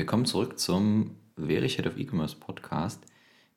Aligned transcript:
Willkommen 0.00 0.24
zurück 0.24 0.58
zum 0.58 1.10
Wäre 1.36 1.66
ich 1.66 1.76
Head 1.76 1.86
of 1.86 1.98
E-Commerce 1.98 2.34
Podcast. 2.34 3.04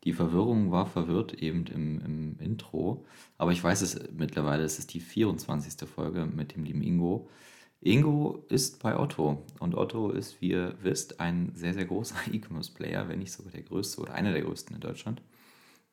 Die 0.03 0.11
Verwirrung 0.11 0.73
war 0.73 0.85
verwirrt 0.85 1.33
eben 1.35 1.65
im, 1.67 2.01
im 2.03 2.37
Intro, 2.37 3.05
aber 3.37 3.53
ich 3.53 3.63
weiß 3.63 3.81
es 3.81 4.11
mittlerweile, 4.11 4.63
es 4.63 4.77
ist 4.77 4.93
die 4.93 4.99
24. 4.99 5.87
Folge 5.87 6.25
mit 6.25 6.53
dem 6.53 6.65
lieben 6.65 6.81
Ingo. 6.81 7.29
Ingo 7.79 8.43
ist 8.49 8.83
bei 8.83 8.99
Otto 8.99 9.41
und 9.59 9.73
Otto 9.75 10.09
ist, 10.11 10.41
wie 10.41 10.49
ihr 10.49 10.75
wisst, 10.81 11.21
ein 11.21 11.53
sehr, 11.55 11.73
sehr 11.73 11.85
großer 11.85 12.17
E-Commerce-Player, 12.33 13.07
wenn 13.07 13.19
nicht 13.19 13.31
sogar 13.31 13.53
der 13.53 13.63
größte 13.63 14.01
oder 14.01 14.13
einer 14.13 14.33
der 14.33 14.41
größten 14.41 14.75
in 14.75 14.81
Deutschland. 14.81 15.21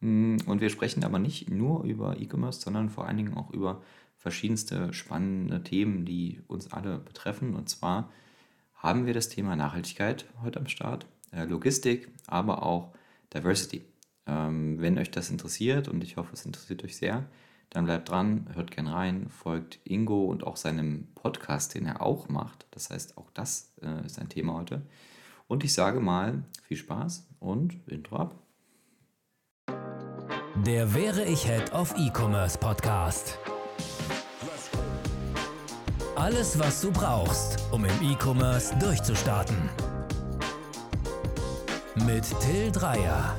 Mm, 0.01 0.39
und 0.47 0.61
wir 0.61 0.71
sprechen 0.71 1.05
aber 1.05 1.21
nicht 1.21 1.49
nur 1.49 1.85
über 1.85 2.19
E-Commerce, 2.19 2.61
sondern 2.61 2.91
vor 2.91 3.07
allen 3.07 3.19
Dingen 3.19 3.35
auch 3.35 3.53
über 3.53 3.83
verschiedenste 4.17 4.93
spannende 4.93 5.63
Themen, 5.63 6.05
die 6.05 6.41
uns 6.49 6.73
alle 6.73 6.99
betreffen. 6.99 7.55
Und 7.55 7.69
zwar 7.69 8.11
haben 8.81 9.07
wir 9.07 9.15
das 9.15 9.29
Thema 9.29 9.57
Nachhaltigkeit 9.57 10.25
heute 10.43 10.59
am 10.59 10.67
Start, 10.67 11.07
äh, 11.33 11.45
Logistik, 11.45 12.09
aber 12.27 12.63
auch 12.63 12.93
Diversity. 13.33 13.83
Ähm, 14.27 14.81
wenn 14.81 14.99
euch 14.99 15.11
das 15.11 15.31
interessiert 15.31 15.89
und 15.89 16.03
ich 16.03 16.17
hoffe, 16.17 16.31
es 16.33 16.47
interessiert 16.47 16.83
euch 16.83 16.97
sehr, 16.97 17.27
dann 17.69 17.85
bleibt 17.85 18.09
dran, 18.09 18.47
hört 18.55 18.71
gern 18.71 18.89
rein, 18.89 19.29
folgt 19.29 19.79
Ingo 19.85 20.25
und 20.25 20.45
auch 20.45 20.57
seinem 20.57 21.09
Podcast, 21.15 21.75
den 21.75 21.87
er 21.87 22.03
auch 22.03 22.29
macht. 22.29 22.67
Das 22.73 22.91
heißt, 22.91 23.17
auch 23.19 23.31
das 23.33 23.73
äh, 23.83 24.05
ist 24.07 24.19
ein 24.19 24.29
Thema 24.29 24.55
heute. 24.55 24.83
Und 25.47 25.63
ich 25.63 25.73
sage 25.73 26.01
mal, 26.01 26.43
viel 26.63 26.79
Spaß 26.79 27.29
und 27.39 27.79
Intro 27.87 28.17
ab. 28.17 28.35
Der 30.67 30.95
Wäre 30.95 31.25
ich 31.25 31.47
Head 31.47 31.73
of 31.73 31.95
E-Commerce 31.97 32.59
Podcast. 32.59 33.39
Alles, 36.21 36.59
was 36.59 36.83
du 36.83 36.93
brauchst, 36.93 37.73
um 37.73 37.83
im 37.83 38.13
E-Commerce 38.13 38.79
durchzustarten. 38.79 39.57
Mit 42.07 42.25
Till 42.41 42.71
Dreier. 42.71 43.35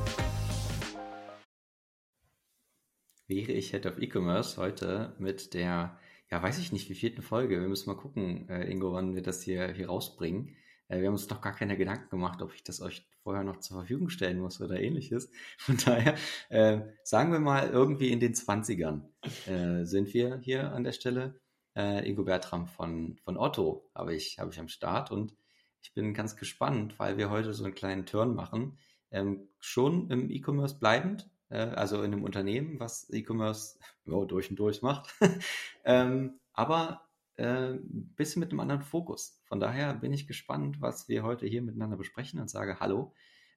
Wäre 3.28 3.52
ich 3.52 3.70
Head 3.70 3.86
of 3.86 4.00
E-Commerce 4.00 4.60
heute 4.60 5.16
mit 5.20 5.54
der, 5.54 6.00
ja, 6.32 6.42
weiß 6.42 6.58
ich 6.58 6.72
nicht, 6.72 6.90
wie 6.90 6.96
vierten 6.96 7.22
Folge. 7.22 7.62
Wir 7.62 7.68
müssen 7.68 7.88
mal 7.88 8.02
gucken, 8.02 8.50
äh, 8.50 8.68
Ingo, 8.72 8.94
wann 8.94 9.14
wir 9.14 9.22
das 9.22 9.44
hier, 9.44 9.72
hier 9.74 9.86
rausbringen. 9.86 10.58
Äh, 10.88 11.02
wir 11.02 11.06
haben 11.06 11.14
uns 11.14 11.30
noch 11.30 11.42
gar 11.42 11.54
keine 11.54 11.78
Gedanken 11.78 12.10
gemacht, 12.10 12.42
ob 12.42 12.52
ich 12.56 12.64
das 12.64 12.82
euch 12.82 13.08
vorher 13.22 13.44
noch 13.44 13.60
zur 13.60 13.78
Verfügung 13.78 14.10
stellen 14.10 14.40
muss 14.40 14.60
oder 14.60 14.80
ähnliches. 14.80 15.30
Von 15.60 15.78
daher, 15.78 16.16
äh, 16.50 16.82
sagen 17.04 17.32
wir 17.32 17.40
mal, 17.40 17.70
irgendwie 17.70 18.12
in 18.12 18.20
den 18.20 18.34
20ern 18.34 19.04
äh, 19.46 19.86
sind 19.86 20.16
wir 20.16 20.40
hier 20.42 20.72
an 20.72 20.84
der 20.84 20.94
Stelle 20.94 21.41
äh, 21.76 22.08
Ingo 22.08 22.24
Bertram 22.24 22.68
von, 22.68 23.18
von 23.24 23.38
Otto 23.38 23.90
habe 23.96 24.16
ich, 24.16 24.40
habe 24.40 24.52
ich 24.52 24.60
am 24.60 24.68
Start 24.68 25.12
und 25.12 25.36
ich 25.82 25.94
bin 25.94 26.14
ganz 26.14 26.36
gespannt, 26.36 27.00
weil 27.00 27.18
wir 27.18 27.30
heute 27.30 27.54
so 27.54 27.64
einen 27.64 27.74
kleinen 27.74 28.06
Turn 28.06 28.36
machen. 28.36 28.78
Ähm, 29.10 29.50
schon 29.60 30.10
im 30.10 30.30
E-Commerce 30.30 30.78
bleibend, 30.80 31.30
äh, 31.50 31.58
also 31.58 31.98
in 32.04 32.14
einem 32.14 32.24
Unternehmen, 32.24 32.80
was 32.80 33.10
E-Commerce 33.10 33.80
oh, 34.08 34.26
durch 34.26 34.50
und 34.50 34.58
durch 34.58 34.82
macht, 34.82 35.14
ähm, 35.84 36.40
aber 36.54 37.08
ein 37.38 37.46
äh, 37.46 37.80
bisschen 38.16 38.42
mit 38.42 38.52
einem 38.52 38.60
anderen 38.60 38.82
Fokus. 38.82 39.42
Von 39.46 39.60
daher 39.60 39.94
bin 39.94 40.14
ich 40.14 40.28
gespannt, 40.28 40.82
was 40.82 41.08
wir 41.08 41.24
heute 41.24 41.48
hier 41.48 41.62
miteinander 41.62 41.98
besprechen 41.98 42.40
und 42.40 42.50
sage 42.50 42.80
Hallo. 42.80 43.14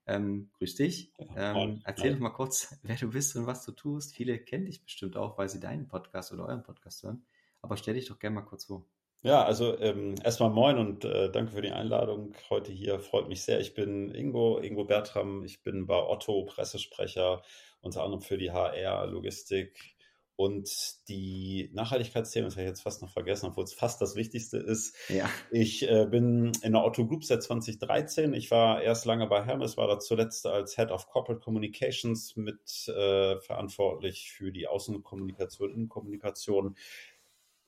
Ähm, 0.07 0.51
grüß 0.59 0.75
dich. 0.77 1.13
Ähm, 1.35 1.81
erzähl 1.85 2.13
doch 2.13 2.21
mal 2.21 2.31
kurz, 2.31 2.79
wer 2.83 2.97
du 2.97 3.11
bist 3.11 3.37
und 3.37 3.47
was 3.47 3.65
du 3.65 3.73
tust. 3.73 4.15
Viele 4.15 4.39
kennen 4.39 4.67
dich 4.67 4.83
bestimmt 4.83 5.17
auch, 5.17 5.39
weil 5.39 5.49
sie 5.49 5.61
deinen 5.61 5.89
Podcast 5.89 6.33
oder 6.33 6.47
euren 6.47 6.63
Podcast 6.63 7.03
hören. 7.03 7.25
Aber 7.65 7.77
stell 7.79 7.95
dich 7.95 8.07
doch 8.07 8.19
gerne 8.19 8.35
mal 8.35 8.43
kurz 8.43 8.67
vor. 8.67 8.87
Ja, 9.23 9.43
also 9.43 9.79
ähm, 9.79 10.17
erstmal 10.23 10.51
moin 10.51 10.77
und 10.77 11.07
äh, 11.07 11.33
danke 11.33 11.53
für 11.53 11.63
die 11.63 11.71
Einladung 11.71 12.35
heute 12.51 12.73
hier. 12.73 13.01
Freut 13.01 13.27
mich 13.27 13.43
sehr. 13.43 13.59
Ich 13.59 13.73
bin 13.73 14.15
Ingo, 14.15 14.59
Ingo 14.59 14.85
Bertram. 14.85 15.45
Ich 15.45 15.63
bin 15.63 15.87
bei 15.87 15.97
Otto 15.97 16.45
Pressesprecher, 16.45 17.41
unter 17.81 18.03
anderem 18.03 18.21
für 18.21 18.37
die 18.37 18.53
HR, 18.53 19.07
Logistik 19.07 19.95
und 20.37 20.69
die 21.09 21.71
Nachhaltigkeitsthemen. 21.73 22.49
Das 22.49 22.57
habe 22.57 22.65
ich 22.65 22.69
jetzt 22.69 22.83
fast 22.83 23.03
noch 23.03 23.11
vergessen, 23.11 23.47
obwohl 23.47 23.65
es 23.65 23.73
fast 23.73 24.01
das 24.03 24.17
Wichtigste 24.17 24.59
ist. 24.59 24.97
Ja. 25.09 25.31
Ich 25.51 25.89
äh, 25.89 26.07
bin 26.07 26.53
in 26.63 26.73
der 26.73 26.85
Otto 26.85 27.07
Group 27.07 27.25
seit 27.25 27.43
2013. 27.43 28.35
Ich 28.35 28.51
war 28.51 28.83
erst 28.83 29.05
lange 29.05 29.27
bei 29.27 29.45
Hermes, 29.45 29.77
war 29.77 29.87
da 29.87 29.99
zuletzt 30.01 30.47
als 30.47 30.77
Head 30.77 30.91
of 30.91 31.07
Corporate 31.07 31.41
Communications 31.43 32.35
mit 32.37 32.89
äh, 32.89 33.39
verantwortlich 33.41 34.33
für 34.33 34.51
die 34.51 34.67
Außenkommunikation, 34.67 35.73
Innenkommunikation 35.73 36.77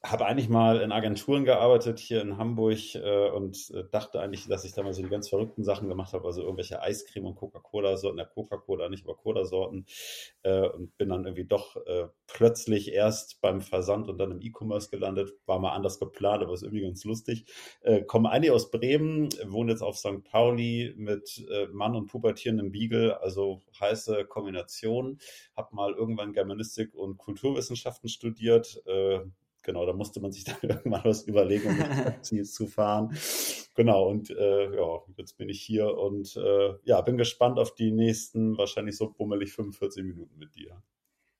habe 0.02 0.26
eigentlich 0.26 0.48
mal 0.48 0.80
in 0.80 0.92
Agenturen 0.92 1.44
gearbeitet 1.44 1.98
hier 1.98 2.20
in 2.22 2.38
Hamburg 2.38 2.94
äh, 2.94 3.30
und 3.30 3.70
äh, 3.74 3.84
dachte 3.90 4.20
eigentlich, 4.20 4.46
dass 4.46 4.64
ich 4.64 4.72
da 4.72 4.82
mal 4.82 4.92
so 4.92 5.02
die 5.02 5.08
ganz 5.08 5.28
verrückten 5.28 5.64
Sachen 5.64 5.88
gemacht 5.88 6.12
habe, 6.12 6.26
also 6.26 6.42
irgendwelche 6.42 6.80
Eiscreme 6.80 7.26
und 7.26 7.34
Coca-Cola-Sorten, 7.34 8.16
der 8.16 8.26
Coca-Cola 8.26 8.88
nicht, 8.88 9.04
aber 9.04 9.16
Cola-Sorten 9.16 9.86
äh, 10.42 10.68
und 10.68 10.96
bin 10.96 11.08
dann 11.08 11.24
irgendwie 11.24 11.46
doch 11.46 11.76
äh, 11.86 12.06
plötzlich 12.26 12.92
erst 12.92 13.40
beim 13.40 13.60
Versand 13.60 14.08
und 14.08 14.18
dann 14.18 14.30
im 14.30 14.40
E-Commerce 14.40 14.90
gelandet, 14.90 15.32
war 15.46 15.58
mal 15.58 15.72
anders 15.72 15.98
geplant, 15.98 16.42
aber 16.42 16.52
ist 16.52 16.62
irgendwie 16.62 16.84
ganz 16.84 17.04
lustig. 17.04 17.46
Äh, 17.80 18.02
komme 18.02 18.30
eigentlich 18.30 18.52
aus 18.52 18.70
Bremen, 18.70 19.30
wohne 19.46 19.72
jetzt 19.72 19.82
auf 19.82 19.96
St. 19.96 20.22
Pauli 20.24 20.94
mit 20.96 21.44
äh, 21.50 21.66
Mann 21.68 21.96
und 21.96 22.06
pubertierendem 22.06 22.70
Beagle, 22.70 23.20
also 23.20 23.62
heiße 23.80 24.24
Kombination, 24.26 25.18
habe 25.56 25.74
mal 25.74 25.94
irgendwann 25.94 26.32
Germanistik 26.32 26.94
und 26.94 27.18
Kulturwissenschaften 27.18 28.08
studiert, 28.08 28.82
Genau, 29.66 29.84
da 29.84 29.92
musste 29.92 30.20
man 30.20 30.30
sich 30.30 30.44
dann 30.44 30.56
irgendwann 30.62 31.04
was 31.04 31.24
überlegen, 31.24 31.70
um 31.70 31.78
Taxi 31.78 32.42
zu 32.44 32.68
fahren. 32.68 33.16
Genau, 33.74 34.08
und 34.08 34.30
äh, 34.30 34.76
ja, 34.76 35.02
jetzt 35.16 35.36
bin 35.36 35.48
ich 35.48 35.60
hier 35.60 35.98
und 35.98 36.36
äh, 36.36 36.74
ja, 36.84 37.00
bin 37.00 37.18
gespannt 37.18 37.58
auf 37.58 37.74
die 37.74 37.90
nächsten, 37.90 38.56
wahrscheinlich 38.56 38.96
so 38.96 39.10
bummelig 39.10 39.52
45 39.52 40.04
Minuten 40.04 40.38
mit 40.38 40.54
dir. 40.54 40.80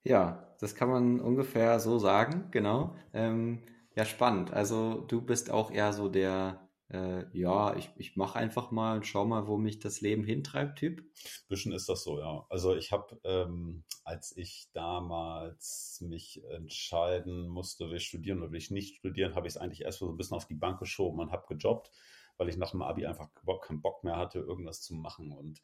Ja, 0.03 0.54
das 0.59 0.75
kann 0.75 0.88
man 0.88 1.20
ungefähr 1.20 1.78
so 1.78 1.98
sagen, 1.98 2.48
genau. 2.50 2.97
Ähm, 3.12 3.62
ja, 3.94 4.04
spannend. 4.04 4.53
Also 4.53 5.04
du 5.06 5.22
bist 5.22 5.53
auch 5.53 5.70
eher 5.70 5.93
so 5.93 6.08
der 6.08 6.66
äh, 6.89 7.25
ja, 7.33 7.75
ich, 7.77 7.91
ich 7.97 8.17
mache 8.17 8.39
einfach 8.39 8.71
mal 8.71 8.97
und 8.97 9.07
schau 9.07 9.25
mal, 9.25 9.49
wo 9.49 9.57
mich 9.57 9.81
das 9.81 10.01
Leben 10.01 10.25
hintreibt, 10.25 10.79
Typ? 10.79 11.05
Bisschen 11.49 11.73
ist 11.73 11.89
das 11.89 12.05
so, 12.05 12.21
ja. 12.21 12.47
Also 12.49 12.77
ich 12.77 12.93
habe, 12.93 13.19
ähm, 13.25 13.85
als 14.05 14.37
ich 14.37 14.69
damals 14.73 16.01
mich 16.07 16.45
entscheiden 16.45 17.49
musste, 17.49 17.89
will 17.89 17.97
ich 17.97 18.07
studieren 18.07 18.39
oder 18.39 18.53
will 18.53 18.59
ich 18.59 18.71
nicht 18.71 18.99
studieren, 18.99 19.35
habe 19.35 19.49
ich 19.49 19.55
es 19.55 19.57
eigentlich 19.57 19.83
erst 19.83 19.99
so 19.99 20.09
ein 20.09 20.17
bisschen 20.17 20.37
auf 20.37 20.47
die 20.47 20.55
Bank 20.55 20.79
geschoben 20.79 21.19
und 21.19 21.33
habe 21.33 21.47
gejobbt, 21.49 21.91
weil 22.37 22.49
ich 22.49 22.57
nach 22.57 22.71
dem 22.71 22.83
Abi 22.83 23.05
einfach 23.07 23.31
keinen 23.63 23.83
Bock 23.83 24.05
mehr 24.05 24.17
hatte, 24.17 24.39
irgendwas 24.39 24.83
zu 24.83 24.95
machen. 24.95 25.33
Und 25.33 25.61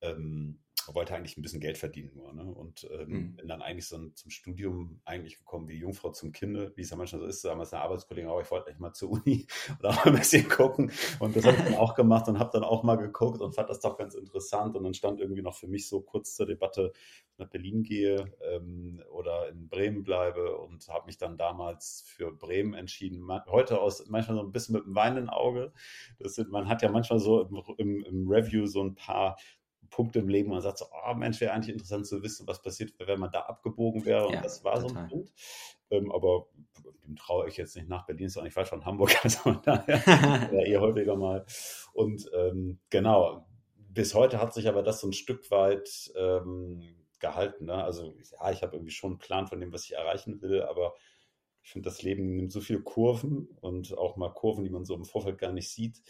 ähm, 0.00 0.60
wollte 0.92 1.14
eigentlich 1.14 1.36
ein 1.36 1.42
bisschen 1.42 1.60
Geld 1.60 1.78
verdienen 1.78 2.10
nur. 2.14 2.32
Ne? 2.32 2.44
Und 2.44 2.88
ähm, 2.90 3.08
mhm. 3.08 3.36
bin 3.36 3.48
dann 3.48 3.62
eigentlich 3.62 3.86
so 3.86 4.08
zum 4.10 4.30
Studium 4.30 5.00
eigentlich 5.04 5.38
gekommen 5.38 5.68
wie 5.68 5.78
Jungfrau 5.78 6.10
zum 6.10 6.32
Kinde, 6.32 6.72
wie 6.76 6.82
es 6.82 6.90
ja 6.90 6.96
manchmal 6.96 7.20
so 7.20 7.26
ist. 7.26 7.44
Damals 7.44 7.72
eine 7.72 7.82
Arbeitskollegin, 7.82 8.28
aber 8.28 8.42
ich 8.42 8.50
wollte 8.50 8.66
eigentlich 8.66 8.80
mal 8.80 8.92
zur 8.92 9.10
Uni 9.10 9.46
oder 9.78 9.90
auch 9.90 10.04
ein 10.04 10.14
bisschen 10.14 10.48
gucken. 10.48 10.90
Und 11.20 11.36
das 11.36 11.44
habe 11.44 11.56
ich 11.56 11.62
dann 11.62 11.74
auch 11.76 11.94
gemacht 11.94 12.28
und 12.28 12.38
habe 12.38 12.50
dann 12.52 12.64
auch 12.64 12.82
mal 12.82 12.96
geguckt 12.96 13.40
und 13.40 13.54
fand 13.54 13.70
das 13.70 13.80
doch 13.80 13.96
ganz 13.96 14.14
interessant. 14.14 14.76
Und 14.76 14.84
dann 14.84 14.94
stand 14.94 15.20
irgendwie 15.20 15.42
noch 15.42 15.54
für 15.54 15.68
mich 15.68 15.88
so 15.88 16.00
kurz 16.00 16.34
zur 16.34 16.46
Debatte, 16.46 16.92
nach 17.36 17.48
Berlin 17.48 17.82
gehe 17.82 18.32
ähm, 18.42 19.02
oder 19.10 19.48
in 19.48 19.68
Bremen 19.68 20.04
bleibe 20.04 20.56
und 20.56 20.86
habe 20.88 21.06
mich 21.06 21.18
dann 21.18 21.36
damals 21.36 22.04
für 22.06 22.30
Bremen 22.30 22.74
entschieden. 22.74 23.26
Heute 23.46 23.80
aus 23.80 24.06
manchmal 24.08 24.36
so 24.36 24.42
ein 24.42 24.52
bisschen 24.52 24.74
mit 24.74 24.84
einem 24.84 24.94
weinenden 24.94 25.30
Auge. 25.30 25.72
Das 26.18 26.34
sind, 26.34 26.50
man 26.50 26.68
hat 26.68 26.82
ja 26.82 26.90
manchmal 26.90 27.18
so 27.18 27.42
im, 27.42 27.62
im, 27.78 28.04
im 28.04 28.28
Review 28.28 28.66
so 28.66 28.82
ein 28.82 28.94
paar 28.94 29.36
Punkte 29.94 30.18
im 30.18 30.28
Leben, 30.28 30.48
wo 30.48 30.54
man 30.54 30.62
sagt 30.62 30.78
so, 30.78 30.86
oh 30.90 31.14
Mensch, 31.14 31.40
wäre 31.40 31.52
eigentlich 31.52 31.72
interessant 31.72 32.04
zu 32.04 32.20
wissen, 32.24 32.48
was 32.48 32.60
passiert, 32.60 32.92
wenn 32.98 33.20
man 33.20 33.30
da 33.30 33.42
abgebogen 33.42 34.04
wäre. 34.04 34.26
Und 34.26 34.34
ja, 34.34 34.40
das 34.40 34.64
war 34.64 34.74
total. 34.74 34.90
so 34.90 34.96
ein 34.98 35.08
Punkt. 35.08 35.32
Ähm, 35.90 36.10
aber 36.10 36.48
dem 37.04 37.14
traue 37.14 37.48
ich 37.48 37.56
jetzt 37.56 37.76
nicht 37.76 37.88
nach. 37.88 38.04
Berlin 38.04 38.26
ist 38.26 38.36
auch 38.36 38.42
nicht 38.42 38.56
weit 38.56 38.66
von 38.66 38.84
Hamburg, 38.84 39.14
also 39.24 39.52
daher 39.52 40.02
ja, 40.52 40.64
eher 40.64 40.80
häufiger 40.80 41.14
mal. 41.14 41.46
Und 41.92 42.28
ähm, 42.34 42.80
genau, 42.90 43.46
bis 43.76 44.14
heute 44.14 44.40
hat 44.40 44.52
sich 44.52 44.68
aber 44.68 44.82
das 44.82 45.00
so 45.00 45.06
ein 45.06 45.12
Stück 45.12 45.48
weit 45.52 46.12
ähm, 46.16 46.82
gehalten. 47.20 47.66
Ne? 47.66 47.84
Also 47.84 48.16
ja, 48.32 48.50
ich 48.50 48.62
habe 48.62 48.74
irgendwie 48.74 48.92
schon 48.92 49.12
einen 49.12 49.18
Plan 49.20 49.46
von 49.46 49.60
dem, 49.60 49.72
was 49.72 49.84
ich 49.84 49.92
erreichen 49.92 50.42
will, 50.42 50.62
aber 50.62 50.94
ich 51.62 51.70
finde, 51.70 51.88
das 51.88 52.02
Leben 52.02 52.34
nimmt 52.34 52.50
so 52.50 52.60
viele 52.60 52.82
Kurven 52.82 53.48
und 53.60 53.96
auch 53.96 54.16
mal 54.16 54.34
Kurven, 54.34 54.64
die 54.64 54.70
man 54.70 54.84
so 54.84 54.96
im 54.96 55.04
Vorfeld 55.04 55.38
gar 55.38 55.52
nicht 55.52 55.70
sieht. 55.70 56.02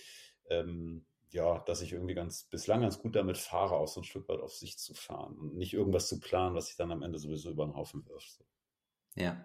Ähm, 0.49 1.05
ja, 1.35 1.59
dass 1.67 1.83
ich 1.83 1.93
irgendwie 1.93 2.15
ganz 2.15 2.45
bislang 2.45 2.83
ganz 2.83 3.01
gut 3.01 3.17
damit 3.17 3.37
fahre, 3.37 3.75
auch 3.75 3.89
so 3.89 4.01
ein 4.01 4.05
Stück 4.05 4.29
weit 4.29 4.41
auf 4.41 4.55
sich 4.55 4.79
zu 4.79 4.95
fahren 4.95 5.37
und 5.37 5.57
nicht 5.57 5.75
irgendwas 5.75 6.09
zu 6.09 6.21
planen, 6.21 6.55
was 6.55 6.69
sich 6.69 6.77
dann 6.77 6.93
am 6.93 7.03
Ende 7.03 7.19
sowieso 7.19 7.51
über 7.51 7.67
den 7.67 7.75
Haufen 7.75 8.07
wirft. 8.07 8.39
Ja. 9.17 9.45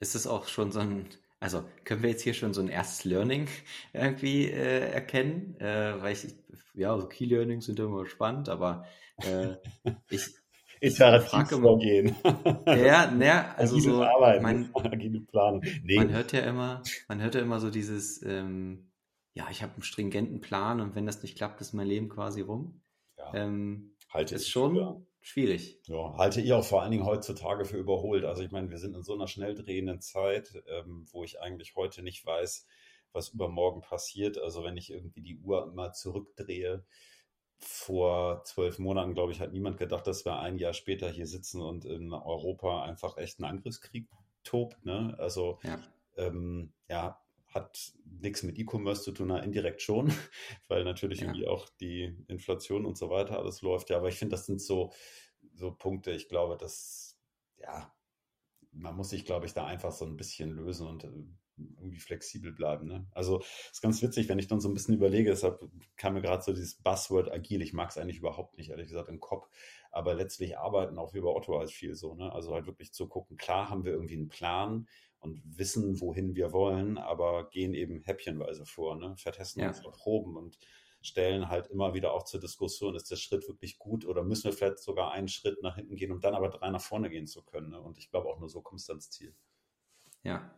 Ist 0.00 0.14
es 0.14 0.26
auch 0.26 0.48
schon 0.48 0.72
so 0.72 0.80
ein, 0.80 1.08
also 1.38 1.62
können 1.84 2.02
wir 2.02 2.08
jetzt 2.08 2.22
hier 2.22 2.32
schon 2.32 2.54
so 2.54 2.62
ein 2.62 2.68
erstes 2.68 3.04
Learning 3.04 3.48
irgendwie 3.92 4.46
äh, 4.46 4.90
erkennen? 4.90 5.60
Äh, 5.60 6.00
weil 6.00 6.14
ich, 6.14 6.26
ja, 6.72 6.98
so 6.98 7.06
Key 7.06 7.26
Learnings 7.26 7.66
sind 7.66 7.78
immer 7.80 8.06
spannend, 8.06 8.48
aber 8.48 8.86
äh, 9.18 9.56
ich, 10.08 10.26
iterativ 10.80 11.50
vorgehen. 11.50 12.16
Ja, 12.66 13.10
ne, 13.10 13.54
also 13.58 13.78
so, 13.78 14.02
Arbeiten, 14.02 14.42
man, 14.42 15.26
Plan. 15.26 15.60
Nee. 15.82 15.96
man 15.96 16.12
hört 16.12 16.32
ja 16.32 16.40
immer, 16.40 16.82
man 17.08 17.20
hört 17.20 17.34
ja 17.34 17.42
immer 17.42 17.60
so 17.60 17.70
dieses, 17.70 18.22
ähm, 18.22 18.90
ja, 19.36 19.48
ich 19.50 19.62
habe 19.62 19.74
einen 19.74 19.82
stringenten 19.82 20.40
Plan 20.40 20.80
und 20.80 20.94
wenn 20.94 21.04
das 21.04 21.22
nicht 21.22 21.36
klappt, 21.36 21.60
ist 21.60 21.74
mein 21.74 21.86
Leben 21.86 22.08
quasi 22.08 22.40
rum. 22.40 22.80
Ja. 23.18 23.34
Ähm, 23.34 23.94
halte 24.08 24.34
ist 24.34 24.48
schon 24.48 24.76
für, 24.76 25.06
schwierig. 25.20 25.78
Ja, 25.84 26.16
halte 26.16 26.40
ich 26.40 26.54
auch 26.54 26.64
vor 26.64 26.80
allen 26.80 26.90
Dingen 26.90 27.04
heutzutage 27.04 27.66
für 27.66 27.76
überholt. 27.76 28.24
Also 28.24 28.42
ich 28.42 28.50
meine, 28.50 28.70
wir 28.70 28.78
sind 28.78 28.96
in 28.96 29.02
so 29.02 29.12
einer 29.12 29.28
schnell 29.28 29.54
drehenden 29.54 30.00
Zeit, 30.00 30.54
ähm, 30.68 31.04
wo 31.12 31.22
ich 31.22 31.38
eigentlich 31.38 31.76
heute 31.76 32.02
nicht 32.02 32.24
weiß, 32.24 32.66
was 33.12 33.28
übermorgen 33.28 33.82
passiert. 33.82 34.38
Also 34.38 34.64
wenn 34.64 34.78
ich 34.78 34.90
irgendwie 34.90 35.20
die 35.20 35.36
Uhr 35.36 35.70
mal 35.74 35.92
zurückdrehe, 35.92 36.86
vor 37.58 38.42
zwölf 38.44 38.78
Monaten, 38.78 39.12
glaube 39.12 39.32
ich, 39.32 39.40
hat 39.40 39.52
niemand 39.52 39.76
gedacht, 39.76 40.06
dass 40.06 40.24
wir 40.24 40.38
ein 40.38 40.56
Jahr 40.56 40.72
später 40.72 41.10
hier 41.10 41.26
sitzen 41.26 41.60
und 41.60 41.84
in 41.84 42.14
Europa 42.14 42.84
einfach 42.84 43.18
echt 43.18 43.38
ein 43.38 43.44
Angriffskrieg 43.44 44.08
tobt. 44.44 44.82
Ne? 44.86 45.14
Also 45.18 45.58
ja. 45.62 45.78
Ähm, 46.16 46.72
ja, 46.88 47.20
hat 47.56 47.92
nichts 48.04 48.44
mit 48.44 48.58
E-Commerce 48.58 49.02
zu 49.02 49.12
tun, 49.12 49.28
na, 49.28 49.40
indirekt 49.40 49.82
schon, 49.82 50.12
weil 50.68 50.84
natürlich 50.84 51.20
ja. 51.20 51.26
irgendwie 51.26 51.48
auch 51.48 51.68
die 51.80 52.16
Inflation 52.28 52.86
und 52.86 52.96
so 52.96 53.10
weiter 53.10 53.38
alles 53.38 53.62
läuft. 53.62 53.90
Ja, 53.90 53.96
aber 53.96 54.08
ich 54.08 54.16
finde, 54.16 54.36
das 54.36 54.46
sind 54.46 54.60
so, 54.60 54.92
so 55.54 55.72
Punkte, 55.72 56.12
ich 56.12 56.28
glaube, 56.28 56.56
dass, 56.56 57.18
ja, 57.58 57.92
man 58.72 58.94
muss 58.94 59.10
sich, 59.10 59.24
glaube 59.24 59.46
ich, 59.46 59.54
da 59.54 59.66
einfach 59.66 59.92
so 59.92 60.04
ein 60.04 60.16
bisschen 60.16 60.50
lösen 60.50 60.86
und 60.86 61.04
äh, 61.04 61.10
irgendwie 61.56 61.98
flexibel 61.98 62.52
bleiben. 62.52 62.86
Ne? 62.86 63.06
Also 63.12 63.42
ist 63.70 63.80
ganz 63.80 64.02
witzig, 64.02 64.28
wenn 64.28 64.38
ich 64.38 64.48
dann 64.48 64.60
so 64.60 64.68
ein 64.68 64.74
bisschen 64.74 64.94
überlege, 64.94 65.30
deshalb 65.30 65.66
kam 65.96 66.14
mir 66.14 66.20
gerade 66.20 66.42
so 66.42 66.52
dieses 66.52 66.74
Buzzword 66.76 67.32
agil, 67.32 67.62
ich 67.62 67.72
mag 67.72 67.90
es 67.90 67.98
eigentlich 67.98 68.18
überhaupt 68.18 68.58
nicht, 68.58 68.70
ehrlich 68.70 68.88
gesagt, 68.88 69.08
im 69.08 69.20
Kopf, 69.20 69.48
aber 69.90 70.14
letztlich 70.14 70.58
arbeiten 70.58 70.98
auch 70.98 71.14
wir 71.14 71.22
bei 71.22 71.28
Otto 71.28 71.58
als 71.58 71.72
viel 71.72 71.94
so. 71.94 72.14
Ne? 72.14 72.30
Also 72.32 72.52
halt 72.52 72.66
wirklich 72.66 72.92
zu 72.92 73.08
gucken, 73.08 73.36
klar 73.36 73.70
haben 73.70 73.84
wir 73.84 73.92
irgendwie 73.92 74.16
einen 74.16 74.28
Plan, 74.28 74.88
und 75.20 75.42
wissen, 75.44 76.00
wohin 76.00 76.34
wir 76.34 76.52
wollen, 76.52 76.98
aber 76.98 77.48
gehen 77.50 77.74
eben 77.74 78.02
häppchenweise 78.02 78.66
vor, 78.66 78.96
ne? 78.96 79.16
vertesten 79.16 79.60
ja. 79.60 79.68
unsere 79.68 79.90
Proben 79.90 80.36
und 80.36 80.58
stellen 81.02 81.48
halt 81.48 81.68
immer 81.68 81.94
wieder 81.94 82.12
auch 82.12 82.24
zur 82.24 82.40
Diskussion, 82.40 82.94
ist 82.94 83.10
der 83.10 83.16
Schritt 83.16 83.46
wirklich 83.48 83.78
gut 83.78 84.04
oder 84.04 84.24
müssen 84.24 84.44
wir 84.44 84.52
vielleicht 84.52 84.80
sogar 84.80 85.12
einen 85.12 85.28
Schritt 85.28 85.62
nach 85.62 85.76
hinten 85.76 85.96
gehen, 85.96 86.12
um 86.12 86.20
dann 86.20 86.34
aber 86.34 86.48
drei 86.48 86.70
nach 86.70 86.80
vorne 86.80 87.10
gehen 87.10 87.26
zu 87.26 87.42
können. 87.42 87.70
Ne? 87.70 87.80
Und 87.80 87.98
ich 87.98 88.10
glaube 88.10 88.28
auch 88.28 88.40
nur 88.40 88.48
so 88.48 88.60
kommst 88.60 88.88
du 88.88 88.92
ans 88.92 89.10
Ziel. 89.10 89.34
Ja. 90.22 90.50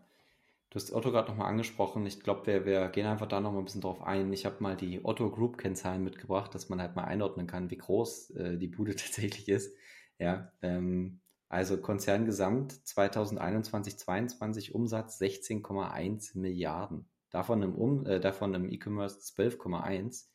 Du 0.71 0.75
hast 0.75 0.93
Otto 0.93 1.11
gerade 1.11 1.31
nochmal 1.31 1.49
angesprochen. 1.49 2.05
Ich 2.05 2.21
glaube, 2.21 2.47
wir, 2.47 2.67
wir 2.67 2.89
gehen 2.89 3.07
einfach 3.07 3.27
da 3.27 3.41
nochmal 3.41 3.63
ein 3.63 3.65
bisschen 3.65 3.81
drauf 3.81 4.03
ein. 4.03 4.33
Ich 4.35 4.45
habe 4.45 4.63
mal 4.63 4.77
die 4.77 5.03
Otto 5.03 5.31
Group 5.31 5.57
Kennzahlen 5.57 6.05
mitgebracht, 6.05 6.55
dass 6.55 6.69
man 6.69 6.81
halt 6.81 6.95
mal 6.95 7.05
einordnen 7.05 7.47
kann, 7.47 7.71
wie 7.71 7.79
groß 7.79 8.31
äh, 8.31 8.59
die 8.59 8.69
Bude 8.69 8.95
tatsächlich 8.97 9.49
ist. 9.49 9.75
Ja, 10.19 10.53
ähm, 10.63 11.21
also 11.49 11.79
Konzerngesamt 11.79 12.73
2021-22 12.73 14.73
Umsatz 14.73 15.21
16,1 15.21 16.39
Milliarden. 16.39 17.09
Davon 17.31 17.63
im, 17.63 17.75
um, 17.75 18.07
äh, 18.07 18.21
davon 18.21 18.55
im 18.55 18.71
E-Commerce 18.71 19.21
12,1. 19.21 20.27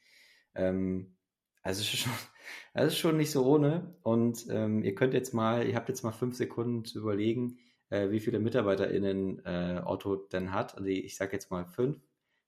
Ähm, 0.55 1.15
also 1.61 1.83
schon, 1.83 2.11
das 2.73 2.87
ist 2.87 2.97
schon 2.97 3.17
nicht 3.17 3.31
so 3.31 3.45
ohne. 3.45 3.95
Und 4.01 4.47
ähm, 4.49 4.83
ihr 4.83 4.95
könnt 4.95 5.13
jetzt 5.13 5.33
mal, 5.33 5.67
ihr 5.67 5.75
habt 5.75 5.89
jetzt 5.89 6.03
mal 6.03 6.11
fünf 6.11 6.35
Sekunden 6.35 6.85
zu 6.85 6.99
überlegen, 6.99 7.59
äh, 7.89 8.09
wie 8.09 8.19
viele 8.19 8.39
MitarbeiterInnen 8.39 9.45
äh, 9.45 9.81
Otto 9.85 10.15
denn 10.15 10.51
hat. 10.51 10.75
Also 10.75 10.89
ich 10.89 11.15
sage 11.15 11.33
jetzt 11.33 11.51
mal 11.51 11.65
fünf, 11.65 11.99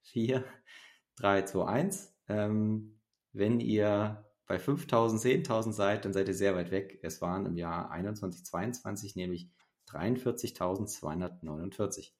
vier, 0.01 0.43
drei, 1.15 1.43
zwei, 1.43 1.65
eins. 1.65 2.15
Ähm, 2.27 2.99
wenn 3.31 3.59
ihr 3.59 4.25
bei 4.47 4.59
5000, 4.59 5.21
10.000 5.21 5.73
seid, 5.73 6.05
dann 6.05 6.13
seid 6.13 6.27
ihr 6.27 6.33
sehr 6.33 6.55
weit 6.55 6.71
weg. 6.71 6.99
Es 7.01 7.21
waren 7.21 7.45
im 7.45 7.57
Jahr 7.57 7.91
21, 7.91 8.45
22 8.45 9.15
nämlich 9.15 9.49
43.249. 9.89 12.11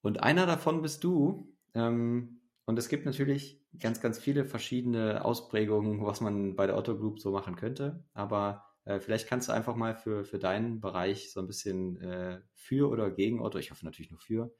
Und 0.00 0.22
einer 0.22 0.46
davon 0.46 0.82
bist 0.82 1.04
du. 1.04 1.54
Ähm, 1.74 2.40
und 2.64 2.78
es 2.78 2.88
gibt 2.88 3.06
natürlich 3.06 3.60
ganz, 3.78 4.00
ganz 4.00 4.18
viele 4.18 4.44
verschiedene 4.44 5.24
Ausprägungen, 5.24 6.04
was 6.04 6.20
man 6.20 6.54
bei 6.54 6.66
der 6.66 6.76
Otto 6.76 6.96
Group 6.96 7.20
so 7.20 7.32
machen 7.32 7.56
könnte. 7.56 8.04
Aber 8.14 8.71
äh, 8.84 8.98
vielleicht 8.98 9.28
kannst 9.28 9.48
du 9.48 9.52
einfach 9.52 9.76
mal 9.76 9.94
für, 9.94 10.24
für 10.24 10.38
deinen 10.38 10.80
Bereich 10.80 11.32
so 11.32 11.40
ein 11.40 11.46
bisschen 11.46 12.00
äh, 12.00 12.40
für 12.54 12.88
oder 12.90 13.10
gegen 13.10 13.40
Otto, 13.40 13.58
ich 13.58 13.70
hoffe 13.70 13.84
natürlich 13.84 14.10
nur 14.10 14.20
für, 14.20 14.54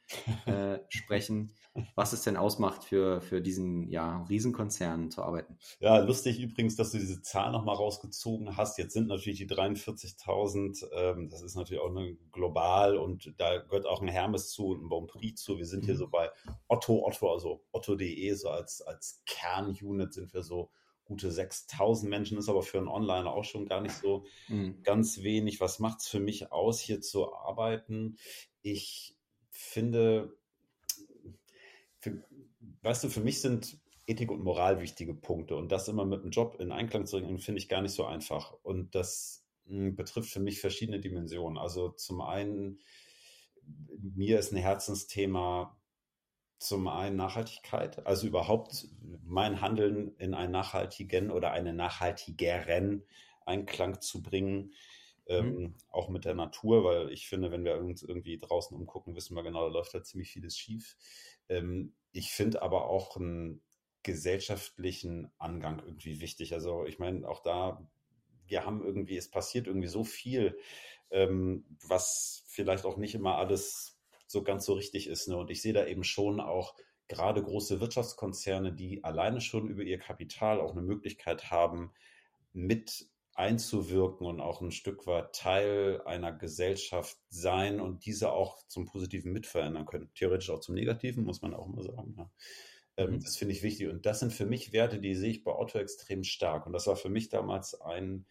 äh, 0.47 0.79
sprechen, 0.89 1.53
was 1.95 2.13
es 2.13 2.23
denn 2.23 2.37
ausmacht, 2.37 2.85
für, 2.85 3.21
für 3.21 3.41
diesen 3.41 3.89
ja, 3.89 4.23
Riesenkonzern 4.25 5.11
zu 5.11 5.23
arbeiten. 5.23 5.59
Ja, 5.81 5.99
lustig 5.99 6.41
übrigens, 6.41 6.77
dass 6.77 6.91
du 6.91 6.99
diese 6.99 7.23
Zahl 7.23 7.53
nochmal 7.53 7.77
rausgezogen 7.77 8.57
hast. 8.57 8.79
Jetzt 8.79 8.93
sind 8.93 9.09
natürlich 9.09 9.39
die 9.39 9.49
43.000, 9.49 10.85
ähm, 10.95 11.29
das 11.29 11.43
ist 11.43 11.57
natürlich 11.57 11.83
auch 11.83 11.91
eine 11.91 12.17
global 12.33 12.97
und 12.97 13.33
da 13.39 13.59
gehört 13.59 13.87
auch 13.87 14.03
ein 14.03 14.09
Hermes 14.09 14.51
zu 14.51 14.69
und 14.69 14.85
ein 14.85 14.89
Bonprix 14.89 15.43
zu. 15.43 15.59
Wir 15.59 15.67
sind 15.67 15.85
hier 15.85 15.95
mhm. 15.95 15.99
so 15.99 16.09
bei 16.09 16.31
Otto, 16.69 17.07
Otto, 17.07 17.33
also 17.33 17.65
Otto.de, 17.73 18.33
so 18.35 18.51
als, 18.51 18.83
als 18.83 19.23
Kernunit 19.27 20.13
sind 20.13 20.33
wir 20.35 20.43
so 20.43 20.71
gute 21.13 21.31
6000 21.31 22.09
Menschen, 22.09 22.39
ist 22.39 22.49
aber 22.49 22.63
für 22.63 22.79
einen 22.79 22.89
Onliner 22.89 23.33
auch 23.33 23.45
schon 23.45 23.67
gar 23.67 23.83
nicht 23.83 23.95
so 23.95 24.25
mhm. 24.49 24.83
ganz 24.83 25.23
wenig. 25.23 25.61
Was 25.61 25.79
macht 25.79 26.01
es 26.01 26.09
für 26.09 26.21
mich 26.21 26.51
aus, 26.53 26.81
hier 26.81 27.03
zu 27.03 27.35
arbeiten? 27.35 28.17
Ich 28.63 29.15
finde, 29.51 30.35
für, 31.99 32.25
weißt 32.81 33.05
du, 33.05 33.09
für 33.11 33.21
mich 33.21 33.43
sind 33.43 33.79
Ethik 34.07 34.31
und 34.31 34.43
Moral 34.43 34.81
wichtige 34.81 35.15
Punkte 35.15 35.55
und 35.55 35.71
das 35.71 35.89
immer 35.89 36.07
mit 36.07 36.25
dem 36.25 36.31
Job 36.31 36.57
in 36.59 36.73
Einklang 36.73 37.05
zu 37.05 37.21
bringen, 37.21 37.39
finde 37.39 37.61
ich 37.61 37.69
gar 37.69 37.83
nicht 37.83 37.93
so 37.93 38.07
einfach. 38.07 38.55
Und 38.63 38.95
das 38.95 39.45
mh, 39.67 39.89
hm, 39.89 39.97
betrifft 39.97 40.31
für 40.31 40.41
mich 40.41 40.61
verschiedene 40.61 40.99
Dimensionen. 40.99 41.59
Also 41.59 41.91
zum 41.91 42.23
einen, 42.23 42.81
mir 43.99 44.39
ist 44.39 44.51
ein 44.51 44.57
Herzensthema 44.57 45.79
zum 46.63 46.89
einen 46.89 47.17
Nachhaltigkeit, 47.17 48.07
also 48.07 48.27
überhaupt 48.27 48.89
mein 49.25 49.61
Handeln 49.61 50.15
in 50.19 50.35
einen 50.35 50.53
nachhaltigen 50.53 51.31
oder 51.31 51.53
einen 51.53 51.77
nachhaltigeren 51.77 53.05
Einklang 53.45 54.01
zu 54.01 54.23
bringen, 54.23 54.73
ähm, 55.27 55.55
mhm. 55.55 55.75
auch 55.91 56.09
mit 56.09 56.25
der 56.25 56.35
Natur, 56.35 56.85
weil 56.85 57.11
ich 57.11 57.29
finde, 57.29 57.51
wenn 57.51 57.65
wir 57.65 57.79
uns 57.79 58.03
irgendwie 58.03 58.39
draußen 58.39 58.77
umgucken, 58.77 59.15
wissen 59.15 59.37
wir 59.37 59.43
genau, 59.43 59.67
da 59.69 59.73
läuft 59.73 59.95
da 59.95 60.03
ziemlich 60.03 60.31
vieles 60.31 60.57
schief. 60.57 60.97
Ähm, 61.49 61.95
ich 62.13 62.33
finde 62.33 62.63
aber 62.63 62.89
auch 62.89 63.17
einen 63.17 63.63
gesellschaftlichen 64.03 65.31
Angang 65.39 65.81
irgendwie 65.85 66.21
wichtig. 66.21 66.55
Also 66.55 66.85
ich 66.87 66.99
meine, 66.99 67.29
auch 67.29 67.41
da, 67.41 67.89
wir 68.47 68.67
haben 68.67 68.85
irgendwie, 68.85 69.17
es 69.17 69.31
passiert 69.31 69.67
irgendwie 69.67 69.89
so 69.89 70.05
viel, 70.05 70.59
ähm, 71.11 71.65
was 71.87 72.45
vielleicht 72.49 72.85
auch 72.85 72.97
nicht 72.97 73.15
immer 73.15 73.37
alles 73.37 74.02
so 74.33 74.43
ganz 74.43 74.65
so 74.65 74.75
richtig 74.75 75.07
ist. 75.07 75.29
Ne? 75.29 75.37
Und 75.37 75.51
ich 75.51 75.63
sehe 75.63 75.73
da 75.73 75.87
eben 75.87 76.05
schon 76.05 76.41
auch 76.41 76.75
gerade 77.09 77.43
große 77.43 77.81
Wirtschaftskonzerne, 77.81 78.73
die 78.73 79.05
alleine 79.05 79.41
schon 79.41 79.69
über 79.69 79.83
ihr 79.83 79.99
Kapital 79.99 80.61
auch 80.61 80.73
eine 80.73 80.83
Möglichkeit 80.83 81.51
haben, 81.51 81.93
mit 82.53 83.07
einzuwirken 83.35 84.27
und 84.27 84.41
auch 84.41 84.61
ein 84.61 84.73
Stück 84.73 85.07
weit 85.07 85.35
Teil 85.35 86.03
einer 86.05 86.33
Gesellschaft 86.33 87.17
sein 87.29 87.81
und 87.81 88.05
diese 88.05 88.33
auch 88.33 88.67
zum 88.67 88.87
Positiven 88.87 89.33
mitverändern 89.33 89.87
können. 89.87 90.11
Theoretisch 90.15 90.51
auch 90.51 90.61
zum 90.61 90.75
Negativen, 90.75 91.25
muss 91.25 91.43
man 91.43 91.55
auch 91.55 91.67
mal 91.67 91.83
sagen. 91.83 92.15
Ja. 92.17 92.31
Ähm, 92.99 93.13
mhm. 93.13 93.21
Das 93.21 93.37
finde 93.37 93.55
ich 93.55 93.63
wichtig. 93.63 93.89
Und 93.89 94.05
das 94.05 94.21
sind 94.21 94.33
für 94.33 94.47
mich 94.47 94.73
Werte, 94.73 95.01
die 95.01 95.15
sehe 95.15 95.31
ich 95.31 95.45
bei 95.45 95.53
Otto 95.53 95.79
extrem 95.79 96.25
stark. 96.25 96.67
Und 96.67 96.73
das 96.73 96.87
war 96.87 96.97
für 96.97 97.09
mich 97.09 97.31
damals 97.31 97.81
ein 97.81 98.27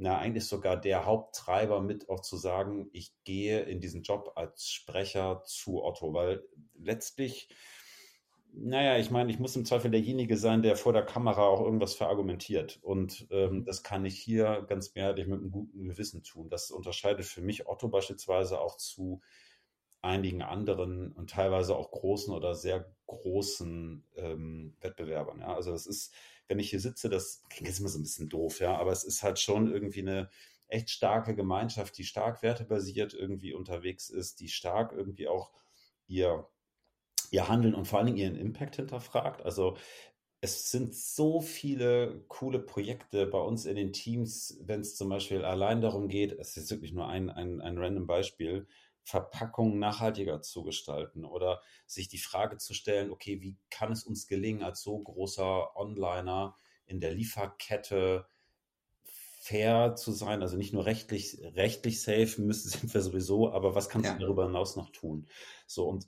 na, 0.00 0.18
eigentlich 0.18 0.46
sogar 0.46 0.80
der 0.80 1.04
Haupttreiber 1.04 1.82
mit 1.82 2.08
auch 2.08 2.20
zu 2.20 2.38
sagen, 2.38 2.88
ich 2.94 3.12
gehe 3.24 3.60
in 3.60 3.80
diesen 3.80 4.02
Job 4.02 4.32
als 4.34 4.70
Sprecher 4.70 5.42
zu 5.44 5.84
Otto, 5.84 6.14
weil 6.14 6.42
letztlich, 6.74 7.50
naja, 8.54 8.96
ich 8.96 9.10
meine, 9.10 9.30
ich 9.30 9.38
muss 9.38 9.56
im 9.56 9.66
Zweifel 9.66 9.90
derjenige 9.90 10.38
sein, 10.38 10.62
der 10.62 10.76
vor 10.76 10.94
der 10.94 11.04
Kamera 11.04 11.42
auch 11.42 11.60
irgendwas 11.60 11.92
verargumentiert. 11.92 12.78
Und 12.80 13.26
ähm, 13.30 13.56
mhm. 13.56 13.64
das 13.66 13.82
kann 13.82 14.06
ich 14.06 14.18
hier 14.18 14.64
ganz 14.66 14.94
mehrheitlich 14.94 15.26
mit 15.26 15.40
einem 15.40 15.50
guten 15.50 15.88
Gewissen 15.88 16.22
tun. 16.22 16.48
Das 16.48 16.70
unterscheidet 16.70 17.26
für 17.26 17.42
mich 17.42 17.68
Otto 17.68 17.88
beispielsweise 17.88 18.58
auch 18.58 18.78
zu 18.78 19.20
einigen 20.00 20.40
anderen 20.40 21.12
und 21.12 21.28
teilweise 21.28 21.76
auch 21.76 21.90
großen 21.90 22.32
oder 22.32 22.54
sehr 22.54 22.90
großen 23.06 24.02
ähm, 24.16 24.76
Wettbewerbern. 24.80 25.40
Ja? 25.40 25.54
Also 25.54 25.72
das 25.72 25.84
ist 25.86 26.14
wenn 26.50 26.58
ich 26.58 26.70
hier 26.70 26.80
sitze, 26.80 27.08
das 27.08 27.44
klingt 27.48 27.68
jetzt 27.68 27.78
immer 27.78 27.88
so 27.88 27.98
ein 27.98 28.02
bisschen 28.02 28.28
doof, 28.28 28.58
ja, 28.58 28.76
aber 28.76 28.90
es 28.90 29.04
ist 29.04 29.22
halt 29.22 29.38
schon 29.38 29.72
irgendwie 29.72 30.00
eine 30.00 30.28
echt 30.66 30.90
starke 30.90 31.36
Gemeinschaft, 31.36 31.96
die 31.96 32.04
stark 32.04 32.42
wertebasiert 32.42 33.14
irgendwie 33.14 33.54
unterwegs 33.54 34.10
ist, 34.10 34.40
die 34.40 34.48
stark 34.48 34.92
irgendwie 34.92 35.28
auch 35.28 35.52
ihr, 36.08 36.48
ihr 37.30 37.48
Handeln 37.48 37.76
und 37.76 37.86
vor 37.86 37.98
allen 38.00 38.06
Dingen 38.06 38.18
ihren 38.18 38.36
Impact 38.36 38.76
hinterfragt. 38.76 39.42
Also 39.42 39.76
es 40.40 40.72
sind 40.72 40.92
so 40.92 41.40
viele 41.40 42.24
coole 42.26 42.58
Projekte 42.58 43.26
bei 43.26 43.38
uns 43.38 43.64
in 43.64 43.76
den 43.76 43.92
Teams, 43.92 44.58
wenn 44.62 44.80
es 44.80 44.96
zum 44.96 45.08
Beispiel 45.08 45.44
allein 45.44 45.80
darum 45.80 46.08
geht, 46.08 46.32
es 46.32 46.56
ist 46.56 46.70
wirklich 46.70 46.92
nur 46.92 47.06
ein, 47.06 47.30
ein, 47.30 47.60
ein 47.60 47.78
random 47.78 48.08
Beispiel, 48.08 48.66
Verpackungen 49.04 49.78
nachhaltiger 49.78 50.42
zu 50.42 50.62
gestalten 50.62 51.24
oder 51.24 51.62
sich 51.86 52.08
die 52.08 52.18
Frage 52.18 52.58
zu 52.58 52.74
stellen, 52.74 53.10
okay, 53.10 53.40
wie 53.40 53.56
kann 53.70 53.92
es 53.92 54.04
uns 54.04 54.26
gelingen, 54.26 54.62
als 54.62 54.82
so 54.82 54.98
großer 54.98 55.76
Onliner 55.76 56.54
in 56.86 57.00
der 57.00 57.12
Lieferkette 57.12 58.26
fair 59.40 59.94
zu 59.96 60.12
sein, 60.12 60.42
also 60.42 60.56
nicht 60.58 60.74
nur 60.74 60.84
rechtlich, 60.84 61.38
rechtlich 61.54 62.02
safe 62.02 62.40
müssen, 62.42 62.68
sind 62.80 62.92
wir 62.92 63.00
sowieso, 63.00 63.52
aber 63.52 63.74
was 63.74 63.88
kannst 63.88 64.06
ja. 64.06 64.14
du 64.14 64.20
darüber 64.20 64.44
hinaus 64.44 64.76
noch 64.76 64.90
tun? 64.90 65.26
So, 65.66 65.88
und 65.88 66.06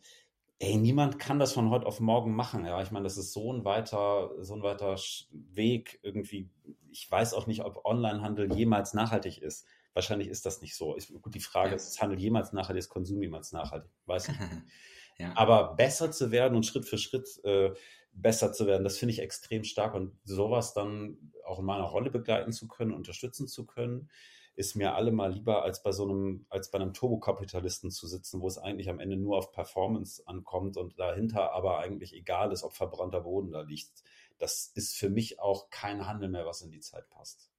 ey, 0.59 0.77
niemand 0.77 1.19
kann 1.19 1.41
das 1.41 1.53
von 1.53 1.71
heute 1.71 1.87
auf 1.87 1.99
morgen 1.99 2.37
machen. 2.37 2.65
Ja, 2.65 2.81
ich 2.83 2.93
meine, 2.93 3.05
das 3.05 3.17
ist 3.17 3.33
so 3.33 3.53
ein 3.53 3.65
weiter, 3.65 4.31
so 4.39 4.55
ein 4.55 4.63
weiter 4.63 4.97
Weg 5.31 5.99
irgendwie. 6.03 6.51
Ich 6.91 7.11
weiß 7.11 7.35
auch 7.35 7.49
nicht, 7.49 7.65
ob 7.65 7.85
Onlinehandel 7.85 8.55
jemals 8.55 8.95
nachhaltig 8.95 9.39
ist. 9.43 9.67
Wahrscheinlich 9.95 10.29
ist 10.29 10.47
das 10.47 10.61
nicht 10.63 10.75
so. 10.75 10.97
Ich, 10.97 11.09
gut, 11.21 11.35
die 11.35 11.41
Frage 11.41 11.71
ja. 11.71 11.77
ist, 11.77 11.89
ist 11.89 12.03
Handel 12.03 12.19
jemals 12.19 12.53
nachhaltig, 12.53 12.81
ist 12.81 12.89
Konsum 12.89 13.23
jemals 13.23 13.53
nachhaltig? 13.53 13.91
Weiß 14.07 14.29
ich 14.29 14.39
nicht. 14.39 14.51
ja. 15.19 15.33
Aber 15.37 15.75
besser 15.75 16.11
zu 16.11 16.31
werden 16.31 16.57
und 16.57 16.65
Schritt 16.65 16.87
für 16.87 16.99
Schritt 16.99 17.29
äh, 17.45 17.73
besser 18.13 18.53
zu 18.53 18.67
werden, 18.67 18.85
das 18.85 18.99
finde 18.99 19.13
ich 19.13 19.21
extrem 19.21 19.65
stark. 19.65 19.95
Und 19.95 20.19
sowas 20.25 20.73
dann 20.75 21.33
auch 21.45 21.59
in 21.59 21.65
meiner 21.65 21.85
Rolle 21.85 22.11
begleiten 22.11 22.53
zu 22.53 22.69
können, 22.69 22.93
unterstützen 22.93 23.49
zu 23.49 23.67
können, 23.67 24.09
ist 24.55 24.77
mir 24.77 24.95
allemal 24.95 25.33
lieber, 25.33 25.63
als 25.63 25.83
bei 25.83 25.93
so 25.93 26.05
einem, 26.05 26.47
als 26.51 26.71
bei 26.71 26.79
einem 26.79 26.93
Turbokapitalisten 26.93 27.91
zu 27.91 28.07
sitzen, 28.07 28.41
wo 28.41 28.47
es 28.47 28.59
eigentlich 28.59 28.91
am 28.91 29.01
Ende 29.01 29.17
nur 29.17 29.39
auf 29.39 29.51
Performance 29.51 30.27
ankommt 30.27 30.77
und 30.77 30.99
dahinter 30.99 31.53
aber 31.53 31.79
eigentlich 31.79 32.15
egal 32.15 32.53
ist, 32.53 32.63
ob 32.63 32.75
verbrannter 32.75 33.23
Boden 33.23 33.51
da 33.51 33.63
liegt. 33.63 34.03
Das 34.39 34.71
ist 34.75 34.95
für 34.95 35.09
mich 35.09 35.41
auch 35.41 35.71
kein 35.71 36.07
Handel 36.07 36.29
mehr, 36.29 36.45
was 36.45 36.61
in 36.61 36.71
die 36.71 36.81
Zeit 36.81 37.09
passt. 37.09 37.51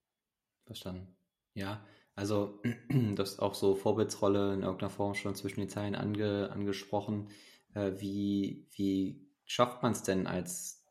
Verstanden. 0.65 1.15
Ja, 1.55 1.83
also 2.15 2.61
du 2.89 3.17
hast 3.17 3.39
auch 3.39 3.55
so 3.55 3.75
Vorbildsrolle 3.75 4.53
in 4.53 4.61
irgendeiner 4.61 4.89
Form 4.89 5.13
schon 5.15 5.35
zwischen 5.35 5.61
den 5.61 5.69
Zeilen 5.69 5.95
ange, 5.95 6.49
angesprochen. 6.51 7.29
Äh, 7.73 7.93
wie, 7.97 8.67
wie 8.75 9.27
schafft 9.45 9.83
man 9.83 9.93
es 9.93 10.03
denn 10.03 10.27
als 10.27 10.83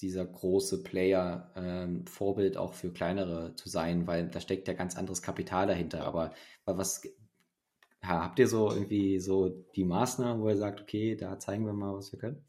dieser 0.00 0.24
große 0.24 0.84
Player 0.84 1.52
ähm, 1.56 2.06
Vorbild 2.06 2.56
auch 2.56 2.72
für 2.72 2.92
kleinere 2.92 3.54
zu 3.56 3.68
sein, 3.68 4.06
weil 4.06 4.28
da 4.28 4.40
steckt 4.40 4.68
ja 4.68 4.74
ganz 4.74 4.96
anderes 4.96 5.22
Kapital 5.22 5.66
dahinter. 5.66 6.04
Aber, 6.04 6.32
aber 6.64 6.78
was 6.78 7.02
habt 8.02 8.38
ihr 8.38 8.46
so 8.46 8.70
irgendwie 8.70 9.18
so 9.18 9.48
die 9.74 9.84
Maßnahmen, 9.84 10.42
wo 10.42 10.48
ihr 10.48 10.56
sagt, 10.56 10.80
okay, 10.80 11.16
da 11.16 11.38
zeigen 11.38 11.66
wir 11.66 11.72
mal, 11.72 11.96
was 11.96 12.12
wir 12.12 12.18
können? 12.18 12.44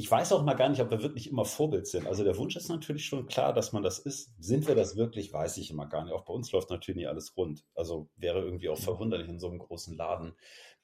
Ich 0.00 0.10
weiß 0.10 0.32
auch 0.32 0.42
mal 0.42 0.54
gar 0.54 0.70
nicht, 0.70 0.80
ob 0.80 0.90
wir 0.90 1.02
wirklich 1.02 1.28
immer 1.28 1.44
Vorbild 1.44 1.86
sind. 1.86 2.06
Also 2.06 2.24
der 2.24 2.38
Wunsch 2.38 2.56
ist 2.56 2.70
natürlich 2.70 3.04
schon 3.04 3.26
klar, 3.26 3.52
dass 3.52 3.72
man 3.72 3.82
das 3.82 3.98
ist. 3.98 4.32
Sind 4.38 4.66
wir 4.66 4.74
das 4.74 4.96
wirklich, 4.96 5.30
weiß 5.30 5.58
ich 5.58 5.70
immer 5.70 5.86
gar 5.86 6.04
nicht. 6.04 6.14
Auch 6.14 6.24
bei 6.24 6.32
uns 6.32 6.50
läuft 6.52 6.70
natürlich 6.70 6.96
nicht 6.96 7.08
alles 7.08 7.36
rund. 7.36 7.66
Also 7.74 8.08
wäre 8.16 8.40
irgendwie 8.40 8.70
auch 8.70 8.78
mhm. 8.78 8.84
verwunderlich 8.84 9.28
in 9.28 9.38
so 9.38 9.50
einem 9.50 9.58
großen 9.58 9.94
Laden. 9.94 10.32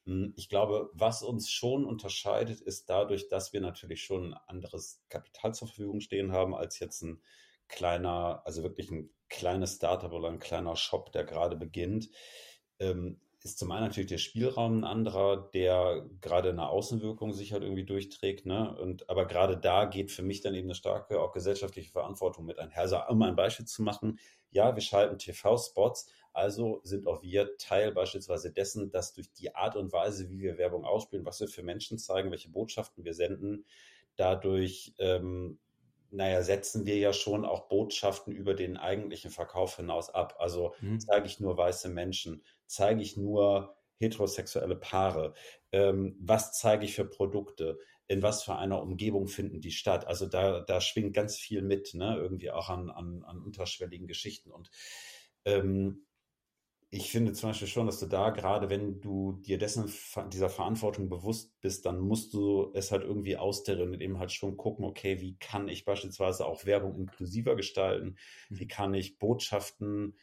Hm, 0.04 0.34
ich 0.36 0.50
glaube, 0.50 0.90
was 0.92 1.22
uns 1.22 1.50
schon 1.50 1.86
unterscheidet, 1.86 2.60
ist 2.60 2.90
dadurch, 2.90 3.30
dass 3.30 3.54
wir 3.54 3.62
natürlich 3.62 4.02
schon 4.02 4.34
ein 4.34 4.40
anderes 4.48 5.02
Kapital 5.08 5.54
zur 5.54 5.68
Verfügung 5.68 6.00
stehen 6.00 6.32
haben 6.32 6.54
als 6.54 6.78
jetzt 6.78 7.00
ein 7.00 7.22
kleiner, 7.68 8.42
also 8.44 8.64
wirklich 8.64 8.90
ein 8.90 9.08
kleines 9.30 9.76
Startup 9.76 10.12
oder 10.12 10.28
ein 10.28 10.40
kleiner 10.40 10.76
Shop, 10.76 11.10
der 11.12 11.24
gerade 11.24 11.56
beginnt. 11.56 12.10
Ähm, 12.78 13.18
ist 13.50 13.58
zum 13.58 13.70
einen 13.70 13.84
natürlich 13.84 14.08
der 14.08 14.18
Spielraum 14.18 14.80
ein 14.80 14.84
anderer, 14.84 15.50
der 15.52 16.06
gerade 16.20 16.50
eine 16.50 16.68
Außenwirkung 16.68 17.32
sich 17.32 17.52
halt 17.52 17.62
irgendwie 17.62 17.84
durchträgt. 17.84 18.46
Ne? 18.46 18.76
Und, 18.78 19.08
aber 19.08 19.26
gerade 19.26 19.56
da 19.56 19.84
geht 19.84 20.10
für 20.10 20.22
mich 20.22 20.40
dann 20.40 20.54
eben 20.54 20.66
eine 20.66 20.74
starke, 20.74 21.20
auch 21.20 21.32
gesellschaftliche 21.32 21.90
Verantwortung 21.90 22.44
mit 22.44 22.58
einher. 22.58 22.82
Also 22.82 22.98
um 23.08 23.22
ein 23.22 23.36
Beispiel 23.36 23.66
zu 23.66 23.82
machen, 23.82 24.18
ja, 24.50 24.74
wir 24.74 24.82
schalten 24.82 25.18
TV-Spots, 25.18 26.10
also 26.32 26.80
sind 26.82 27.06
auch 27.06 27.22
wir 27.22 27.56
Teil 27.56 27.92
beispielsweise 27.92 28.52
dessen, 28.52 28.90
dass 28.90 29.12
durch 29.12 29.32
die 29.32 29.54
Art 29.54 29.76
und 29.76 29.92
Weise, 29.92 30.28
wie 30.28 30.40
wir 30.40 30.58
Werbung 30.58 30.84
ausspielen, 30.84 31.24
was 31.24 31.40
wir 31.40 31.48
für 31.48 31.62
Menschen 31.62 31.98
zeigen, 31.98 32.30
welche 32.30 32.50
Botschaften 32.50 33.04
wir 33.04 33.14
senden, 33.14 33.64
dadurch, 34.16 34.92
ähm, 34.98 35.58
naja, 36.10 36.42
setzen 36.42 36.86
wir 36.86 36.96
ja 36.98 37.12
schon 37.12 37.44
auch 37.44 37.68
Botschaften 37.68 38.32
über 38.32 38.54
den 38.54 38.76
eigentlichen 38.76 39.30
Verkauf 39.30 39.76
hinaus 39.76 40.10
ab. 40.10 40.36
Also 40.38 40.74
mhm. 40.80 41.00
zeige 41.00 41.26
ich 41.26 41.40
nur 41.40 41.56
weiße 41.56 41.88
Menschen, 41.88 42.42
zeige 42.66 43.02
ich 43.02 43.16
nur 43.16 43.76
heterosexuelle 43.98 44.76
Paare, 44.76 45.34
ähm, 45.72 46.16
was 46.20 46.52
zeige 46.52 46.84
ich 46.84 46.94
für 46.94 47.04
Produkte, 47.04 47.78
in 48.08 48.22
was 48.22 48.42
für 48.44 48.56
einer 48.56 48.82
Umgebung 48.82 49.26
finden 49.26 49.60
die 49.60 49.72
statt. 49.72 50.06
Also 50.06 50.26
da, 50.26 50.60
da 50.60 50.80
schwingt 50.80 51.14
ganz 51.14 51.36
viel 51.36 51.62
mit, 51.62 51.94
ne? 51.94 52.16
irgendwie 52.16 52.50
auch 52.50 52.68
an, 52.68 52.90
an, 52.90 53.24
an 53.24 53.40
unterschwelligen 53.40 54.06
Geschichten. 54.06 54.50
Und 54.50 54.70
ähm, 55.44 56.06
ich 56.90 57.10
finde 57.10 57.32
zum 57.32 57.50
Beispiel 57.50 57.66
schon, 57.66 57.86
dass 57.86 57.98
du 57.98 58.06
da 58.06 58.30
gerade, 58.30 58.70
wenn 58.70 59.00
du 59.00 59.32
dir 59.32 59.58
dessen 59.58 59.92
dieser 60.32 60.48
Verantwortung 60.48 61.08
bewusst 61.08 61.60
bist, 61.60 61.84
dann 61.84 61.98
musst 61.98 62.32
du 62.32 62.70
es 62.74 62.92
halt 62.92 63.02
irgendwie 63.02 63.36
austarieren 63.36 63.92
und 63.92 64.00
eben 64.00 64.18
halt 64.18 64.30
schon 64.30 64.56
gucken, 64.56 64.84
okay, 64.84 65.20
wie 65.20 65.36
kann 65.38 65.68
ich 65.68 65.84
beispielsweise 65.84 66.46
auch 66.46 66.64
Werbung 66.64 66.94
inklusiver 66.94 67.56
gestalten? 67.56 68.16
Wie 68.48 68.64
mhm. 68.64 68.68
kann 68.68 68.94
ich 68.94 69.18
Botschaften 69.18 70.16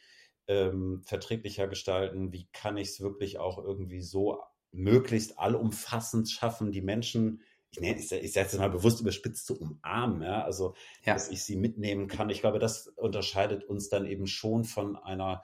ähm, 0.48 1.02
verträglicher 1.04 1.68
gestalten? 1.68 2.32
Wie 2.32 2.48
kann 2.52 2.76
ich 2.76 2.88
es 2.88 3.00
wirklich 3.00 3.38
auch 3.38 3.58
irgendwie 3.58 4.02
so 4.02 4.40
möglichst 4.72 5.38
allumfassend 5.38 6.30
schaffen, 6.30 6.72
die 6.72 6.82
Menschen 6.82 7.42
ich, 7.70 7.80
nenne, 7.80 7.98
ich, 7.98 8.12
ich 8.12 8.32
sage 8.32 8.46
es 8.46 8.58
mal 8.58 8.70
bewusst 8.70 9.00
überspitzt 9.00 9.46
zu 9.46 9.58
umarmen, 9.58 10.22
ja, 10.22 10.44
also 10.44 10.74
ja. 11.04 11.14
dass 11.14 11.28
ich 11.28 11.42
sie 11.42 11.56
mitnehmen 11.56 12.06
kann. 12.06 12.30
Ich 12.30 12.40
glaube, 12.40 12.60
das 12.60 12.88
unterscheidet 12.88 13.64
uns 13.64 13.88
dann 13.88 14.06
eben 14.06 14.26
schon 14.26 14.64
von 14.64 14.96
einer 14.96 15.42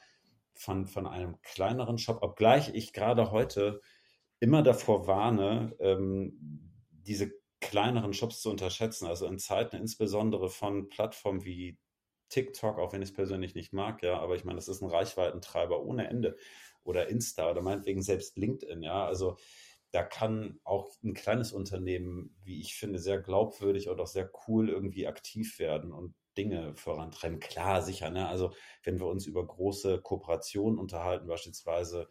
von, 0.55 0.87
von 0.87 1.07
einem 1.07 1.41
kleineren 1.43 1.97
Shop, 1.97 2.19
obgleich 2.23 2.75
ich 2.75 2.93
gerade 2.93 3.31
heute 3.31 3.81
immer 4.41 4.63
davor 4.63 5.07
warne, 5.07 5.75
ähm, 5.81 6.71
diese 6.91 7.33
kleineren 7.61 8.13
Shops 8.13 8.43
zu 8.43 8.51
unterschätzen. 8.51 9.07
Also 9.07 9.27
in 9.27 9.39
Zeiten 9.39 9.77
insbesondere 9.77 10.51
von 10.51 10.89
Plattformen 10.89 11.45
wie 11.45 11.79
TikTok, 12.31 12.79
auch 12.79 12.93
wenn 12.93 13.03
ich 13.03 13.11
es 13.11 13.15
persönlich 13.15 13.55
nicht 13.55 13.73
mag, 13.73 14.03
ja, 14.03 14.19
aber 14.19 14.37
ich 14.37 14.45
meine, 14.45 14.57
das 14.57 14.69
ist 14.69 14.83
ein 14.83 14.91
Reichweitentreiber 14.91 15.83
ohne 15.83 16.09
Ende. 16.09 16.37
Oder 16.83 17.09
Insta 17.09 17.51
oder 17.51 17.61
meinetwegen 17.61 18.03
selbst 18.03 18.39
LinkedIn, 18.39 18.83
ja. 18.83 19.05
Also 19.05 19.37
da 19.91 20.03
kann 20.03 20.61
auch 20.65 20.89
ein 21.05 21.15
kleines 21.15 21.53
Unternehmen, 21.53 22.37
wie 22.43 22.61
ich 22.61 22.75
finde, 22.75 22.99
sehr 22.99 23.21
glaubwürdig 23.21 23.91
oder 23.91 24.05
auch 24.05 24.09
sehr 24.09 24.31
cool 24.49 24.71
irgendwie 24.71 25.07
aktiv 25.07 25.59
werden. 25.59 25.93
Und 25.93 26.15
Dinge 26.37 26.75
vorantreiben. 26.77 27.41
Klar, 27.41 27.83
sicher. 27.83 28.11
Ne? 28.11 28.29
Also 28.29 28.53
wenn 28.83 28.99
wir 28.99 29.07
uns 29.07 29.27
über 29.27 29.47
große 29.47 30.01
Kooperationen 30.01 30.79
unterhalten, 30.79 31.27
beispielsweise, 31.27 32.09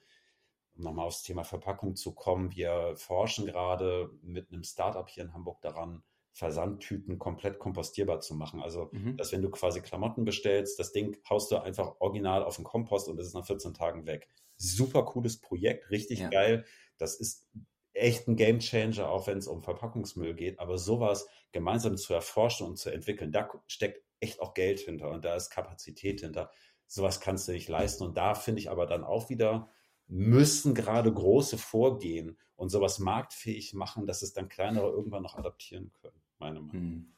um 0.75 0.83
nochmal 0.83 1.07
aufs 1.07 1.23
Thema 1.23 1.43
Verpackung 1.43 1.95
zu 1.95 2.13
kommen, 2.13 2.55
wir 2.55 2.95
forschen 2.95 3.45
gerade 3.45 4.11
mit 4.21 4.51
einem 4.51 4.63
Startup 4.63 5.07
hier 5.09 5.23
in 5.23 5.33
Hamburg 5.33 5.61
daran, 5.61 6.03
Versandtüten 6.31 7.19
komplett 7.19 7.59
kompostierbar 7.59 8.19
zu 8.21 8.35
machen. 8.35 8.61
Also, 8.61 8.89
mhm. 8.91 9.17
dass 9.17 9.31
wenn 9.31 9.41
du 9.41 9.49
quasi 9.49 9.81
Klamotten 9.81 10.25
bestellst, 10.25 10.79
das 10.79 10.91
Ding 10.91 11.17
haust 11.29 11.51
du 11.51 11.57
einfach 11.57 11.95
original 11.99 12.43
auf 12.43 12.55
den 12.55 12.65
Kompost 12.65 13.07
und 13.07 13.19
es 13.19 13.27
ist 13.27 13.33
nach 13.33 13.45
14 13.45 13.73
Tagen 13.73 14.05
weg. 14.05 14.27
Super 14.57 15.03
cooles 15.03 15.39
Projekt, 15.39 15.89
richtig 15.89 16.19
ja. 16.19 16.29
geil. 16.29 16.65
Das 16.97 17.15
ist 17.15 17.47
echt 17.93 18.27
ein 18.27 18.35
Game 18.35 18.59
Changer, 18.59 19.09
auch 19.09 19.27
wenn 19.27 19.37
es 19.37 19.47
um 19.47 19.61
Verpackungsmüll 19.61 20.33
geht. 20.33 20.59
Aber 20.59 20.77
sowas 20.77 21.27
gemeinsam 21.51 21.97
zu 21.97 22.13
erforschen 22.13 22.67
und 22.67 22.77
zu 22.77 22.89
entwickeln, 22.89 23.31
da 23.31 23.49
steckt 23.67 24.03
echt 24.19 24.41
auch 24.41 24.53
Geld 24.53 24.79
hinter 24.79 25.09
und 25.11 25.25
da 25.25 25.35
ist 25.35 25.49
Kapazität 25.49 26.21
hinter. 26.21 26.51
Sowas 26.87 27.19
kannst 27.19 27.47
du 27.47 27.51
nicht 27.51 27.69
leisten. 27.69 28.03
Und 28.03 28.17
da 28.17 28.35
finde 28.35 28.61
ich 28.61 28.69
aber 28.69 28.85
dann 28.85 29.03
auch 29.03 29.29
wieder, 29.29 29.69
müssen 30.07 30.73
gerade 30.73 31.13
große 31.13 31.57
vorgehen 31.57 32.37
und 32.55 32.69
sowas 32.69 32.99
marktfähig 32.99 33.73
machen, 33.73 34.07
dass 34.07 34.21
es 34.21 34.33
dann 34.33 34.49
kleinere 34.49 34.89
irgendwann 34.89 35.23
noch 35.23 35.35
adaptieren 35.35 35.91
können, 36.01 36.18
meine 36.39 36.59
Meinung. 36.59 36.71
Hm. 36.71 37.13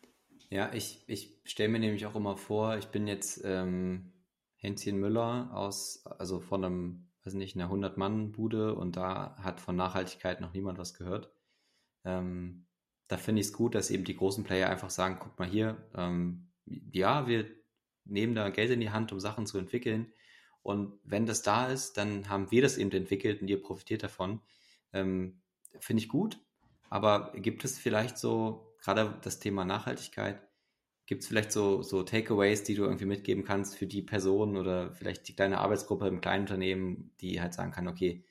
Ja, 0.50 0.74
ich, 0.74 1.04
ich 1.08 1.40
stelle 1.46 1.70
mir 1.70 1.80
nämlich 1.80 2.06
auch 2.06 2.16
immer 2.16 2.36
vor, 2.36 2.78
ich 2.78 2.88
bin 2.88 3.08
jetzt 3.08 3.42
ähm, 3.46 4.12
Hänschen 4.58 5.00
Müller 5.00 5.50
aus, 5.54 6.06
also 6.06 6.40
von 6.40 6.66
einem, 6.66 7.08
weiß 7.24 7.36
nicht, 7.36 7.56
einer 7.56 7.72
100-Mann-Bude 7.72 8.76
und 8.76 8.98
da 8.98 9.38
hat 9.38 9.62
von 9.62 9.76
Nachhaltigkeit 9.76 10.42
noch 10.42 10.54
niemand 10.54 10.78
was 10.78 10.94
gehört. 10.94 11.32
Ähm, 12.04 12.68
da 13.08 13.18
finde 13.18 13.42
ich 13.42 13.48
es 13.48 13.54
gut, 13.54 13.76
dass 13.76 13.92
eben 13.92 14.04
die 14.04 14.16
großen 14.16 14.44
Player 14.44 14.70
einfach 14.70 14.90
sagen, 14.90 15.18
guck 15.20 15.38
mal 15.40 15.48
hier, 15.48 15.90
ähm, 15.96 16.52
ja, 16.66 17.28
wir 17.28 17.46
nehmen 18.06 18.36
da 18.36 18.50
Geld 18.50 18.72
in 18.72 18.80
die 18.80 18.92
Hand, 18.92 19.12
um 19.12 19.20
Sachen 19.20 19.46
zu 19.46 19.58
entwickeln. 19.58 20.12
Und 20.64 21.00
wenn 21.04 21.26
das 21.26 21.42
da 21.42 21.68
ist, 21.68 21.98
dann 21.98 22.30
haben 22.30 22.52
wir 22.52 22.62
das 22.62 22.78
eben 22.78 22.92
entwickelt 22.92 23.42
und 23.42 23.48
ihr 23.48 23.62
profitiert 23.62 24.04
davon. 24.04 24.42
Ähm, 24.94 25.42
Finde 25.80 26.04
ich 26.04 26.10
gut. 26.10 26.40
Aber 26.90 27.32
gibt 27.36 27.64
es 27.64 27.80
vielleicht 27.80 28.18
so, 28.18 28.71
gerade 28.82 29.18
das 29.22 29.40
Thema 29.40 29.66
Nachhaltigkeit, 29.66 30.42
gibt 31.06 31.24
es 31.24 31.28
vielleicht 31.28 31.52
so, 31.52 31.82
so 31.82 32.04
Takeaways, 32.04 32.64
die 32.64 32.76
du 32.76 32.84
irgendwie 32.84 33.06
mitgeben 33.06 33.44
kannst 33.44 33.76
für 33.76 33.88
die 33.88 34.02
Person 34.02 34.58
oder 34.58 34.94
vielleicht 34.94 35.28
die 35.28 35.36
kleine 35.36 35.60
Arbeitsgruppe 35.60 36.08
im 36.08 36.22
kleinen 36.22 36.44
Unternehmen, 36.44 37.14
die 37.22 37.42
halt 37.42 37.54
sagen 37.54 37.72
kann, 37.72 37.88
okay, 37.88 38.26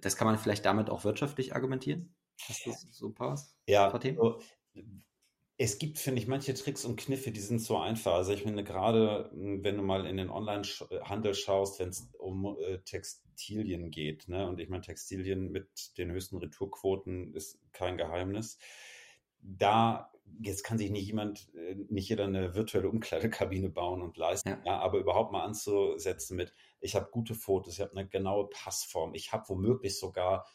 das 0.00 0.16
kann 0.16 0.26
man 0.26 0.38
vielleicht 0.38 0.64
damit 0.64 0.90
auch 0.90 1.04
wirtschaftlich 1.04 1.54
argumentieren? 1.54 2.14
Hast 2.48 2.66
du 2.66 2.72
so 2.90 3.06
ein 3.06 3.14
paar, 3.14 3.40
ja, 3.66 3.88
paar 3.88 4.00
Themen? 4.00 4.16
So, 4.16 4.40
es 5.58 5.78
gibt, 5.78 5.98
finde 5.98 6.20
ich, 6.20 6.26
manche 6.26 6.54
Tricks 6.54 6.84
und 6.84 6.96
Kniffe, 6.96 7.30
die 7.30 7.40
sind 7.40 7.60
so 7.60 7.78
einfach. 7.78 8.14
Also 8.14 8.32
ich 8.32 8.42
finde 8.42 8.64
gerade, 8.64 9.30
hm, 9.32 9.62
wenn 9.62 9.76
du 9.76 9.82
mal 9.82 10.06
in 10.06 10.16
den 10.16 10.30
Online-Handel 10.30 11.34
schaust, 11.34 11.78
wenn 11.78 11.90
es 11.90 12.08
um 12.18 12.56
äh, 12.58 12.78
Textilien 12.78 13.90
geht, 13.90 14.28
ne? 14.28 14.48
und 14.48 14.58
ich 14.58 14.68
meine, 14.68 14.82
Textilien 14.82 15.52
mit 15.52 15.96
den 15.98 16.10
höchsten 16.10 16.38
Retourquoten 16.38 17.34
ist 17.34 17.60
kein 17.72 17.96
Geheimnis. 17.96 18.58
Da, 19.42 20.10
jetzt 20.40 20.64
kann 20.64 20.78
sich 20.78 20.90
nicht 20.90 21.06
jemand, 21.06 21.52
äh, 21.54 21.76
nicht 21.88 22.08
jeder 22.08 22.24
eine 22.24 22.54
virtuelle 22.54 22.88
Umkleidekabine 22.88 23.68
bauen 23.68 24.00
und 24.00 24.16
leisten, 24.16 24.48
ja. 24.48 24.62
ja 24.64 24.78
aber 24.78 24.98
überhaupt 24.98 25.32
mal 25.32 25.44
anzusetzen 25.44 26.36
mit, 26.36 26.54
ich 26.80 26.94
habe 26.94 27.10
gute 27.10 27.34
Fotos, 27.34 27.74
ich 27.74 27.80
habe 27.80 27.92
eine 27.96 28.08
genaue 28.08 28.48
Passform, 28.48 29.14
ich 29.14 29.32
habe 29.32 29.48
womöglich 29.48 29.98
sogar 29.98 30.46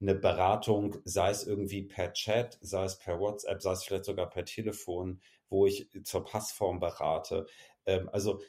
eine 0.00 0.14
Beratung, 0.16 0.96
sei 1.04 1.30
es 1.30 1.46
irgendwie 1.46 1.82
per 1.82 2.12
Chat, 2.12 2.58
sei 2.60 2.84
es 2.84 2.98
per 2.98 3.20
WhatsApp, 3.20 3.62
sei 3.62 3.72
es 3.72 3.84
vielleicht 3.84 4.04
sogar 4.04 4.28
per 4.28 4.44
Telefon, 4.44 5.20
wo 5.48 5.66
ich 5.66 5.88
zur 6.02 6.24
Passform 6.24 6.80
berate. 6.80 7.46
Ähm, 7.86 8.08
also 8.12 8.40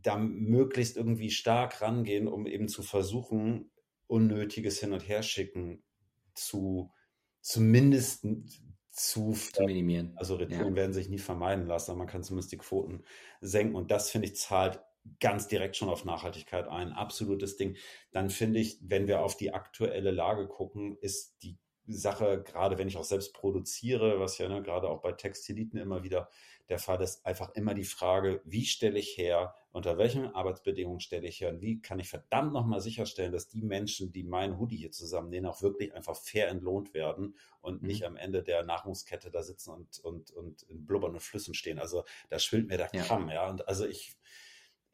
da 0.00 0.16
möglichst 0.16 0.96
irgendwie 0.96 1.30
stark 1.30 1.82
rangehen, 1.82 2.28
um 2.28 2.46
eben 2.46 2.68
zu 2.68 2.82
versuchen, 2.82 3.70
unnötiges 4.06 4.78
Hin- 4.80 4.92
und 4.92 5.06
Herschicken 5.06 5.82
zu 6.34 6.92
zumindest 7.40 8.26
zu, 8.92 9.32
zu 9.32 9.64
minimieren. 9.64 10.12
Also 10.16 10.36
Retouren 10.36 10.70
ja. 10.70 10.76
werden 10.76 10.92
sich 10.92 11.08
nie 11.08 11.18
vermeiden 11.18 11.66
lassen, 11.66 11.90
aber 11.90 11.98
man 11.98 12.06
kann 12.06 12.22
zumindest 12.22 12.52
die 12.52 12.58
Quoten 12.58 13.02
senken. 13.40 13.74
Und 13.74 13.90
das, 13.90 14.10
finde 14.10 14.28
ich, 14.28 14.36
zahlt 14.36 14.80
ganz 15.18 15.48
direkt 15.48 15.76
schon 15.76 15.88
auf 15.88 16.04
Nachhaltigkeit 16.04 16.68
ein. 16.68 16.92
Absolutes 16.92 17.56
Ding. 17.56 17.76
Dann 18.12 18.30
finde 18.30 18.60
ich, 18.60 18.78
wenn 18.82 19.06
wir 19.08 19.22
auf 19.22 19.36
die 19.36 19.52
aktuelle 19.52 20.10
Lage 20.10 20.46
gucken, 20.46 20.96
ist 21.00 21.42
die 21.42 21.58
Sache, 21.86 22.42
gerade 22.42 22.78
wenn 22.78 22.88
ich 22.88 22.96
auch 22.96 23.04
selbst 23.04 23.34
produziere, 23.34 24.20
was 24.20 24.38
ja 24.38 24.48
ne, 24.48 24.62
gerade 24.62 24.88
auch 24.88 25.00
bei 25.00 25.12
Textiliten 25.12 25.78
immer 25.78 26.02
wieder 26.02 26.28
der 26.68 26.78
Fall 26.78 27.02
ist, 27.02 27.26
einfach 27.26 27.54
immer 27.54 27.74
die 27.74 27.84
Frage, 27.84 28.40
wie 28.44 28.64
stelle 28.64 28.98
ich 28.98 29.18
her, 29.18 29.54
unter 29.72 29.98
welchen 29.98 30.26
Arbeitsbedingungen 30.34 31.00
stelle 31.00 31.26
ich 31.26 31.40
her 31.40 31.50
und 31.50 31.60
wie 31.60 31.80
kann 31.80 31.98
ich 31.98 32.08
verdammt 32.08 32.52
nochmal 32.52 32.80
sicherstellen, 32.80 33.32
dass 33.32 33.48
die 33.48 33.62
Menschen, 33.62 34.12
die 34.12 34.22
meinen 34.22 34.58
Hoodie 34.58 34.76
hier 34.76 34.92
zusammennähen, 34.92 35.46
auch 35.46 35.62
wirklich 35.62 35.94
einfach 35.94 36.16
fair 36.16 36.48
entlohnt 36.48 36.94
werden 36.94 37.36
und 37.60 37.82
mhm. 37.82 37.88
nicht 37.88 38.04
am 38.04 38.16
Ende 38.16 38.42
der 38.42 38.62
Nahrungskette 38.64 39.30
da 39.30 39.42
sitzen 39.42 39.70
und, 39.70 39.98
und, 40.00 40.30
und 40.30 40.62
in 40.64 40.86
blubbernden 40.86 41.20
Flüssen 41.20 41.54
stehen. 41.54 41.78
Also 41.78 42.04
da 42.28 42.38
schwillt 42.38 42.68
mir 42.68 42.76
der 42.76 42.90
ja. 42.92 43.02
Kamm, 43.02 43.28
ja. 43.28 43.48
Und 43.48 43.66
also 43.66 43.86
ich, 43.86 44.16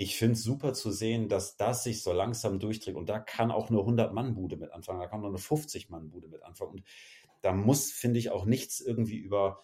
ich 0.00 0.17
finde 0.17 0.35
es 0.35 0.45
super 0.45 0.75
zu 0.75 0.93
sehen, 0.93 1.28
dass 1.28 1.57
das 1.57 1.83
sich 1.83 2.02
so 2.05 2.12
langsam 2.12 2.61
durchträgt. 2.61 2.97
Und 2.97 3.09
da 3.09 3.19
kann 3.19 3.50
auch 3.50 3.69
eine 3.69 3.81
100-Mann-Bude 3.81 4.57
mit 4.57 4.71
anfangen, 4.73 5.00
da 5.00 5.09
kann 5.09 5.21
noch 5.21 5.28
eine 5.28 5.38
50-Mann-Bude 5.38 6.28
mit 6.28 6.45
anfangen. 6.45 6.71
Und 6.71 6.85
da 7.43 7.52
muss, 7.52 7.90
finde 7.90 8.21
ich, 8.21 8.31
auch 8.31 8.45
nichts 8.45 8.81
irgendwie 8.81 9.17
über, 9.17 9.61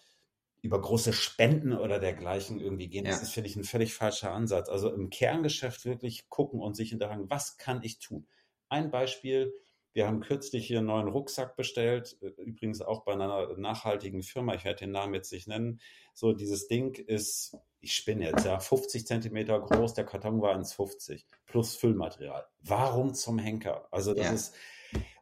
über 0.61 0.79
große 0.81 1.13
Spenden 1.13 1.71
oder 1.71 1.99
dergleichen 1.99 2.59
irgendwie 2.59 2.89
gehen. 2.89 3.05
Ja. 3.05 3.11
Das 3.11 3.21
ist, 3.21 3.31
finde 3.31 3.49
ich, 3.49 3.55
ein 3.55 3.63
völlig 3.63 3.93
falscher 3.93 4.31
Ansatz. 4.31 4.67
Also 4.67 4.93
im 4.93 5.09
Kerngeschäft 5.09 5.85
wirklich 5.85 6.27
gucken 6.27 6.59
und 6.59 6.75
sich 6.75 6.89
hinterfragen, 6.89 7.29
was 7.29 7.57
kann 7.57 7.81
ich 7.81 7.99
tun? 7.99 8.27
Ein 8.67 8.91
Beispiel, 8.91 9.53
wir 9.95 10.07
haben 10.07 10.19
kürzlich 10.19 10.67
hier 10.67 10.79
einen 10.79 10.87
neuen 10.87 11.07
Rucksack 11.07 11.55
bestellt, 11.55 12.17
äh, 12.21 12.27
übrigens 12.41 12.81
auch 12.81 13.05
bei 13.05 13.13
einer 13.13 13.57
nachhaltigen 13.57 14.23
Firma, 14.23 14.53
ich 14.53 14.65
werde 14.65 14.79
den 14.79 14.91
Namen 14.91 15.13
jetzt 15.13 15.31
nicht 15.31 15.47
nennen. 15.47 15.79
So, 16.13 16.33
dieses 16.33 16.67
Ding 16.67 16.95
ist, 16.95 17.57
ich 17.79 17.95
spinne 17.95 18.25
jetzt, 18.25 18.45
ja, 18.45 18.59
50 18.59 19.07
Zentimeter 19.07 19.59
groß, 19.59 19.93
der 19.93 20.05
Karton 20.05 20.41
war 20.41 20.53
1,50 20.53 21.23
plus 21.45 21.77
Füllmaterial. 21.77 22.45
Warum 22.59 23.13
zum 23.13 23.39
Henker? 23.39 23.87
Also 23.89 24.13
das 24.13 24.25
ja. 24.25 24.33
ist, 24.33 24.55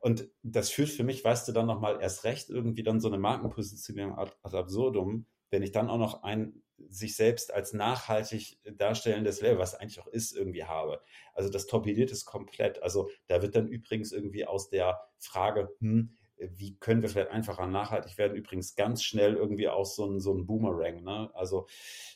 und 0.01 0.27
das 0.41 0.71
führt 0.71 0.89
für 0.89 1.03
mich, 1.03 1.23
weißt 1.23 1.47
du, 1.47 1.51
dann 1.51 1.67
nochmal 1.67 2.01
erst 2.01 2.23
recht 2.23 2.49
irgendwie 2.49 2.83
dann 2.83 2.99
so 2.99 3.09
eine 3.09 3.19
Markenpositionierung 3.19 4.17
ad, 4.17 4.31
ad 4.41 4.57
absurdum, 4.57 5.27
wenn 5.51 5.61
ich 5.61 5.71
dann 5.71 5.87
auch 5.87 5.99
noch 5.99 6.23
ein 6.23 6.62
sich 6.89 7.15
selbst 7.15 7.53
als 7.53 7.73
nachhaltig 7.73 8.59
darstellendes 8.77 9.41
Label, 9.41 9.59
was 9.59 9.75
eigentlich 9.75 9.99
auch 9.99 10.07
ist, 10.07 10.35
irgendwie 10.35 10.63
habe. 10.65 11.01
Also 11.33 11.49
das 11.49 11.67
torpediert 11.67 12.11
es 12.11 12.25
komplett. 12.25 12.81
Also 12.83 13.09
da 13.27 13.41
wird 13.41 13.55
dann 13.55 13.67
übrigens 13.67 14.11
irgendwie 14.11 14.45
aus 14.45 14.69
der 14.69 14.99
Frage, 15.19 15.69
hm, 15.79 16.17
wie 16.37 16.77
können 16.77 17.01
wir 17.01 17.09
vielleicht 17.09 17.31
einfacher 17.31 17.67
nachhaltig 17.67 18.17
werden, 18.17 18.35
übrigens 18.35 18.75
ganz 18.75 19.03
schnell 19.03 19.35
irgendwie 19.35 19.69
aus 19.69 19.95
so 19.95 20.05
ein, 20.05 20.19
so 20.19 20.33
ein 20.33 20.45
Boomerang. 20.45 21.03
Ne? 21.03 21.31
Also 21.33 21.67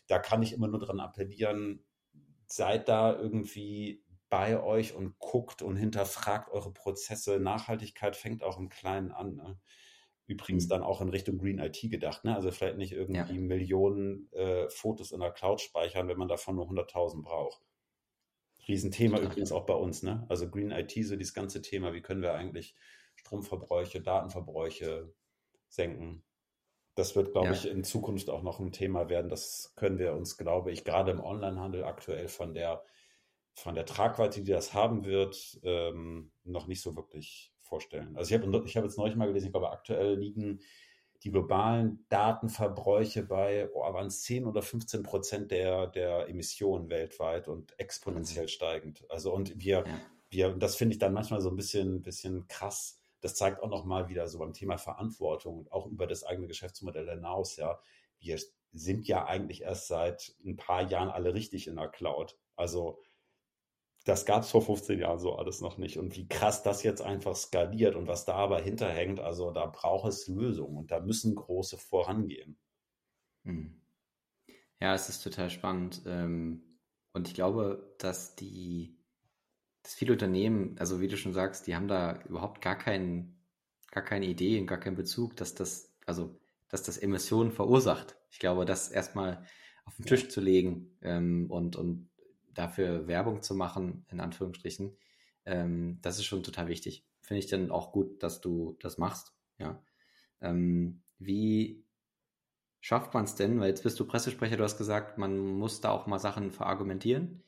da 0.07 0.19
kann 0.19 0.43
ich 0.43 0.53
immer 0.53 0.67
nur 0.67 0.79
dran 0.79 0.99
appellieren, 0.99 1.85
seid 2.45 2.89
da 2.89 3.15
irgendwie 3.15 4.03
bei 4.29 4.61
euch 4.61 4.93
und 4.93 5.17
guckt 5.19 5.61
und 5.61 5.77
hinterfragt 5.77 6.51
eure 6.51 6.71
Prozesse. 6.71 7.39
Nachhaltigkeit 7.39 8.15
fängt 8.15 8.43
auch 8.43 8.57
im 8.57 8.69
Kleinen 8.69 9.11
an. 9.11 9.35
Ne? 9.35 9.59
Übrigens 10.27 10.65
mhm. 10.65 10.69
dann 10.69 10.83
auch 10.83 11.01
in 11.01 11.09
Richtung 11.09 11.37
Green 11.37 11.59
IT 11.59 11.79
gedacht. 11.81 12.25
Ne? 12.25 12.35
Also 12.35 12.51
vielleicht 12.51 12.77
nicht 12.77 12.91
irgendwie 12.91 13.35
ja. 13.35 13.41
Millionen 13.41 14.31
äh, 14.33 14.69
Fotos 14.69 15.11
in 15.11 15.21
der 15.21 15.31
Cloud 15.31 15.61
speichern, 15.61 16.07
wenn 16.07 16.17
man 16.17 16.27
davon 16.27 16.55
nur 16.55 16.67
100.000 16.67 17.23
braucht. 17.23 17.61
Riesenthema 18.67 19.15
Total. 19.15 19.31
übrigens 19.31 19.51
auch 19.53 19.65
bei 19.65 19.73
uns. 19.73 20.03
Ne? 20.03 20.25
Also 20.27 20.49
Green 20.49 20.71
IT, 20.71 20.91
so 21.05 21.15
dieses 21.15 21.33
ganze 21.33 21.61
Thema, 21.61 21.93
wie 21.93 22.01
können 22.01 22.21
wir 22.21 22.33
eigentlich 22.33 22.75
Stromverbräuche, 23.15 24.01
Datenverbräuche 24.01 25.13
senken. 25.69 26.23
Das 26.95 27.15
wird, 27.15 27.31
glaube 27.31 27.47
ja. 27.47 27.53
ich, 27.53 27.67
in 27.67 27.83
Zukunft 27.83 28.29
auch 28.29 28.41
noch 28.41 28.59
ein 28.59 28.71
Thema 28.71 29.07
werden. 29.07 29.29
Das 29.29 29.73
können 29.75 29.99
wir 29.99 30.13
uns, 30.13 30.35
glaube 30.35 30.71
ich, 30.71 30.83
gerade 30.83 31.11
im 31.11 31.23
Onlinehandel 31.23 31.83
aktuell 31.83 32.27
von 32.27 32.53
der, 32.53 32.83
von 33.53 33.75
der 33.75 33.85
Tragweite, 33.85 34.41
die 34.41 34.51
das 34.51 34.73
haben 34.73 35.05
wird, 35.05 35.59
ähm, 35.63 36.31
noch 36.43 36.67
nicht 36.67 36.81
so 36.81 36.95
wirklich 36.95 37.53
vorstellen. 37.67 38.15
Also 38.17 38.33
ich 38.33 38.41
habe 38.41 38.63
ich 38.65 38.77
hab 38.77 38.83
jetzt 38.83 38.97
neulich 38.97 39.15
mal 39.15 39.27
gelesen, 39.27 39.47
ich 39.47 39.51
glaube, 39.51 39.71
aktuell 39.71 40.15
liegen 40.15 40.59
die 41.23 41.31
globalen 41.31 42.05
Datenverbräuche 42.09 43.23
bei, 43.23 43.69
oh, 43.73 43.81
waren 43.81 44.07
es 44.07 44.21
10 44.23 44.45
oder 44.45 44.61
15 44.61 45.03
Prozent 45.03 45.51
der, 45.51 45.87
der 45.87 46.29
Emissionen 46.29 46.89
weltweit 46.89 47.47
und 47.47 47.77
exponentiell 47.79 48.47
steigend. 48.47 49.03
Also 49.09 49.33
und 49.33 49.59
wir, 49.59 49.83
ja. 49.85 50.01
wir, 50.29 50.49
das 50.51 50.75
finde 50.75 50.93
ich 50.93 50.99
dann 50.99 51.13
manchmal 51.13 51.41
so 51.41 51.49
ein 51.49 51.55
bisschen, 51.55 52.01
bisschen 52.03 52.47
krass. 52.47 52.99
Das 53.21 53.33
zeigt 53.35 53.63
auch 53.63 53.69
nochmal 53.69 54.09
wieder 54.09 54.27
so 54.27 54.37
beim 54.39 54.53
Thema 54.53 54.77
Verantwortung 54.77 55.57
und 55.57 55.71
auch 55.71 55.87
über 55.87 56.05
das 56.05 56.23
eigene 56.23 56.47
Geschäftsmodell 56.47 57.09
hinaus, 57.09 57.55
ja. 57.57 57.79
Wir 58.19 58.39
sind 58.71 59.07
ja 59.07 59.25
eigentlich 59.25 59.61
erst 59.61 59.87
seit 59.87 60.35
ein 60.45 60.55
paar 60.55 60.83
Jahren 60.83 61.09
alle 61.09 61.33
richtig 61.33 61.67
in 61.67 61.75
der 61.75 61.87
Cloud. 61.87 62.37
Also 62.55 62.99
das 64.07 64.25
gab 64.25 64.43
es 64.43 64.51
vor 64.51 64.61
15 64.61 64.99
Jahren 64.99 65.19
so 65.19 65.35
alles 65.35 65.59
noch 65.59 65.77
nicht. 65.77 65.97
Und 65.97 66.15
wie 66.15 66.27
krass 66.27 66.63
das 66.63 66.83
jetzt 66.83 67.01
einfach 67.01 67.35
skaliert 67.35 67.95
und 67.95 68.07
was 68.07 68.25
da 68.25 68.35
aber 68.35 68.61
hinterhängt, 68.61 69.19
also 69.19 69.51
da 69.51 69.65
braucht 69.65 70.07
es 70.07 70.27
Lösungen 70.27 70.77
und 70.77 70.91
da 70.91 70.99
müssen 71.01 71.35
große 71.35 71.77
vorangehen. 71.77 72.57
Hm. 73.43 73.81
Ja, 74.79 74.93
es 74.93 75.09
ist 75.09 75.23
total 75.23 75.49
spannend. 75.49 76.03
Ähm, 76.05 76.79
und 77.13 77.27
ich 77.27 77.33
glaube, 77.33 77.95
dass 77.97 78.35
die, 78.35 78.97
dass 79.83 79.95
viele 79.95 80.13
Unternehmen, 80.13 80.77
also 80.79 81.01
wie 81.01 81.07
du 81.07 81.17
schon 81.17 81.33
sagst, 81.33 81.67
die 81.67 81.75
haben 81.75 81.87
da 81.87 82.21
überhaupt 82.23 82.61
gar 82.61 82.77
keinen, 82.77 83.43
gar 83.91 84.03
keine 84.03 84.27
Idee 84.27 84.59
und 84.59 84.67
gar 84.67 84.79
keinen 84.79 84.95
Bezug, 84.95 85.35
dass 85.35 85.53
das, 85.53 85.93
also, 86.05 86.39
dass 86.69 86.83
das 86.83 86.97
Emissionen 86.97 87.51
verursacht. 87.51 88.15
Ich 88.29 88.39
glaube, 88.39 88.65
das 88.65 88.89
erstmal 88.89 89.45
auf 89.85 89.95
den 89.95 90.05
Tisch 90.05 90.29
zu 90.29 90.39
legen 90.39 90.97
ähm, 91.01 91.49
und, 91.49 91.75
und 91.75 92.09
dafür 92.57 93.07
Werbung 93.07 93.41
zu 93.41 93.55
machen, 93.55 94.05
in 94.09 94.19
Anführungsstrichen, 94.19 94.97
ähm, 95.45 95.99
das 96.01 96.17
ist 96.17 96.25
schon 96.25 96.43
total 96.43 96.67
wichtig. 96.67 97.05
Finde 97.21 97.39
ich 97.39 97.47
dann 97.47 97.71
auch 97.71 97.91
gut, 97.91 98.23
dass 98.23 98.41
du 98.41 98.77
das 98.79 98.97
machst. 98.97 99.33
Ja. 99.59 99.81
Ähm, 100.41 101.01
wie 101.19 101.85
schafft 102.79 103.13
man 103.13 103.25
es 103.25 103.35
denn? 103.35 103.59
Weil 103.59 103.69
jetzt 103.69 103.83
bist 103.83 103.99
du 103.99 104.05
Pressesprecher, 104.05 104.57
du 104.57 104.63
hast 104.63 104.77
gesagt, 104.77 105.17
man 105.17 105.37
muss 105.37 105.81
da 105.81 105.91
auch 105.91 106.07
mal 106.07 106.19
Sachen 106.19 106.51
verargumentieren. 106.51 107.43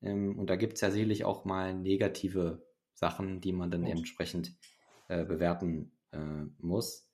Ähm, 0.00 0.38
und 0.38 0.48
da 0.48 0.56
gibt 0.56 0.74
es 0.74 0.80
ja 0.80 0.90
sicherlich 0.90 1.24
auch 1.24 1.44
mal 1.44 1.74
negative 1.74 2.66
Sachen, 2.94 3.40
die 3.40 3.52
man 3.52 3.70
dann 3.70 3.84
entsprechend 3.84 4.54
äh, 5.08 5.24
bewerten 5.24 5.92
äh, 6.12 6.44
muss. 6.58 7.08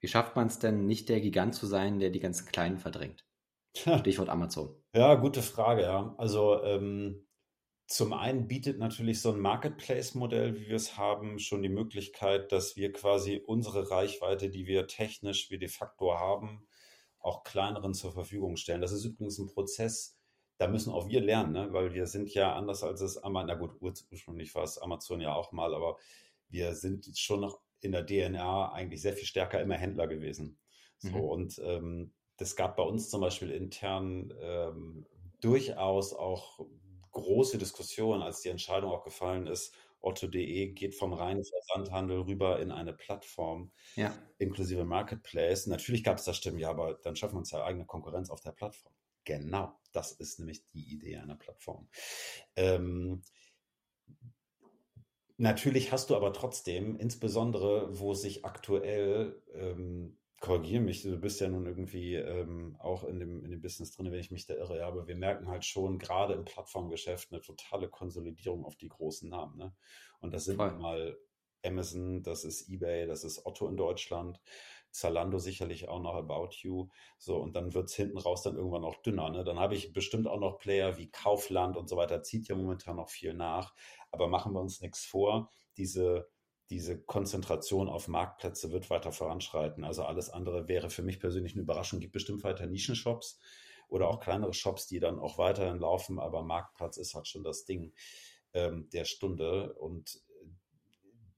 Wie 0.00 0.08
schafft 0.08 0.36
man 0.36 0.48
es 0.48 0.58
denn, 0.58 0.86
nicht 0.86 1.08
der 1.08 1.20
Gigant 1.20 1.54
zu 1.54 1.66
sein, 1.66 1.98
der 1.98 2.10
die 2.10 2.20
ganzen 2.20 2.46
Kleinen 2.46 2.78
verdrängt? 2.78 3.24
Stichwort 3.76 4.28
Amazon. 4.28 4.74
Ja, 4.94 5.14
gute 5.16 5.42
Frage, 5.42 5.82
ja. 5.82 6.14
Also 6.18 6.62
ähm, 6.62 7.26
zum 7.86 8.12
einen 8.12 8.48
bietet 8.48 8.78
natürlich 8.78 9.20
so 9.20 9.32
ein 9.32 9.40
Marketplace-Modell, 9.40 10.58
wie 10.58 10.68
wir 10.68 10.76
es 10.76 10.96
haben, 10.96 11.38
schon 11.38 11.62
die 11.62 11.68
Möglichkeit, 11.68 12.50
dass 12.52 12.76
wir 12.76 12.92
quasi 12.92 13.42
unsere 13.44 13.90
Reichweite, 13.90 14.48
die 14.48 14.66
wir 14.66 14.86
technisch 14.86 15.50
wie 15.50 15.58
de 15.58 15.68
facto 15.68 16.14
haben, 16.14 16.66
auch 17.18 17.42
kleineren 17.42 17.94
zur 17.94 18.12
Verfügung 18.12 18.56
stellen. 18.56 18.80
Das 18.80 18.92
ist 18.92 19.04
übrigens 19.04 19.38
ein 19.38 19.48
Prozess, 19.48 20.16
da 20.58 20.68
müssen 20.68 20.92
auch 20.92 21.08
wir 21.08 21.20
lernen, 21.20 21.52
ne? 21.52 21.72
weil 21.72 21.92
wir 21.92 22.06
sind 22.06 22.32
ja 22.32 22.54
anders 22.54 22.82
als 22.82 23.00
es 23.00 23.18
Amazon, 23.18 23.48
na 23.48 23.54
gut, 23.54 23.72
ursprünglich 23.80 24.54
war 24.54 24.62
es 24.62 24.78
Amazon 24.78 25.20
ja 25.20 25.34
auch 25.34 25.52
mal, 25.52 25.74
aber 25.74 25.98
wir 26.48 26.74
sind 26.74 27.18
schon 27.18 27.40
noch 27.40 27.60
in 27.80 27.92
der 27.92 28.06
DNA 28.06 28.72
eigentlich 28.72 29.02
sehr 29.02 29.14
viel 29.14 29.26
stärker 29.26 29.60
immer 29.60 29.74
Händler 29.74 30.06
gewesen. 30.06 30.58
So, 30.98 31.10
mhm. 31.10 31.20
und 31.20 31.58
ähm, 31.62 32.12
das 32.36 32.56
gab 32.56 32.76
bei 32.76 32.82
uns 32.82 33.10
zum 33.10 33.20
Beispiel 33.20 33.50
intern 33.50 34.32
ähm, 34.40 35.06
durchaus 35.40 36.12
auch 36.14 36.60
große 37.12 37.58
Diskussionen, 37.58 38.22
als 38.22 38.40
die 38.40 38.48
Entscheidung 38.48 38.90
auch 38.90 39.04
gefallen 39.04 39.46
ist, 39.46 39.74
Otto.de 40.04 40.72
geht 40.72 40.94
vom 40.94 41.12
reinen 41.12 41.44
Versandhandel 41.44 42.20
rüber 42.20 42.60
in 42.60 42.70
eine 42.70 42.92
Plattform, 42.92 43.72
ja. 43.96 44.14
inklusive 44.38 44.84
Marketplace. 44.84 45.66
Natürlich 45.66 46.04
gab 46.04 46.18
es 46.18 46.24
da 46.24 46.34
Stimmen, 46.34 46.58
ja, 46.58 46.70
aber 46.70 46.94
dann 46.94 47.16
schaffen 47.16 47.34
wir 47.34 47.38
uns 47.38 47.50
ja 47.50 47.64
eigene 47.64 47.86
Konkurrenz 47.86 48.30
auf 48.30 48.40
der 48.40 48.52
Plattform. 48.52 48.92
Genau, 49.24 49.72
das 49.92 50.12
ist 50.12 50.38
nämlich 50.38 50.68
die 50.68 50.92
Idee 50.92 51.16
einer 51.16 51.36
Plattform. 51.36 51.88
Ähm, 52.56 53.22
natürlich 55.38 55.90
hast 55.90 56.10
du 56.10 56.16
aber 56.16 56.34
trotzdem, 56.34 56.96
insbesondere 56.96 57.98
wo 57.98 58.12
sich 58.12 58.44
aktuell 58.44 59.42
ähm, 59.54 60.18
korrigiere 60.44 60.82
mich, 60.82 61.02
du 61.02 61.16
bist 61.16 61.40
ja 61.40 61.48
nun 61.48 61.64
irgendwie 61.64 62.16
ähm, 62.16 62.76
auch 62.78 63.04
in 63.04 63.18
dem, 63.18 63.42
in 63.42 63.50
dem 63.50 63.62
Business 63.62 63.92
drin, 63.92 64.12
wenn 64.12 64.20
ich 64.20 64.30
mich 64.30 64.44
da 64.44 64.52
irre, 64.52 64.84
aber 64.84 65.08
wir 65.08 65.16
merken 65.16 65.48
halt 65.48 65.64
schon 65.64 65.98
gerade 65.98 66.34
im 66.34 66.44
Plattformgeschäft 66.44 67.32
eine 67.32 67.40
totale 67.40 67.88
Konsolidierung 67.88 68.66
auf 68.66 68.76
die 68.76 68.90
großen 68.90 69.30
Namen. 69.30 69.56
Ne? 69.56 69.74
Und 70.20 70.34
das 70.34 70.44
sind 70.44 70.56
Voll. 70.56 70.72
mal 70.72 71.18
Amazon, 71.64 72.22
das 72.22 72.44
ist 72.44 72.68
eBay, 72.68 73.06
das 73.06 73.24
ist 73.24 73.46
Otto 73.46 73.66
in 73.68 73.78
Deutschland. 73.78 74.38
Zalando 74.90 75.38
sicherlich 75.38 75.88
auch 75.88 76.00
noch 76.00 76.14
About 76.14 76.50
You. 76.60 76.88
So, 77.16 77.38
und 77.38 77.56
dann 77.56 77.72
wird 77.72 77.88
es 77.88 77.94
hinten 77.94 78.18
raus 78.18 78.42
dann 78.42 78.56
irgendwann 78.56 78.84
auch 78.84 79.00
dünner. 79.00 79.30
Ne? 79.30 79.44
Dann 79.44 79.58
habe 79.58 79.74
ich 79.74 79.94
bestimmt 79.94 80.28
auch 80.28 80.38
noch 80.38 80.58
Player 80.58 80.98
wie 80.98 81.10
Kaufland 81.10 81.78
und 81.78 81.88
so 81.88 81.96
weiter, 81.96 82.22
zieht 82.22 82.48
ja 82.48 82.54
momentan 82.54 82.96
noch 82.96 83.08
viel 83.08 83.32
nach. 83.32 83.74
Aber 84.10 84.28
machen 84.28 84.52
wir 84.52 84.60
uns 84.60 84.82
nichts 84.82 85.06
vor, 85.06 85.50
diese, 85.78 86.28
diese 86.70 87.00
Konzentration 87.00 87.88
auf 87.88 88.08
Marktplätze 88.08 88.72
wird 88.72 88.88
weiter 88.90 89.12
voranschreiten. 89.12 89.84
Also 89.84 90.04
alles 90.04 90.30
andere 90.30 90.68
wäre 90.68 90.90
für 90.90 91.02
mich 91.02 91.20
persönlich 91.20 91.52
eine 91.52 91.62
Überraschung. 91.62 92.00
Gibt 92.00 92.14
bestimmt 92.14 92.42
weiter 92.42 92.66
Nischenshops 92.66 93.38
oder 93.88 94.08
auch 94.08 94.20
kleinere 94.20 94.54
Shops, 94.54 94.86
die 94.86 94.98
dann 94.98 95.18
auch 95.18 95.38
weiterhin 95.38 95.78
laufen, 95.78 96.18
aber 96.18 96.42
Marktplatz 96.42 96.96
ist 96.96 97.14
halt 97.14 97.28
schon 97.28 97.44
das 97.44 97.64
Ding 97.64 97.92
ähm, 98.54 98.88
der 98.92 99.04
Stunde. 99.04 99.74
Und 99.74 100.22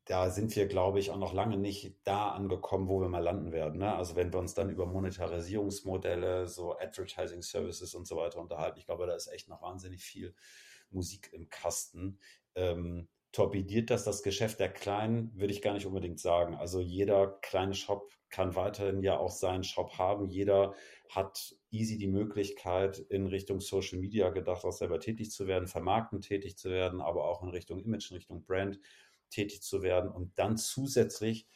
da 0.05 0.31
sind 0.31 0.55
wir, 0.55 0.69
glaube 0.69 1.01
ich, 1.01 1.11
auch 1.11 1.19
noch 1.19 1.33
lange 1.33 1.57
nicht 1.57 1.97
da 2.05 2.31
angekommen, 2.31 2.89
wo 2.89 3.01
wir 3.01 3.09
mal 3.09 3.23
landen 3.23 3.51
werden. 3.51 3.81
Ne? 3.81 3.95
Also 3.95 4.15
wenn 4.15 4.33
wir 4.33 4.39
uns 4.39 4.55
dann 4.55 4.71
über 4.71 4.87
Monetarisierungsmodelle, 4.87 6.47
so 6.47 6.79
Advertising 6.79 7.43
Services 7.43 7.95
und 7.95 8.07
so 8.07 8.17
weiter 8.17 8.41
unterhalten, 8.41 8.79
ich 8.79 8.87
glaube, 8.87 9.07
da 9.07 9.15
ist 9.15 9.27
echt 9.27 9.49
noch 9.49 9.63
wahnsinnig 9.63 10.05
viel 10.05 10.35
Musik 10.91 11.31
im 11.33 11.49
Kasten. 11.49 12.21
Ähm, 12.55 13.09
torpediert 13.33 13.91
das 13.91 14.05
das 14.05 14.23
Geschäft 14.23 14.61
der 14.61 14.73
Kleinen, 14.73 15.33
würde 15.35 15.53
ich 15.53 15.63
gar 15.63 15.75
nicht 15.75 15.87
unbedingt 15.87 16.21
sagen. 16.21 16.55
Also 16.55 16.81
jeder 16.81 17.39
kleine 17.43 17.75
Shop 17.75 18.11
kann 18.31 18.55
weiterhin 18.55 19.03
ja 19.03 19.19
auch 19.19 19.31
seinen 19.31 19.65
Shop 19.65 19.99
haben. 19.99 20.29
Jeder 20.29 20.75
hat 21.11 21.55
easy 21.71 21.99
die 21.99 22.09
Möglichkeit, 22.09 22.99
in 22.99 23.27
Richtung 23.27 23.61
Social 23.61 23.99
Media 23.99 24.31
gedacht, 24.31 24.65
auch 24.65 24.73
selber 24.73 25.01
tätig 25.01 25.31
zu 25.31 25.47
werden, 25.47 25.69
vermarkten 25.69 26.21
tätig 26.21 26.57
zu 26.57 26.71
werden, 26.71 27.01
aber 27.01 27.25
auch 27.29 27.43
in 27.43 27.51
Richtung 27.51 27.79
Image, 27.81 28.11
in 28.11 28.17
Richtung 28.17 28.45
Brand 28.45 28.81
tätig 29.31 29.63
zu 29.63 29.83
werden 29.83 30.11
und 30.11 30.39
dann 30.39 30.57
zusätzlich 30.57 31.47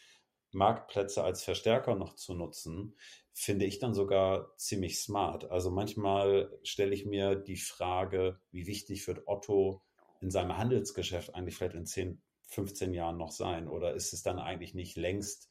Marktplätze 0.52 1.22
als 1.22 1.44
Verstärker 1.44 1.94
noch 1.94 2.14
zu 2.14 2.34
nutzen, 2.34 2.96
finde 3.32 3.64
ich 3.66 3.78
dann 3.78 3.94
sogar 3.94 4.56
ziemlich 4.56 4.98
smart. 4.98 5.50
Also 5.50 5.70
manchmal 5.70 6.58
stelle 6.62 6.94
ich 6.94 7.06
mir 7.06 7.36
die 7.36 7.56
Frage, 7.56 8.40
wie 8.50 8.66
wichtig 8.66 9.06
wird 9.06 9.22
Otto 9.26 9.82
in 10.20 10.30
seinem 10.30 10.56
Handelsgeschäft 10.56 11.34
eigentlich 11.34 11.56
vielleicht 11.56 11.74
in 11.74 11.86
10, 11.86 12.22
15 12.48 12.92
Jahren 12.92 13.16
noch 13.16 13.32
sein? 13.32 13.68
Oder 13.68 13.94
ist 13.94 14.12
es 14.12 14.22
dann 14.22 14.38
eigentlich 14.38 14.74
nicht 14.74 14.96
längst 14.96 15.50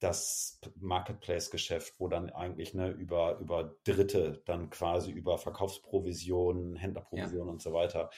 das 0.00 0.60
Marketplace-Geschäft, 0.76 1.94
wo 1.98 2.08
dann 2.08 2.30
eigentlich 2.30 2.74
ne, 2.74 2.90
über, 2.90 3.38
über 3.38 3.76
Dritte 3.84 4.42
dann 4.44 4.68
quasi 4.68 5.10
über 5.10 5.38
Verkaufsprovisionen, 5.38 6.76
Händlerprovisionen 6.76 7.46
ja. 7.46 7.52
und 7.52 7.62
so 7.62 7.72
weiter 7.72 8.10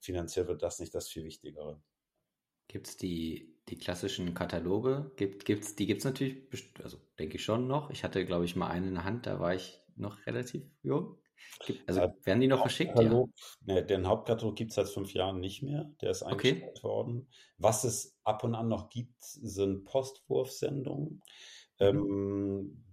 finanziert 0.00 0.48
wird, 0.48 0.62
das 0.62 0.78
nicht 0.78 0.94
das 0.94 1.08
viel 1.08 1.24
Wichtigere. 1.24 1.82
Gibt 2.68 2.88
es 2.88 2.96
die, 2.96 3.58
die 3.68 3.76
klassischen 3.76 4.32
Kataloge? 4.34 5.12
Gibt, 5.16 5.44
gibt's, 5.44 5.76
die 5.76 5.86
gibt 5.86 5.98
es 5.98 6.04
natürlich, 6.04 6.48
also 6.82 6.98
denke 7.18 7.36
ich 7.36 7.44
schon 7.44 7.66
noch. 7.66 7.90
Ich 7.90 8.04
hatte, 8.04 8.24
glaube 8.24 8.46
ich, 8.46 8.56
mal 8.56 8.68
einen 8.68 8.88
in 8.88 8.94
der 8.94 9.04
Hand, 9.04 9.26
da 9.26 9.38
war 9.38 9.54
ich 9.54 9.80
noch 9.96 10.24
relativ 10.26 10.64
jung. 10.82 11.18
Also 11.86 12.00
werden 12.24 12.40
die 12.40 12.48
noch 12.48 12.60
verschickt? 12.60 12.98
Ja? 12.98 13.24
Ne, 13.64 13.84
den 13.84 14.06
Hauptkatalog 14.06 14.56
gibt 14.56 14.70
es 14.70 14.76
seit 14.76 14.88
fünf 14.88 15.12
Jahren 15.14 15.40
nicht 15.40 15.62
mehr. 15.62 15.90
Der 16.00 16.10
ist 16.10 16.22
eingestellt 16.22 16.72
okay. 16.76 16.82
worden. 16.82 17.28
Was 17.58 17.84
es 17.84 18.16
ab 18.24 18.44
und 18.44 18.54
an 18.54 18.68
noch 18.68 18.88
gibt, 18.88 19.22
sind 19.22 19.84
Postwurfsendungen. 19.84 21.22
Mhm. 21.78 21.86
Ähm, 21.86 22.84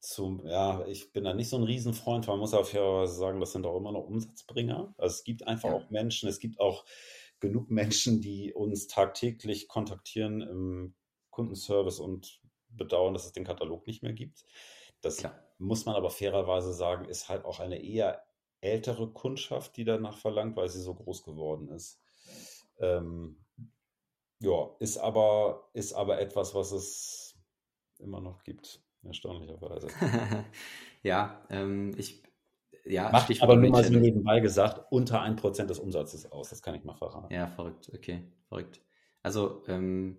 zum, 0.00 0.46
ja, 0.46 0.86
ich 0.86 1.12
bin 1.12 1.24
da 1.24 1.32
nicht 1.32 1.48
so 1.48 1.56
ein 1.56 1.62
Riesenfreund, 1.62 2.26
man 2.26 2.38
muss 2.38 2.52
auch 2.52 2.66
fairerweise 2.66 3.14
sagen, 3.14 3.40
das 3.40 3.52
sind 3.52 3.64
auch 3.64 3.76
immer 3.76 3.92
noch 3.92 4.04
Umsatzbringer. 4.04 4.94
Also 4.98 5.14
es 5.14 5.24
gibt 5.24 5.46
einfach 5.46 5.70
ja. 5.70 5.76
auch 5.76 5.90
Menschen, 5.90 6.28
es 6.28 6.40
gibt 6.40 6.60
auch 6.60 6.84
genug 7.40 7.70
Menschen, 7.70 8.20
die 8.20 8.52
uns 8.52 8.86
tagtäglich 8.86 9.66
kontaktieren 9.66 10.42
im 10.42 10.94
Kundenservice 11.30 12.00
und 12.00 12.40
bedauern, 12.68 13.14
dass 13.14 13.24
es 13.24 13.32
den 13.32 13.44
Katalog 13.44 13.86
nicht 13.86 14.02
mehr 14.02 14.12
gibt. 14.12 14.44
Das 15.04 15.18
Klar. 15.18 15.34
muss 15.58 15.86
man 15.86 15.94
aber 15.94 16.10
fairerweise 16.10 16.72
sagen, 16.72 17.04
ist 17.06 17.28
halt 17.28 17.44
auch 17.44 17.60
eine 17.60 17.82
eher 17.82 18.24
ältere 18.60 19.10
Kundschaft, 19.12 19.76
die 19.76 19.84
danach 19.84 20.18
verlangt, 20.18 20.56
weil 20.56 20.68
sie 20.68 20.80
so 20.80 20.94
groß 20.94 21.22
geworden 21.24 21.68
ist. 21.68 22.00
Ähm, 22.78 23.44
ja, 24.40 24.70
ist 24.78 24.98
aber, 24.98 25.68
ist 25.74 25.92
aber 25.92 26.20
etwas, 26.20 26.54
was 26.54 26.72
es 26.72 27.38
immer 27.98 28.20
noch 28.20 28.42
gibt, 28.42 28.82
erstaunlicherweise. 29.02 29.88
ja, 31.02 31.46
ähm, 31.50 31.92
ich 31.96 32.22
ja, 32.86 33.10
Macht 33.10 33.24
Stichwort 33.24 33.50
aber 33.50 33.60
nur 33.60 33.70
mal 33.70 33.84
so 33.84 33.94
nebenbei 33.94 34.40
gesagt, 34.40 34.92
unter 34.92 35.22
ein 35.22 35.36
Prozent 35.36 35.70
des 35.70 35.78
Umsatzes 35.78 36.30
aus. 36.30 36.50
Das 36.50 36.60
kann 36.60 36.74
ich 36.74 36.84
mal 36.84 36.94
verraten. 36.94 37.32
Ja, 37.32 37.46
verrückt. 37.46 37.90
Okay, 37.94 38.24
verrückt. 38.48 38.82
Also, 39.22 39.62
ähm, 39.68 40.18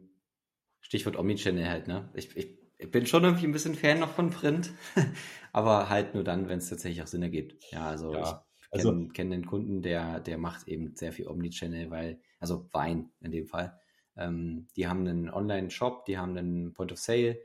Stichwort 0.80 1.18
Omnichannel 1.18 1.68
halt, 1.68 1.88
ne? 1.88 2.10
Ich, 2.16 2.36
ich, 2.36 2.58
ich, 2.78 2.92
bin 2.92 3.06
schon 3.06 3.24
irgendwie 3.24 3.46
ein 3.46 3.52
bisschen 3.52 3.76
Fan 3.76 4.00
noch 4.00 4.12
von 4.12 4.30
Print, 4.30 4.72
aber 5.54 5.90
halt 5.90 6.14
nur 6.14 6.24
dann, 6.24 6.50
wenn 6.50 6.60
es 6.60 6.70
tatsächlich 6.70 7.02
auch 7.04 7.08
Sinn 7.08 7.24
ergibt. 7.24 7.72
Ja, 7.72 7.88
also 7.88 8.14
ja, 8.14 8.46
ich 8.58 8.70
kenne 8.72 8.90
also, 8.90 9.08
kenn 9.14 9.30
den 9.30 9.46
Kunden, 9.46 9.82
der, 9.82 10.20
der 10.20 10.38
macht 10.38 10.68
eben 10.68 10.96
sehr 10.96 11.14
viel 11.14 11.28
Omnichannel, 11.28 11.90
weil, 11.92 12.22
also 12.40 12.70
Wein 12.72 13.12
in 13.22 13.32
dem 13.32 13.48
Fall. 13.48 13.80
Ähm, 14.18 14.68
die 14.76 14.88
haben 14.88 15.08
einen 15.08 15.30
Online-Shop, 15.30 16.06
die 16.06 16.18
haben 16.18 16.38
einen 16.38 16.74
Point 16.74 16.92
of 16.92 17.00
Sale 17.00 17.40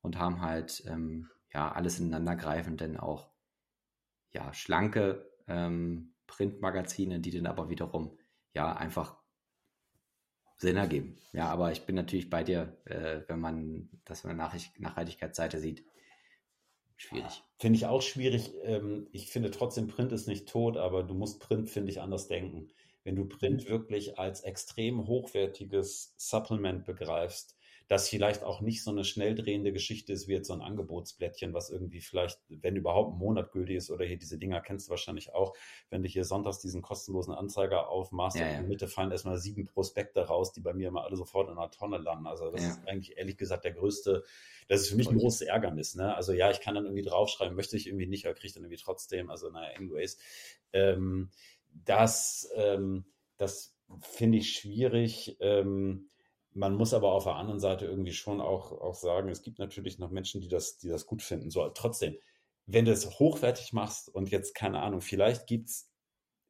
und 0.00 0.18
haben 0.18 0.40
halt 0.40 0.82
ähm, 0.86 1.28
ja 1.52 1.72
alles 1.72 1.98
ineinandergreifend 1.98 2.80
denn 2.80 2.96
auch 2.96 3.30
ja, 4.32 4.52
schlanke 4.54 5.30
ähm, 5.46 6.14
Printmagazine, 6.26 7.20
die 7.20 7.30
dann 7.30 7.46
aber 7.46 7.68
wiederum 7.68 8.18
ja 8.54 8.74
einfach 8.74 9.21
Sinn 10.62 10.76
ergeben. 10.76 11.16
Ja, 11.32 11.48
aber 11.50 11.72
ich 11.72 11.82
bin 11.82 11.96
natürlich 11.96 12.30
bei 12.30 12.44
dir, 12.44 12.76
äh, 12.84 13.20
wenn 13.26 13.40
man 13.40 13.88
das 14.04 14.20
von 14.20 14.28
der 14.28 14.36
Nach 14.36 14.54
Nachhaltigkeitsseite 14.78 15.58
sieht. 15.58 15.84
Schwierig. 16.96 17.42
Finde 17.58 17.76
ich 17.76 17.86
auch 17.86 18.00
schwierig. 18.00 18.52
Ähm, 18.62 19.08
ich 19.10 19.28
finde 19.28 19.50
trotzdem, 19.50 19.88
Print 19.88 20.12
ist 20.12 20.28
nicht 20.28 20.48
tot, 20.48 20.76
aber 20.76 21.02
du 21.02 21.14
musst 21.14 21.40
Print, 21.40 21.68
finde 21.68 21.90
ich, 21.90 22.00
anders 22.00 22.28
denken. 22.28 22.68
Wenn 23.02 23.16
du 23.16 23.26
Print 23.26 23.64
mhm. 23.64 23.70
wirklich 23.70 24.20
als 24.20 24.42
extrem 24.42 25.08
hochwertiges 25.08 26.14
Supplement 26.16 26.84
begreifst, 26.84 27.56
das 27.92 28.08
vielleicht 28.08 28.42
auch 28.42 28.62
nicht 28.62 28.82
so 28.82 28.90
eine 28.90 29.04
schnell 29.04 29.34
drehende 29.34 29.70
Geschichte 29.70 30.14
ist 30.14 30.26
wie 30.26 30.32
jetzt 30.32 30.48
so 30.48 30.54
ein 30.54 30.62
Angebotsblättchen, 30.62 31.52
was 31.52 31.68
irgendwie 31.68 32.00
vielleicht, 32.00 32.40
wenn 32.48 32.74
überhaupt 32.74 33.10
einen 33.10 33.18
Monat 33.18 33.52
gültig 33.52 33.76
ist 33.76 33.90
oder 33.90 34.06
hier 34.06 34.16
diese 34.16 34.38
Dinger 34.38 34.62
kennst 34.62 34.86
du 34.86 34.92
wahrscheinlich 34.92 35.34
auch, 35.34 35.54
wenn 35.90 36.02
du 36.02 36.08
hier 36.08 36.24
sonntags 36.24 36.58
diesen 36.58 36.80
kostenlosen 36.80 37.34
Anzeiger 37.34 37.90
aufmachst 37.90 38.38
ja, 38.38 38.46
ja. 38.46 38.52
in 38.52 38.60
der 38.60 38.68
Mitte 38.68 38.88
fallen 38.88 39.10
erstmal 39.10 39.36
sieben 39.36 39.66
Prospekte 39.66 40.22
raus, 40.22 40.54
die 40.54 40.62
bei 40.62 40.72
mir 40.72 40.88
immer 40.88 41.04
alle 41.04 41.16
sofort 41.16 41.50
in 41.50 41.58
einer 41.58 41.70
Tonne 41.70 41.98
landen. 41.98 42.26
Also 42.26 42.50
das 42.50 42.62
ja. 42.62 42.70
ist 42.70 42.88
eigentlich 42.88 43.18
ehrlich 43.18 43.36
gesagt 43.36 43.66
der 43.66 43.72
größte, 43.72 44.24
das 44.68 44.80
ist 44.80 44.88
für 44.88 44.96
mich 44.96 45.10
ein 45.10 45.18
großes 45.18 45.42
Ärgernis. 45.42 45.94
Ne? 45.94 46.14
Also 46.14 46.32
ja, 46.32 46.50
ich 46.50 46.62
kann 46.62 46.74
dann 46.74 46.86
irgendwie 46.86 47.04
draufschreiben, 47.04 47.54
möchte 47.54 47.76
ich 47.76 47.86
irgendwie 47.86 48.06
nicht, 48.06 48.24
aber 48.24 48.34
kriege 48.34 48.54
dann 48.54 48.62
irgendwie 48.62 48.82
trotzdem. 48.82 49.28
Also 49.28 49.50
naja, 49.50 49.76
anyways. 49.76 50.16
Ähm, 50.72 51.28
das, 51.84 52.50
ähm, 52.56 53.04
das 53.36 53.76
finde 54.00 54.38
ich 54.38 54.52
schwierig. 54.52 55.36
Ähm, 55.40 56.08
man 56.54 56.74
muss 56.74 56.94
aber 56.94 57.12
auf 57.12 57.24
der 57.24 57.36
anderen 57.36 57.60
Seite 57.60 57.86
irgendwie 57.86 58.12
schon 58.12 58.40
auch, 58.40 58.72
auch 58.72 58.94
sagen, 58.94 59.28
es 59.28 59.42
gibt 59.42 59.58
natürlich 59.58 59.98
noch 59.98 60.10
Menschen, 60.10 60.40
die 60.40 60.48
das, 60.48 60.78
die 60.78 60.88
das 60.88 61.06
gut 61.06 61.22
finden. 61.22 61.50
So, 61.50 61.68
trotzdem, 61.70 62.16
wenn 62.66 62.84
du 62.84 62.92
es 62.92 63.18
hochwertig 63.18 63.72
machst 63.72 64.08
und 64.08 64.30
jetzt, 64.30 64.54
keine 64.54 64.80
Ahnung, 64.80 65.00
vielleicht 65.00 65.46
gibt 65.46 65.68
es, 65.70 65.90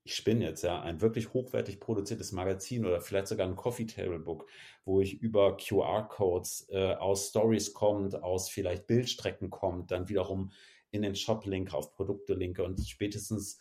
ich 0.05 0.17
spinne 0.17 0.45
jetzt, 0.45 0.63
ja, 0.63 0.81
ein 0.81 1.01
wirklich 1.01 1.33
hochwertig 1.33 1.79
produziertes 1.79 2.33
Magazin 2.33 2.85
oder 2.85 3.01
vielleicht 3.01 3.29
sogar 3.29 3.47
ein 3.47 3.55
Coffee 3.55 3.87
Table 3.87 4.19
Book, 4.19 4.47
wo 4.85 5.01
ich 5.01 5.15
über 5.21 5.57
QR-Codes 5.57 6.67
äh, 6.71 6.95
aus 6.95 7.29
Stories 7.29 7.73
kommt, 7.73 8.21
aus 8.21 8.49
vielleicht 8.49 8.89
Bildstrecken 8.89 9.51
kommt, 9.51 9.93
dann 9.93 10.09
wiederum 10.09 10.51
in 10.91 11.03
den 11.03 11.15
Shop 11.15 11.47
linke, 11.47 11.77
auf 11.77 11.93
Produkte 11.93 12.35
linke 12.35 12.65
und 12.65 12.85
spätestens 12.87 13.61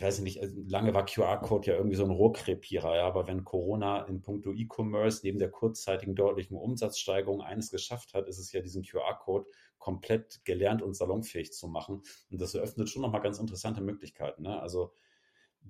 weiß 0.00 0.18
ich 0.18 0.24
nicht, 0.24 0.40
also 0.40 0.56
lange 0.66 0.94
war 0.94 1.06
QR-Code 1.06 1.70
ja 1.70 1.76
irgendwie 1.76 1.96
so 1.96 2.04
ein 2.04 2.10
Rohrkrepierer, 2.10 2.96
ja, 2.96 3.06
aber 3.06 3.26
wenn 3.26 3.44
Corona 3.44 4.02
in 4.04 4.22
puncto 4.22 4.52
E-Commerce 4.52 5.20
neben 5.22 5.38
der 5.38 5.50
kurzzeitigen 5.50 6.14
deutlichen 6.14 6.56
Umsatzsteigerung 6.56 7.42
eines 7.42 7.70
geschafft 7.70 8.14
hat, 8.14 8.26
ist 8.26 8.38
es 8.38 8.52
ja 8.52 8.60
diesen 8.60 8.82
QR-Code 8.82 9.46
komplett 9.78 10.44
gelernt 10.44 10.82
und 10.82 10.94
salonfähig 10.94 11.52
zu 11.52 11.68
machen. 11.68 12.02
Und 12.30 12.40
das 12.40 12.54
eröffnet 12.54 12.88
schon 12.88 13.02
nochmal 13.02 13.20
ganz 13.20 13.38
interessante 13.38 13.82
Möglichkeiten. 13.82 14.42
Ne? 14.42 14.60
Also 14.60 14.92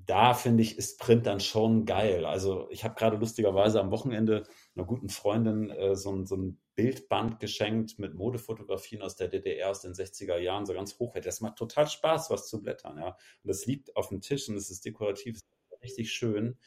da 0.06 0.34
finde 0.34 0.62
ich, 0.62 0.78
ist 0.78 0.98
Print 0.98 1.26
dann 1.26 1.40
schon 1.40 1.84
geil. 1.84 2.24
Also 2.24 2.68
ich 2.70 2.84
habe 2.84 2.94
gerade 2.94 3.16
lustigerweise 3.16 3.80
am 3.80 3.90
Wochenende 3.90 4.44
einer 4.74 4.86
guten 4.86 5.08
Freundin 5.08 5.70
äh, 5.70 5.96
so, 5.96 6.24
so, 6.24 6.36
ein 6.36 6.60
Bildband 6.74 7.40
geschenkt 7.40 7.98
mit 7.98 8.14
Modefotografien 8.14 9.02
aus 9.02 9.16
der 9.16 9.28
DDR 9.28 9.70
aus 9.70 9.80
den 9.80 9.92
60er 9.92 10.38
Jahren, 10.38 10.66
so 10.66 10.74
ganz 10.74 10.98
hochwertig. 10.98 11.28
Das 11.28 11.40
macht 11.40 11.56
total 11.56 11.88
Spaß, 11.88 12.30
was 12.30 12.48
zu 12.48 12.60
blättern, 12.62 12.98
ja. 12.98 13.08
Und 13.08 13.48
das 13.48 13.66
liegt 13.66 13.96
auf 13.96 14.08
dem 14.08 14.20
Tisch 14.20 14.48
und 14.48 14.56
es 14.56 14.70
ist 14.70 14.84
dekorativ, 14.84 15.36
ist 15.36 15.46
richtig 15.82 16.12
schön. 16.12 16.58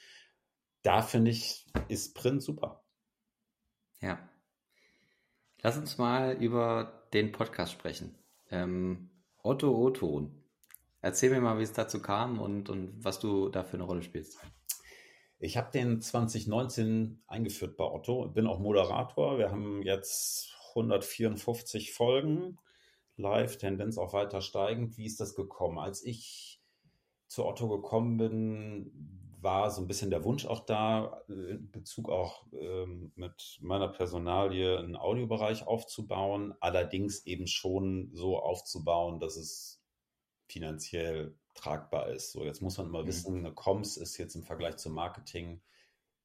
Da 0.84 1.02
finde 1.02 1.32
ich, 1.32 1.65
ist 1.89 2.15
Print 2.15 2.41
super. 2.41 2.84
Ja. 4.00 4.30
Lass 5.62 5.78
uns 5.78 5.98
mal 5.98 6.38
über 6.41 7.08
den 7.13 7.32
Podcast 7.32 7.74
sprechen. 7.74 8.15
Ähm, 8.50 9.10
Otto 9.43 9.76
Oton. 9.76 10.43
Erzähl 11.02 11.30
mir 11.32 11.41
mal, 11.41 11.60
wie 11.60 11.63
es 11.63 11.74
dazu 11.74 12.02
kam 12.02 12.39
und, 12.39 12.70
und 12.70 13.04
was 13.04 13.20
du 13.20 13.50
da 13.50 13.63
für 13.63 13.76
eine 13.76 13.84
Rolle 13.84 14.04
spielst. 14.04 14.39
Ich 15.39 15.56
habe 15.56 15.71
den 15.71 16.02
2019 16.02 17.21
eingeführt 17.28 17.78
bei 17.78 17.84
Otto, 17.86 18.28
bin 18.30 18.47
auch 18.47 18.60
Moderator. 18.60 19.38
Wir 19.38 19.52
haben 19.52 19.84
jetzt 19.84 20.56
154 20.69 21.93
Folgen 21.93 22.58
live, 23.17 23.58
Tendenz 23.58 23.97
auch 23.97 24.13
weiter 24.13 24.41
steigend. 24.41 24.97
Wie 24.97 25.06
ist 25.06 25.19
das 25.19 25.36
gekommen? 25.36 25.78
Als 25.80 26.04
ich 26.04 26.62
zu 27.28 27.45
Otto 27.45 27.67
gekommen 27.67 28.17
bin, 28.17 29.28
war 29.39 29.69
so 29.69 29.82
ein 29.82 29.88
bisschen 29.88 30.10
der 30.10 30.23
Wunsch 30.23 30.45
auch 30.45 30.65
da, 30.65 31.21
in 31.28 31.69
Bezug 31.71 32.10
auch 32.10 32.47
ähm, 32.54 33.12
mit 33.15 33.60
meiner 33.62 33.88
Personalie 33.88 34.78
einen 34.78 34.95
Audiobereich 34.95 35.67
aufzubauen, 35.67 36.56
allerdings 36.60 37.26
eben 37.26 37.45
schon 37.47 38.10
so 38.13 38.39
aufzubauen, 38.39 39.19
dass 39.19 39.36
es 39.36 39.82
finanziell 40.47 41.36
tragbar 41.58 42.10
ist. 42.10 42.32
So, 42.32 42.46
jetzt 42.46 42.62
muss 42.62 42.78
man 42.78 42.88
immer 42.88 43.04
mhm. 43.04 43.08
wissen, 43.08 43.38
eine 43.38 43.54
Comms 43.54 43.98
ist 43.98 44.17
jetzt 44.17 44.36
im 44.36 44.43
Vergleich 44.43 44.78
zum 44.78 44.93
Marketing 44.93 45.62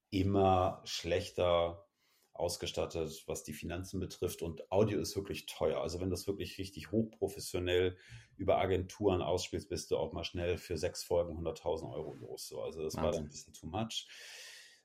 immer 0.09 0.81
schlechter 0.85 1.85
ausgestattet, 2.33 3.23
was 3.27 3.43
die 3.43 3.53
Finanzen 3.53 3.99
betrifft. 3.99 4.41
Und 4.41 4.71
Audio 4.71 4.99
ist 4.99 5.15
wirklich 5.15 5.45
teuer. 5.45 5.81
Also 5.81 5.99
wenn 5.99 6.09
du 6.09 6.15
das 6.15 6.27
wirklich 6.27 6.57
richtig 6.57 6.91
hochprofessionell 6.91 7.95
über 8.37 8.57
Agenturen 8.57 9.21
ausspielst, 9.21 9.69
bist 9.69 9.91
du 9.91 9.97
auch 9.97 10.13
mal 10.13 10.23
schnell 10.23 10.57
für 10.57 10.77
sechs 10.77 11.03
Folgen 11.03 11.37
100.000 11.37 11.91
Euro 11.93 12.13
los. 12.13 12.47
So, 12.47 12.61
also 12.61 12.81
das 12.81 12.95
Wahnsinn. 12.95 13.03
war 13.03 13.11
dann 13.11 13.23
ein 13.23 13.29
bisschen 13.29 13.53
too 13.53 13.67
much. 13.67 14.07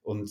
Und 0.02 0.30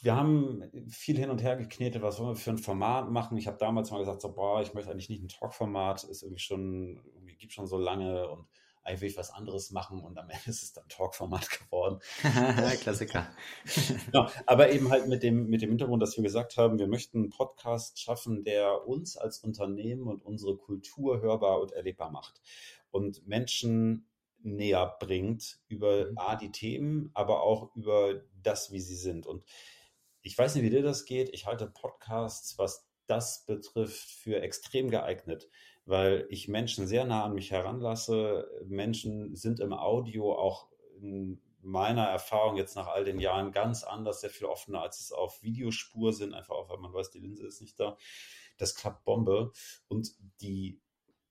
wir 0.00 0.14
haben 0.14 0.62
viel 0.88 1.16
hin 1.16 1.30
und 1.30 1.42
her 1.42 1.56
geknetet, 1.56 2.02
was 2.02 2.18
wollen 2.18 2.30
wir 2.30 2.36
für 2.36 2.50
ein 2.50 2.58
Format 2.58 3.10
machen. 3.10 3.36
Ich 3.36 3.46
habe 3.46 3.58
damals 3.58 3.90
mal 3.90 3.98
gesagt, 3.98 4.20
so, 4.20 4.32
boah, 4.32 4.62
ich 4.62 4.74
möchte 4.74 4.90
eigentlich 4.90 5.08
nicht 5.08 5.22
ein 5.22 5.28
Talk-Format, 5.28 6.04
ist 6.04 6.22
irgendwie 6.22 6.42
schon, 6.42 7.02
irgendwie 7.14 7.36
gibt 7.36 7.52
schon 7.52 7.66
so 7.66 7.78
lange 7.78 8.28
und 8.28 8.46
eigentlich 8.84 9.00
will 9.00 9.08
ich 9.08 9.16
was 9.16 9.30
anderes 9.30 9.70
machen 9.70 10.00
und 10.00 10.18
am 10.18 10.30
Ende 10.30 10.50
ist 10.50 10.62
es 10.62 10.72
dann 10.72 10.88
Talk-Format 10.88 11.48
geworden. 11.50 12.00
Klassiker. 12.80 13.26
ja, 14.12 14.30
aber 14.46 14.70
eben 14.70 14.90
halt 14.90 15.08
mit 15.08 15.22
dem, 15.22 15.48
mit 15.48 15.62
dem 15.62 15.70
Hintergrund, 15.70 16.02
dass 16.02 16.16
wir 16.16 16.24
gesagt 16.24 16.56
haben, 16.56 16.78
wir 16.78 16.86
möchten 16.86 17.18
einen 17.18 17.30
Podcast 17.30 17.98
schaffen, 18.00 18.44
der 18.44 18.86
uns 18.86 19.16
als 19.16 19.38
Unternehmen 19.38 20.06
und 20.06 20.24
unsere 20.24 20.56
Kultur 20.56 21.20
hörbar 21.20 21.60
und 21.60 21.72
erlebbar 21.72 22.10
macht 22.10 22.40
und 22.90 23.26
Menschen 23.26 24.08
näher 24.44 24.96
bringt 25.00 25.58
über 25.68 26.10
mhm. 26.10 26.18
A, 26.18 26.36
die 26.36 26.52
Themen, 26.52 27.10
aber 27.14 27.42
auch 27.42 27.74
über 27.74 28.22
das, 28.42 28.70
wie 28.70 28.80
sie 28.80 28.96
sind. 28.96 29.26
Und 29.26 29.44
ich 30.20 30.36
weiß 30.36 30.54
nicht, 30.54 30.64
wie 30.64 30.70
dir 30.70 30.82
das 30.82 31.06
geht. 31.06 31.30
Ich 31.32 31.46
halte 31.46 31.66
Podcasts, 31.66 32.58
was 32.58 32.86
das 33.06 33.44
betrifft, 33.46 34.10
für 34.10 34.40
extrem 34.40 34.90
geeignet 34.90 35.48
weil 35.86 36.26
ich 36.30 36.48
Menschen 36.48 36.86
sehr 36.86 37.04
nah 37.04 37.24
an 37.24 37.34
mich 37.34 37.50
heranlasse. 37.50 38.48
Menschen 38.66 39.34
sind 39.36 39.60
im 39.60 39.72
Audio 39.72 40.34
auch 40.34 40.68
in 41.00 41.40
meiner 41.60 42.04
Erfahrung 42.04 42.56
jetzt 42.56 42.76
nach 42.76 42.88
all 42.88 43.04
den 43.04 43.18
Jahren 43.18 43.52
ganz 43.52 43.84
anders, 43.84 44.20
sehr 44.20 44.30
viel 44.30 44.46
offener, 44.46 44.82
als 44.82 45.00
es 45.00 45.12
auf 45.12 45.42
Videospur 45.42 46.12
sind, 46.12 46.34
einfach 46.34 46.54
auch, 46.54 46.68
weil 46.68 46.78
man 46.78 46.92
weiß, 46.92 47.10
die 47.10 47.20
Linse 47.20 47.46
ist 47.46 47.60
nicht 47.60 47.78
da. 47.80 47.96
Das 48.58 48.74
klappt 48.74 49.04
Bombe. 49.04 49.52
Und 49.88 50.10
die, 50.40 50.80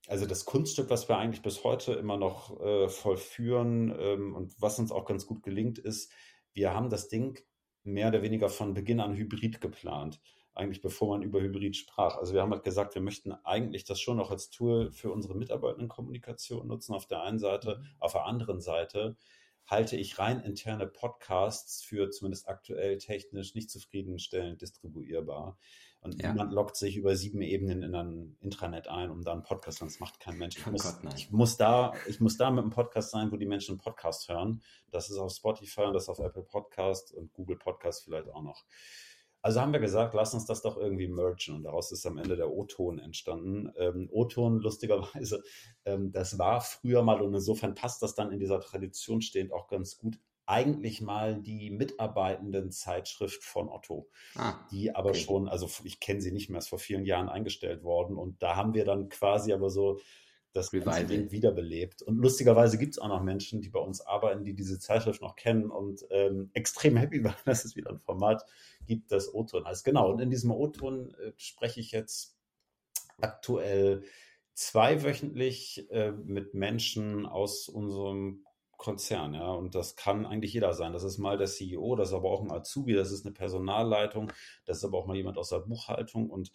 also 0.08 0.26
das 0.26 0.46
Kunststück, 0.46 0.90
was 0.90 1.08
wir 1.08 1.18
eigentlich 1.18 1.44
bis 1.44 1.64
heute 1.64 1.94
immer 1.94 2.18
noch 2.18 2.60
äh, 2.60 2.90
vollführen 2.90 3.96
ähm, 3.98 4.36
und 4.36 4.60
was 4.60 4.80
uns 4.80 4.92
auch 4.92 5.06
ganz 5.06 5.26
gut 5.26 5.44
gelingt, 5.44 5.78
ist, 5.80 6.12
wir 6.54 6.74
haben 6.74 6.90
das 6.90 7.08
Ding 7.08 7.40
mehr 7.84 8.10
oder 8.10 8.22
weniger 8.22 8.50
von 8.50 8.74
Beginn 8.74 9.00
an 9.00 9.16
hybrid 9.16 9.62
geplant 9.62 10.20
eigentlich 10.56 10.82
bevor 10.82 11.10
man 11.10 11.24
über 11.24 11.42
Hybrid 11.42 11.76
sprach. 11.76 12.18
Also 12.18 12.34
wir 12.34 12.42
haben 12.42 12.52
halt 12.52 12.64
gesagt, 12.64 12.96
wir 12.96 13.02
möchten 13.02 13.32
eigentlich 13.32 13.86
das 13.86 14.00
schon 14.00 14.18
noch 14.18 14.32
als 14.32 14.50
Tool 14.50 14.92
für 14.92 15.12
unsere 15.12 15.36
Mitarbeitendenkommunikation 15.36 16.68
nutzen 16.68 16.94
auf 16.94 17.08
der 17.08 17.24
einen 17.24 17.40
Seite. 17.40 17.80
Mhm. 17.80 17.88
Auf 18.00 18.14
der 18.14 18.26
anderen 18.26 18.62
Seite 18.62 19.16
halte 19.66 19.96
ich 19.96 20.20
rein 20.20 20.42
interne 20.42 20.88
Podcasts 20.88 21.84
für 21.84 22.10
zumindest 22.10 22.48
aktuell 22.48 22.98
technisch 22.98 23.56
nicht 23.56 23.72
zufriedenstellend 23.72 24.62
distribuierbar. 24.62 25.58
Und 26.02 26.22
ja. 26.22 26.32
niemand 26.32 26.52
lockt 26.52 26.76
sich 26.76 26.98
über 26.98 27.16
sieben 27.16 27.42
Ebenen 27.42 27.82
in 27.82 27.96
ein 27.96 28.36
Intranet 28.42 28.90
ein, 28.90 29.10
um 29.10 29.24
da 29.24 29.32
einen 29.32 29.44
Podcast 29.44 29.78
zu 29.78 29.86
Das 29.86 30.02
macht 30.02 30.20
kein 30.20 30.38
Mensch. 30.38 30.58
Ich, 30.58 30.68
oh 30.68 30.72
muss, 30.72 30.84
Gott, 30.84 31.14
ich, 31.16 31.32
muss, 31.32 31.56
da, 31.56 31.94
ich 32.08 32.20
muss 32.20 32.36
da 32.36 32.52
mit 32.52 32.62
einem 32.62 32.72
Podcast 32.72 33.12
sein, 33.12 33.32
wo 33.32 33.38
die 33.38 33.46
Menschen 33.46 33.72
einen 33.72 33.80
Podcast 33.80 34.28
hören. 34.28 34.62
Das 34.92 35.10
ist 35.10 35.18
auf 35.18 35.32
Spotify 35.32 35.84
und 35.84 35.94
das 35.94 36.04
ist 36.04 36.10
auf 36.10 36.20
Apple 36.20 36.44
Podcast 36.44 37.14
und 37.14 37.32
Google 37.32 37.58
Podcast 37.58 38.04
vielleicht 38.04 38.28
auch 38.28 38.42
noch. 38.42 38.66
Also 39.44 39.60
haben 39.60 39.74
wir 39.74 39.82
gesagt, 39.82 40.14
lass 40.14 40.34
uns 40.34 40.46
das 40.46 40.62
doch 40.62 40.78
irgendwie 40.78 41.10
mergen 41.10 41.54
und 41.54 41.64
daraus 41.64 41.92
ist 41.92 42.06
am 42.06 42.18
Ende 42.18 42.38
der 42.38 42.50
O-Ton 42.50 42.98
entstanden. 42.98 43.74
Ähm, 43.78 44.08
O-Ton, 44.10 44.62
lustigerweise, 44.62 45.44
ähm, 45.84 46.14
das 46.14 46.40
war 46.40 46.62
früher 46.62 47.04
mal 47.04 47.22
und 47.22 47.34
insofern 47.34 47.76
passt 47.76 48.02
das 48.02 48.16
dann 48.16 48.32
in 48.32 48.40
dieser 48.40 48.62
Tradition 48.62 49.22
stehend 49.22 49.52
auch 49.52 49.68
ganz 49.68 49.98
gut. 49.98 50.18
Eigentlich 50.46 51.02
mal 51.02 51.42
die 51.42 51.72
mitarbeitenden 51.72 52.72
Zeitschrift 52.72 53.44
von 53.44 53.68
Otto, 53.68 54.10
ah, 54.36 54.56
die 54.72 54.96
aber 54.96 55.10
okay. 55.10 55.20
schon, 55.20 55.50
also 55.50 55.70
ich 55.84 56.00
kenne 56.00 56.22
sie 56.22 56.32
nicht 56.32 56.50
mehr, 56.50 56.60
ist 56.60 56.70
vor 56.70 56.80
vielen 56.80 57.06
Jahren 57.06 57.28
eingestellt 57.28 57.84
worden 57.84 58.18
und 58.18 58.42
da 58.42 58.56
haben 58.56 58.74
wir 58.74 58.86
dann 58.86 59.10
quasi 59.10 59.52
aber 59.52 59.70
so 59.70 60.00
das. 60.54 60.72
Ding 61.08 61.32
wiederbelebt. 61.32 62.02
Und 62.02 62.18
lustigerweise 62.18 62.78
gibt 62.78 62.94
es 62.94 63.00
auch 63.00 63.08
noch 63.08 63.24
Menschen, 63.24 63.62
die 63.62 63.70
bei 63.70 63.80
uns 63.80 64.02
arbeiten, 64.02 64.44
die 64.44 64.54
diese 64.54 64.80
Zeitschrift 64.80 65.22
noch 65.22 65.36
kennen 65.36 65.70
und 65.70 66.06
ähm, 66.10 66.50
extrem 66.54 66.98
happy 66.98 67.24
waren, 67.24 67.36
dass 67.46 67.66
es 67.66 67.76
wieder 67.76 67.92
ein 67.92 68.00
Format 68.00 68.46
gibt, 68.86 69.12
das 69.12 69.34
O-Ton 69.34 69.66
heißt. 69.66 69.84
Genau, 69.84 70.12
und 70.12 70.20
in 70.20 70.30
diesem 70.30 70.52
O-Ton 70.52 71.14
äh, 71.16 71.34
spreche 71.38 71.80
ich 71.80 71.92
jetzt 71.92 72.38
aktuell 73.20 74.04
zweiwöchentlich 74.54 75.90
äh, 75.92 76.12
mit 76.12 76.54
Menschen 76.54 77.26
aus 77.26 77.68
unserem 77.68 78.46
Konzern, 78.78 79.34
ja, 79.34 79.50
und 79.50 79.76
das 79.76 79.96
kann 79.96 80.26
eigentlich 80.26 80.54
jeder 80.54 80.74
sein. 80.74 80.92
Das 80.92 81.04
ist 81.04 81.18
mal 81.18 81.38
der 81.38 81.48
CEO, 81.48 81.96
das 81.96 82.10
ist 82.10 82.16
aber 82.16 82.30
auch 82.30 82.42
ein 82.42 82.52
Azubi, 82.52 82.94
das 82.94 83.12
ist 83.12 83.26
eine 83.26 83.34
Personalleitung, 83.34 84.32
das 84.66 84.80
ist 84.80 84.84
aber 84.84 84.98
auch 84.98 85.06
mal 85.06 85.16
jemand 85.16 85.38
aus 85.38 85.50
der 85.50 85.60
Buchhaltung 85.60 86.30
und 86.30 86.52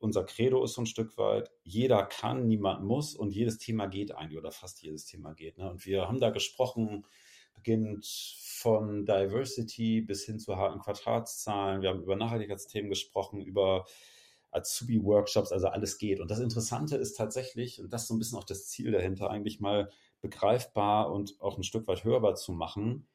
unser 0.00 0.24
Credo 0.24 0.64
ist 0.64 0.74
so 0.74 0.82
ein 0.82 0.86
Stück 0.86 1.16
weit, 1.18 1.50
jeder 1.62 2.04
kann, 2.04 2.46
niemand 2.46 2.82
muss 2.82 3.14
und 3.14 3.34
jedes 3.34 3.58
Thema 3.58 3.86
geht 3.86 4.12
eigentlich 4.12 4.38
oder 4.38 4.50
fast 4.50 4.82
jedes 4.82 5.04
Thema 5.04 5.34
geht. 5.34 5.58
Ne? 5.58 5.70
Und 5.70 5.86
wir 5.86 6.08
haben 6.08 6.20
da 6.20 6.30
gesprochen, 6.30 7.06
beginnend 7.54 8.06
von 8.06 9.04
Diversity 9.04 10.00
bis 10.00 10.24
hin 10.24 10.38
zu 10.38 10.56
harten 10.56 10.80
Quartalszahlen. 10.80 11.82
Wir 11.82 11.90
haben 11.90 12.02
über 12.02 12.16
Nachhaltigkeitsthemen 12.16 12.88
gesprochen, 12.88 13.42
über 13.42 13.84
Azubi-Workshops, 14.52 15.52
also 15.52 15.68
alles 15.68 15.98
geht. 15.98 16.20
Und 16.20 16.30
das 16.30 16.40
Interessante 16.40 16.96
ist 16.96 17.14
tatsächlich, 17.16 17.80
und 17.80 17.92
das 17.92 18.02
ist 18.02 18.08
so 18.08 18.14
ein 18.14 18.18
bisschen 18.18 18.38
auch 18.38 18.44
das 18.44 18.66
Ziel 18.68 18.90
dahinter, 18.90 19.30
eigentlich 19.30 19.60
mal 19.60 19.90
begreifbar 20.20 21.12
und 21.12 21.40
auch 21.40 21.56
ein 21.56 21.62
Stück 21.62 21.86
weit 21.86 22.04
hörbar 22.04 22.34
zu 22.34 22.52
machen, 22.52 23.06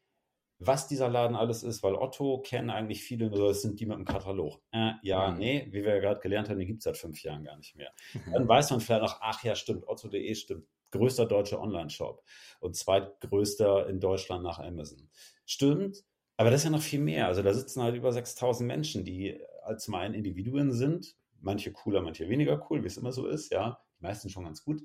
was 0.59 0.87
dieser 0.87 1.09
Laden 1.09 1.35
alles 1.35 1.63
ist, 1.63 1.83
weil 1.83 1.95
Otto 1.95 2.41
kennen 2.41 2.69
eigentlich 2.69 3.03
viele, 3.03 3.29
das 3.29 3.61
sind 3.61 3.79
die 3.79 3.85
mit 3.85 3.97
dem 3.97 4.05
Katalog. 4.05 4.61
Äh, 4.71 4.91
ja, 5.03 5.31
mhm. 5.31 5.37
nee, 5.37 5.67
wie 5.71 5.83
wir 5.83 5.95
ja 5.95 5.99
gerade 5.99 6.21
gelernt 6.21 6.49
haben, 6.49 6.59
die 6.59 6.65
gibt 6.65 6.79
es 6.79 6.85
seit 6.85 6.97
fünf 6.97 7.21
Jahren 7.23 7.43
gar 7.43 7.57
nicht 7.57 7.75
mehr. 7.75 7.91
Mhm. 8.13 8.31
Dann 8.31 8.47
weiß 8.47 8.71
man 8.71 8.79
vielleicht 8.79 9.01
noch, 9.01 9.17
ach 9.21 9.43
ja, 9.43 9.55
stimmt, 9.55 9.87
Otto.de 9.87 10.35
stimmt, 10.35 10.65
größter 10.91 11.25
deutscher 11.25 11.61
Online-Shop 11.61 12.23
und 12.61 12.75
zweitgrößter 12.75 13.87
in 13.89 13.99
Deutschland 13.99 14.43
nach 14.43 14.59
Amazon. 14.59 15.09
Stimmt, 15.45 16.03
aber 16.37 16.51
das 16.51 16.61
ist 16.61 16.65
ja 16.65 16.71
noch 16.71 16.81
viel 16.81 17.01
mehr. 17.01 17.27
Also 17.27 17.41
da 17.41 17.53
sitzen 17.53 17.81
halt 17.81 17.95
über 17.95 18.11
6000 18.11 18.65
Menschen, 18.65 19.03
die 19.03 19.39
als 19.63 19.87
mein 19.87 20.13
Individuen 20.13 20.71
sind, 20.71 21.15
manche 21.41 21.71
cooler, 21.73 22.01
manche 22.01 22.29
weniger 22.29 22.65
cool, 22.69 22.83
wie 22.83 22.87
es 22.87 22.97
immer 22.97 23.11
so 23.11 23.27
ist, 23.27 23.51
ja, 23.51 23.79
die 23.99 24.03
meisten 24.03 24.29
schon 24.29 24.45
ganz 24.45 24.63
gut 24.63 24.81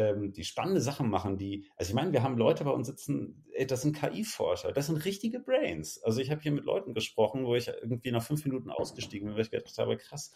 ähm, 0.00 0.32
die 0.32 0.44
spannende 0.44 0.80
Sachen 0.80 1.10
machen, 1.10 1.36
die, 1.36 1.68
also 1.76 1.90
ich 1.90 1.94
meine, 1.94 2.12
wir 2.12 2.22
haben 2.22 2.38
Leute 2.38 2.64
bei 2.64 2.70
uns 2.70 2.86
sitzen, 2.86 3.44
ey, 3.52 3.66
das 3.66 3.82
sind 3.82 3.94
KI-Forscher, 3.94 4.72
das 4.72 4.86
sind 4.86 5.04
richtige 5.04 5.40
Brains. 5.40 6.02
Also 6.02 6.20
ich 6.20 6.30
habe 6.30 6.40
hier 6.40 6.52
mit 6.52 6.64
Leuten 6.64 6.94
gesprochen, 6.94 7.44
wo 7.44 7.54
ich 7.54 7.68
irgendwie 7.68 8.10
nach 8.10 8.22
fünf 8.22 8.44
Minuten 8.44 8.70
ausgestiegen 8.70 9.28
bin, 9.28 9.34
weil 9.34 9.42
ich 9.42 9.50
gedacht 9.50 9.76
habe, 9.78 9.96
krass, 9.96 10.32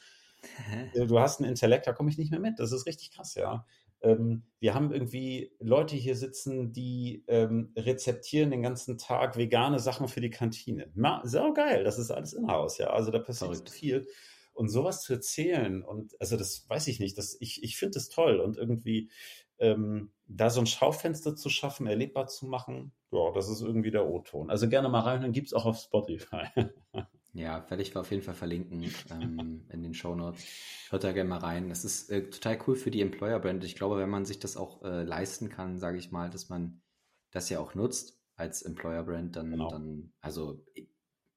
äh, 0.93 1.07
du 1.07 1.19
hast 1.19 1.41
einen 1.41 1.49
Intellekt, 1.49 1.87
da 1.87 1.93
komme 1.93 2.11
ich 2.11 2.19
nicht 2.19 2.31
mehr 2.31 2.41
mit. 2.41 2.59
Das 2.59 2.73
ist 2.73 2.87
richtig 2.87 3.13
krass, 3.13 3.35
ja. 3.35 3.65
Ähm, 4.03 4.43
wir 4.61 4.75
haben 4.75 4.93
irgendwie 4.93 5.53
Leute 5.61 5.97
hier 5.97 6.15
sitzen, 6.15 6.73
die 6.73 7.25
ähm, 7.27 7.73
rezeptieren 7.75 8.51
den 8.51 8.63
ganzen 8.63 8.99
Tag 8.99 9.39
vegane 9.39 9.79
Sachen 9.79 10.09
für 10.09 10.21
die 10.21 10.31
Kantine. 10.31 10.91
Ma, 10.95 11.23
so 11.25 11.55
geil, 11.55 11.85
das 11.85 11.99
ist 11.99 12.11
alles 12.11 12.35
in-house, 12.35 12.79
ja. 12.79 12.89
Also 12.89 13.11
da 13.11 13.19
passiert 13.19 13.53
Verrückt. 13.53 13.71
viel. 13.71 14.07
Und 14.53 14.69
sowas 14.69 15.03
zu 15.03 15.15
erzählen 15.15 15.83
und 15.83 16.13
also 16.21 16.37
das 16.37 16.65
weiß 16.69 16.87
ich 16.87 17.01
nicht, 17.01 17.19
das, 17.19 17.37
ich, 17.41 17.65
ich 17.65 17.77
finde 17.77 17.95
das 17.95 18.09
toll 18.09 18.39
und 18.39 18.57
irgendwie 18.57 19.11
ähm, 19.59 20.11
da 20.27 20.51
so 20.51 20.61
ein 20.61 20.67
Schaufenster 20.67 21.37
zu 21.37 21.49
schaffen, 21.49 21.87
erlebbar 21.87 22.27
zu 22.27 22.47
machen, 22.47 22.93
ja, 23.15 23.31
das 23.33 23.49
ist 23.49 23.61
irgendwie 23.61 23.91
der 23.91 24.07
O-Ton. 24.07 24.51
Also 24.51 24.69
gerne 24.69 24.89
mal 24.89 25.01
rein, 25.01 25.23
dann 25.23 25.33
gibt 25.33 25.47
es 25.47 25.53
auch 25.53 25.67
auf 25.67 25.79
Spotify. 25.79 26.47
ja, 27.33 27.65
werde 27.71 27.83
ich 27.83 27.95
auf 27.97 28.11
jeden 28.11 28.23
Fall 28.23 28.35
verlinken 28.35 28.91
ähm, 29.11 29.67
in 29.71 29.83
den 29.83 29.95
Show 29.95 30.17
Notes. 30.17 30.45
Hört 30.91 31.05
da 31.05 31.13
gerne 31.13 31.31
mal 31.31 31.39
rein. 31.39 31.69
Das 31.69 31.85
ist 31.85 32.11
äh, 32.11 32.29
total 32.29 32.59
cool 32.67 32.75
für 32.75 32.91
die 32.91 33.03
Employer 33.03 33.39
Brand. 33.39 33.63
Ich 33.63 33.77
glaube, 33.77 33.99
wenn 33.99 34.11
man 34.11 34.25
sich 34.25 34.41
das 34.41 34.57
auch 34.57 34.83
äh, 34.83 35.05
leisten 35.05 35.49
kann, 35.49 35.79
sage 35.79 35.99
ich 35.99 36.11
mal, 36.11 36.29
dass 36.29 36.49
man 36.49 36.83
das 37.31 37.49
ja 37.51 37.61
auch 37.61 37.75
nutzt 37.75 38.19
als 38.35 38.63
Employer 38.63 39.05
Brand, 39.05 39.37
dann, 39.37 39.51
genau. 39.51 39.71
dann 39.71 40.13
also 40.21 40.65
ich, 40.75 40.89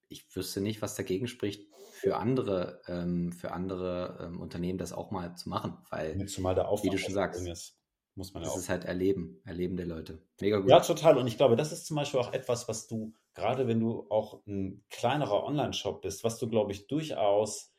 ich 0.07 0.35
wüsste 0.35 0.61
nicht, 0.61 0.81
was 0.81 0.95
dagegen 0.95 1.27
spricht, 1.27 1.67
für 1.91 2.17
andere, 2.17 2.81
ähm, 2.87 3.31
für 3.31 3.51
andere 3.51 4.19
ähm, 4.21 4.39
Unternehmen 4.39 4.79
das 4.79 4.93
auch 4.93 5.11
mal 5.11 5.35
zu 5.35 5.49
machen, 5.49 5.77
weil, 5.89 6.25
zumal 6.27 6.55
der 6.55 6.69
Aufwand 6.69 6.93
wie 6.93 6.95
du 6.95 7.01
schon 7.01 7.13
sagst. 7.13 7.76
Muss 8.17 8.33
man 8.33 8.41
das 8.41 8.51
ja 8.51 8.55
auch. 8.55 8.59
ist 8.59 8.69
halt 8.69 8.85
Erleben, 8.85 9.39
Erleben 9.45 9.77
der 9.77 9.85
Leute. 9.85 10.19
Mega 10.41 10.57
gut. 10.57 10.69
Ja, 10.69 10.79
total. 10.79 11.19
Und 11.19 11.27
ich 11.27 11.37
glaube, 11.37 11.55
das 11.55 11.71
ist 11.71 11.85
zum 11.85 11.95
Beispiel 11.95 12.19
auch 12.19 12.33
etwas, 12.33 12.67
was 12.67 12.87
du, 12.87 13.13
gerade 13.35 13.67
wenn 13.67 13.79
du 13.79 14.07
auch 14.09 14.41
ein 14.47 14.83
kleinerer 14.89 15.43
Online-Shop 15.43 16.01
bist, 16.01 16.23
was 16.23 16.39
du, 16.39 16.49
glaube 16.49 16.71
ich, 16.71 16.87
durchaus 16.87 17.73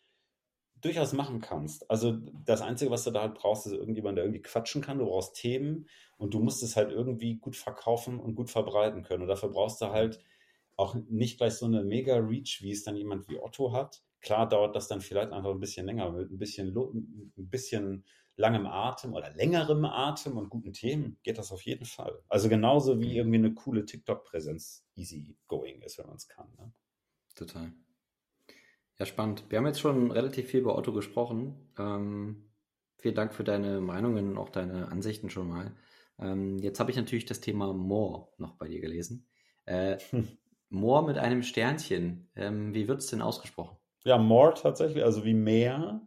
durchaus 0.80 1.12
machen 1.12 1.40
kannst. 1.40 1.90
Also 1.90 2.12
das 2.44 2.60
Einzige, 2.60 2.92
was 2.92 3.02
du 3.02 3.10
da 3.10 3.22
halt 3.22 3.34
brauchst, 3.34 3.66
ist 3.66 3.72
irgendjemand, 3.72 4.16
der 4.16 4.24
irgendwie 4.24 4.42
quatschen 4.42 4.80
kann. 4.80 4.98
Du 4.98 5.06
brauchst 5.06 5.34
Themen 5.34 5.88
und 6.18 6.34
du 6.34 6.38
musst 6.38 6.62
es 6.62 6.76
halt 6.76 6.92
irgendwie 6.92 7.34
gut 7.34 7.56
verkaufen 7.56 8.20
und 8.20 8.36
gut 8.36 8.48
verbreiten 8.48 9.02
können. 9.02 9.22
Und 9.22 9.28
dafür 9.28 9.48
brauchst 9.48 9.80
du 9.80 9.86
halt 9.86 10.20
auch 10.76 10.94
nicht 11.08 11.38
gleich 11.38 11.54
so 11.54 11.66
eine 11.66 11.82
mega 11.82 12.16
Reach, 12.18 12.60
wie 12.62 12.70
es 12.70 12.84
dann 12.84 12.94
jemand 12.94 13.28
wie 13.28 13.40
Otto 13.40 13.72
hat. 13.72 14.04
Klar 14.20 14.48
dauert 14.48 14.76
das 14.76 14.86
dann 14.86 15.00
vielleicht 15.00 15.32
einfach 15.32 15.50
ein 15.50 15.58
bisschen 15.58 15.86
länger, 15.86 16.12
mit 16.12 16.30
ein 16.30 16.38
bisschen, 16.38 16.76
ein 16.76 17.32
bisschen 17.50 18.04
langem 18.38 18.66
Atem 18.66 19.14
oder 19.14 19.30
längerem 19.34 19.84
Atem 19.84 20.38
und 20.38 20.48
guten 20.48 20.72
Themen 20.72 21.18
geht 21.22 21.38
das 21.38 21.52
auf 21.52 21.62
jeden 21.62 21.84
Fall. 21.84 22.22
Also 22.28 22.48
genauso 22.48 23.00
wie 23.00 23.16
irgendwie 23.16 23.38
eine 23.38 23.52
coole 23.52 23.84
TikTok-Präsenz 23.84 24.86
easy 24.94 25.36
going 25.48 25.82
ist, 25.82 25.98
wenn 25.98 26.06
man 26.06 26.16
es 26.16 26.28
kann. 26.28 26.48
Ne? 26.56 26.72
Total. 27.34 27.72
Ja, 28.98 29.06
spannend. 29.06 29.44
Wir 29.48 29.58
haben 29.58 29.66
jetzt 29.66 29.80
schon 29.80 30.10
relativ 30.12 30.48
viel 30.48 30.60
über 30.60 30.78
Otto 30.78 30.92
gesprochen. 30.92 31.72
Ähm, 31.78 32.50
vielen 32.96 33.14
Dank 33.16 33.34
für 33.34 33.44
deine 33.44 33.80
Meinungen 33.80 34.30
und 34.30 34.38
auch 34.38 34.48
deine 34.48 34.88
Ansichten 34.88 35.30
schon 35.30 35.48
mal. 35.48 35.76
Ähm, 36.20 36.58
jetzt 36.58 36.78
habe 36.80 36.90
ich 36.92 36.96
natürlich 36.96 37.26
das 37.26 37.40
Thema 37.40 37.72
More 37.72 38.28
noch 38.38 38.56
bei 38.56 38.68
dir 38.68 38.80
gelesen. 38.80 39.28
Äh, 39.66 39.98
More 40.70 41.04
mit 41.04 41.18
einem 41.18 41.42
Sternchen. 41.42 42.30
Ähm, 42.36 42.72
wie 42.72 42.86
wird 42.86 43.00
es 43.00 43.06
denn 43.06 43.22
ausgesprochen? 43.22 43.76
Ja, 44.04 44.16
More 44.16 44.54
tatsächlich, 44.54 45.02
also 45.02 45.24
wie 45.24 45.34
mehr. 45.34 46.06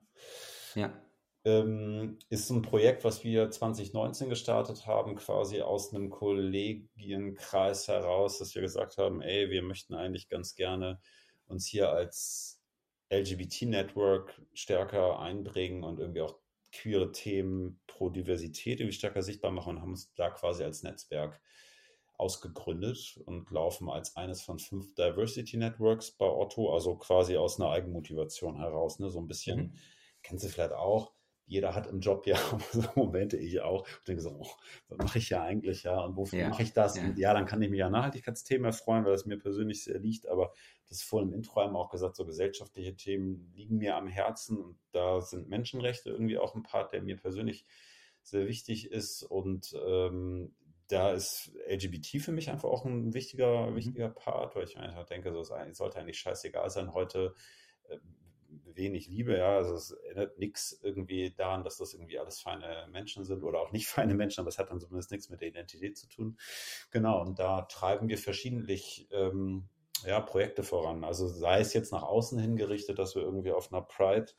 Ja. 0.76 0.94
Ähm, 1.43 2.19
ist 2.30 2.51
ein 2.51 2.62
Projekt, 2.62 3.04
was 3.04 3.23
wir 3.23 3.49
2019 3.49 4.30
gestartet 4.30 4.86
haben, 4.86 5.15
quasi 5.15 5.62
aus 5.62 5.93
einem 5.93 6.12
Kollegienkreis 6.12 7.88
heraus, 7.88 8.38
dass 8.38 8.54
wir 8.54 8.62
gesagt 8.62 8.97
haben, 8.97 9.21
ey, 9.21 9.49
wir 9.49 9.63
möchten 9.63 9.95
eigentlich 9.95 10.30
ganz 10.30 10.56
gerne 10.56 10.99
uns 11.47 11.65
hier 11.65 11.89
als 11.89 12.62
LGBT-Network 13.12 14.39
stärker 14.54 15.19
einbringen 15.19 15.84
und 15.84 15.99
irgendwie 15.99 16.21
auch 16.21 16.38
queere 16.71 17.12
Themen 17.12 17.82
pro 17.88 18.10
Diversität 18.10 18.80
irgendwie 18.80 18.95
stärker 18.95 19.23
sichtbar 19.23 19.51
machen 19.51 19.75
und 19.75 19.82
haben 19.82 19.91
uns 19.91 20.13
da 20.13 20.30
quasi 20.30 20.63
als 20.63 20.84
Netzwerk 20.84 21.41
ausgegründet 22.17 23.19
und 23.25 23.49
laufen 23.49 23.89
als 23.89 24.15
eines 24.15 24.43
von 24.43 24.60
fünf 24.60 24.93
Diversity 24.93 25.58
Networks 25.58 26.12
bei 26.12 26.27
Otto, 26.27 26.71
also 26.71 26.95
quasi 26.95 27.36
aus 27.36 27.60
einer 27.60 27.71
Eigenmotivation 27.71 28.58
heraus. 28.58 28.99
Ne? 28.99 29.10
So 29.10 29.19
ein 29.19 29.27
bisschen, 29.27 29.60
mhm. 29.60 29.73
kennst 30.21 30.45
du 30.45 30.49
vielleicht 30.49 30.73
auch, 30.73 31.13
jeder 31.51 31.75
hat 31.75 31.87
im 31.87 31.99
Job 31.99 32.25
ja 32.27 32.37
so 32.71 32.81
Momente, 32.95 33.35
ich 33.35 33.59
auch, 33.59 33.81
und 33.81 34.07
denke 34.07 34.21
so, 34.21 34.29
oh, 34.39 34.47
was 34.87 34.97
mache 34.97 35.17
ich 35.17 35.29
ja 35.29 35.43
eigentlich, 35.43 35.83
ja, 35.83 35.99
und 35.99 36.15
wofür 36.15 36.39
ja, 36.39 36.49
mache 36.49 36.63
ich 36.63 36.71
das? 36.71 36.95
Ja. 36.95 37.03
Und 37.03 37.17
ja, 37.17 37.33
dann 37.33 37.45
kann 37.45 37.61
ich 37.61 37.69
mich 37.69 37.83
an 37.83 37.91
Nachhaltigkeitsthemen 37.91 38.63
erfreuen, 38.63 39.03
weil 39.03 39.11
das 39.11 39.25
mir 39.25 39.37
persönlich 39.37 39.83
sehr 39.83 39.99
liegt, 39.99 40.27
aber 40.29 40.53
das 40.87 40.99
ist 40.99 41.03
vorhin 41.03 41.29
im 41.29 41.35
Intro 41.35 41.59
einmal 41.59 41.81
auch 41.81 41.89
gesagt, 41.89 42.15
so 42.15 42.25
gesellschaftliche 42.25 42.95
Themen 42.95 43.51
liegen 43.53 43.77
mir 43.77 43.97
am 43.97 44.07
Herzen 44.07 44.57
und 44.57 44.79
da 44.93 45.19
sind 45.19 45.49
Menschenrechte 45.49 46.09
irgendwie 46.09 46.37
auch 46.37 46.55
ein 46.55 46.63
Part, 46.63 46.93
der 46.93 47.01
mir 47.01 47.17
persönlich 47.17 47.65
sehr 48.21 48.47
wichtig 48.47 48.89
ist 48.89 49.23
und 49.23 49.75
ähm, 49.85 50.55
da 50.87 51.11
ist 51.11 51.51
LGBT 51.67 52.21
für 52.21 52.31
mich 52.31 52.49
einfach 52.49 52.69
auch 52.69 52.85
ein 52.85 53.13
wichtiger, 53.13 53.71
mhm. 53.71 53.75
wichtiger 53.75 54.09
Part, 54.09 54.55
weil 54.55 54.63
ich 54.63 54.77
einfach 54.77 55.05
denke, 55.05 55.33
so, 55.33 55.41
es 55.41 55.77
sollte 55.77 55.99
eigentlich 55.99 56.19
scheißegal 56.19 56.69
sein, 56.69 56.93
heute 56.93 57.35
äh, 57.89 57.97
wenig 58.73 59.07
Liebe, 59.07 59.37
ja, 59.37 59.57
also 59.57 59.75
es 59.75 59.91
erinnert 59.91 60.37
nichts 60.37 60.79
irgendwie 60.83 61.31
daran, 61.31 61.63
dass 61.63 61.77
das 61.77 61.93
irgendwie 61.93 62.19
alles 62.19 62.39
feine 62.39 62.87
Menschen 62.91 63.25
sind 63.25 63.43
oder 63.43 63.59
auch 63.59 63.71
nicht 63.71 63.87
feine 63.87 64.13
Menschen, 64.13 64.41
aber 64.41 64.49
es 64.49 64.57
hat 64.57 64.69
dann 64.69 64.79
zumindest 64.79 65.11
nichts 65.11 65.29
mit 65.29 65.41
der 65.41 65.49
Identität 65.49 65.97
zu 65.97 66.07
tun. 66.07 66.37
Genau, 66.91 67.21
und 67.21 67.39
da 67.39 67.63
treiben 67.63 68.09
wir 68.09 68.17
verschiedentlich 68.17 69.07
ähm, 69.11 69.69
ja, 70.05 70.19
Projekte 70.19 70.63
voran. 70.63 71.03
Also 71.03 71.27
sei 71.27 71.59
es 71.59 71.73
jetzt 71.73 71.91
nach 71.91 72.03
außen 72.03 72.39
hingerichtet, 72.39 72.99
dass 72.99 73.15
wir 73.15 73.21
irgendwie 73.21 73.51
auf 73.51 73.71
einer 73.71 73.81
Pride 73.81 74.31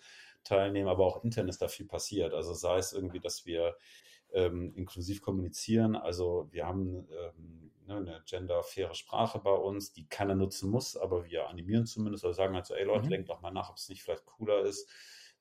teilnehmen, 0.45 0.89
aber 0.89 1.07
auch 1.07 1.23
intern 1.25 1.49
ist 1.49 1.63
da 1.63 1.69
viel 1.69 1.87
passiert. 1.87 2.35
Also 2.35 2.53
sei 2.55 2.79
es 2.79 2.93
irgendwie, 2.93 3.21
dass 3.21 3.47
wir 3.47 3.77
ähm, 4.33 4.73
inklusiv 4.75 5.23
kommunizieren. 5.23 5.97
Also 5.97 6.49
wir 6.51 6.67
haben 6.67 7.07
ähm, 7.11 7.73
ne, 7.87 7.97
eine 7.97 8.23
genderfaire 8.27 8.95
Sprache 8.95 9.39
bei 9.39 9.53
uns, 9.53 9.93
die 9.93 10.07
keiner 10.07 10.35
nutzen 10.35 10.71
muss, 10.71 10.97
aber 10.97 11.25
wir 11.27 11.49
animieren 11.49 11.87
zumindest 11.87 12.25
oder 12.25 12.35
sagen 12.35 12.55
halt 12.55 12.67
so, 12.67 12.75
ey 12.75 12.85
Leute, 12.85 13.07
mhm. 13.07 13.11
denkt 13.11 13.29
doch 13.29 13.41
mal 13.41 13.51
nach, 13.51 13.71
ob 13.71 13.77
es 13.77 13.89
nicht 13.89 14.03
vielleicht 14.03 14.27
cooler 14.27 14.63
ist. 14.63 14.89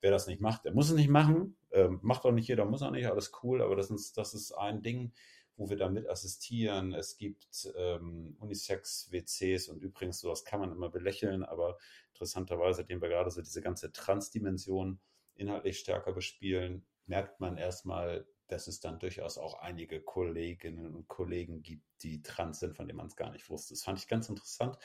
Wer 0.00 0.10
das 0.10 0.26
nicht 0.26 0.40
macht, 0.40 0.64
der 0.64 0.74
muss 0.74 0.90
es 0.90 0.96
nicht 0.96 1.08
machen. 1.08 1.56
Ähm, 1.70 2.00
macht 2.02 2.24
auch 2.24 2.32
nicht 2.32 2.48
jeder, 2.48 2.64
muss 2.64 2.82
auch 2.82 2.90
nicht, 2.90 3.06
alles 3.06 3.32
cool, 3.42 3.62
aber 3.62 3.76
das 3.76 3.90
ist, 3.90 4.18
das 4.18 4.34
ist 4.34 4.52
ein 4.52 4.82
Ding, 4.82 5.12
wo 5.56 5.70
wir 5.70 5.76
damit 5.76 6.08
assistieren. 6.08 6.92
Es 6.92 7.16
gibt 7.16 7.72
ähm, 7.76 8.36
Unisex-WCs 8.40 9.68
und 9.68 9.80
übrigens, 9.80 10.18
sowas 10.18 10.44
kann 10.44 10.58
man 10.58 10.72
immer 10.72 10.88
belächeln, 10.90 11.44
aber 11.44 11.78
interessanterweise, 12.12 12.82
indem 12.82 13.00
wir 13.00 13.10
gerade 13.10 13.30
so 13.30 13.40
diese 13.42 13.62
ganze 13.62 13.92
Transdimension 13.92 14.98
inhaltlich 15.36 15.78
stärker 15.78 16.12
bespielen, 16.12 16.84
merkt 17.06 17.38
man 17.40 17.56
erstmal, 17.56 18.26
dass 18.52 18.68
es 18.68 18.80
dann 18.80 18.98
durchaus 18.98 19.38
auch 19.38 19.60
einige 19.60 20.00
Kolleginnen 20.00 20.94
und 20.94 21.08
Kollegen 21.08 21.62
gibt, 21.62 21.84
die 22.02 22.22
trans 22.22 22.60
sind, 22.60 22.76
von 22.76 22.86
denen 22.86 22.98
man 22.98 23.06
es 23.06 23.16
gar 23.16 23.32
nicht 23.32 23.48
wusste. 23.50 23.74
Das 23.74 23.82
fand 23.82 23.98
ich 23.98 24.08
ganz 24.08 24.28
interessant. 24.28 24.76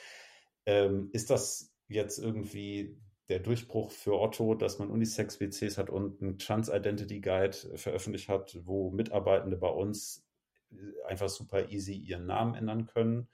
Ähm, 0.65 1.09
ist 1.11 1.29
das 1.29 1.73
jetzt 1.87 2.17
irgendwie 2.17 2.97
der 3.29 3.39
Durchbruch 3.39 3.91
für 3.91 4.19
Otto, 4.19 4.55
dass 4.55 4.79
man 4.79 4.89
Unisex-WCs 4.89 5.77
hat 5.77 5.89
und 5.89 6.21
einen 6.21 6.39
Trans-Identity 6.39 7.19
Guide 7.19 7.55
veröffentlicht 7.75 8.29
hat, 8.29 8.57
wo 8.63 8.89
Mitarbeitende 8.89 9.57
bei 9.57 9.69
uns 9.69 10.25
äh, 10.71 10.75
einfach 11.05 11.29
super 11.29 11.69
easy 11.69 11.93
ihren 11.93 12.25
Namen 12.25 12.55
ändern 12.55 12.85
können? 12.85 13.27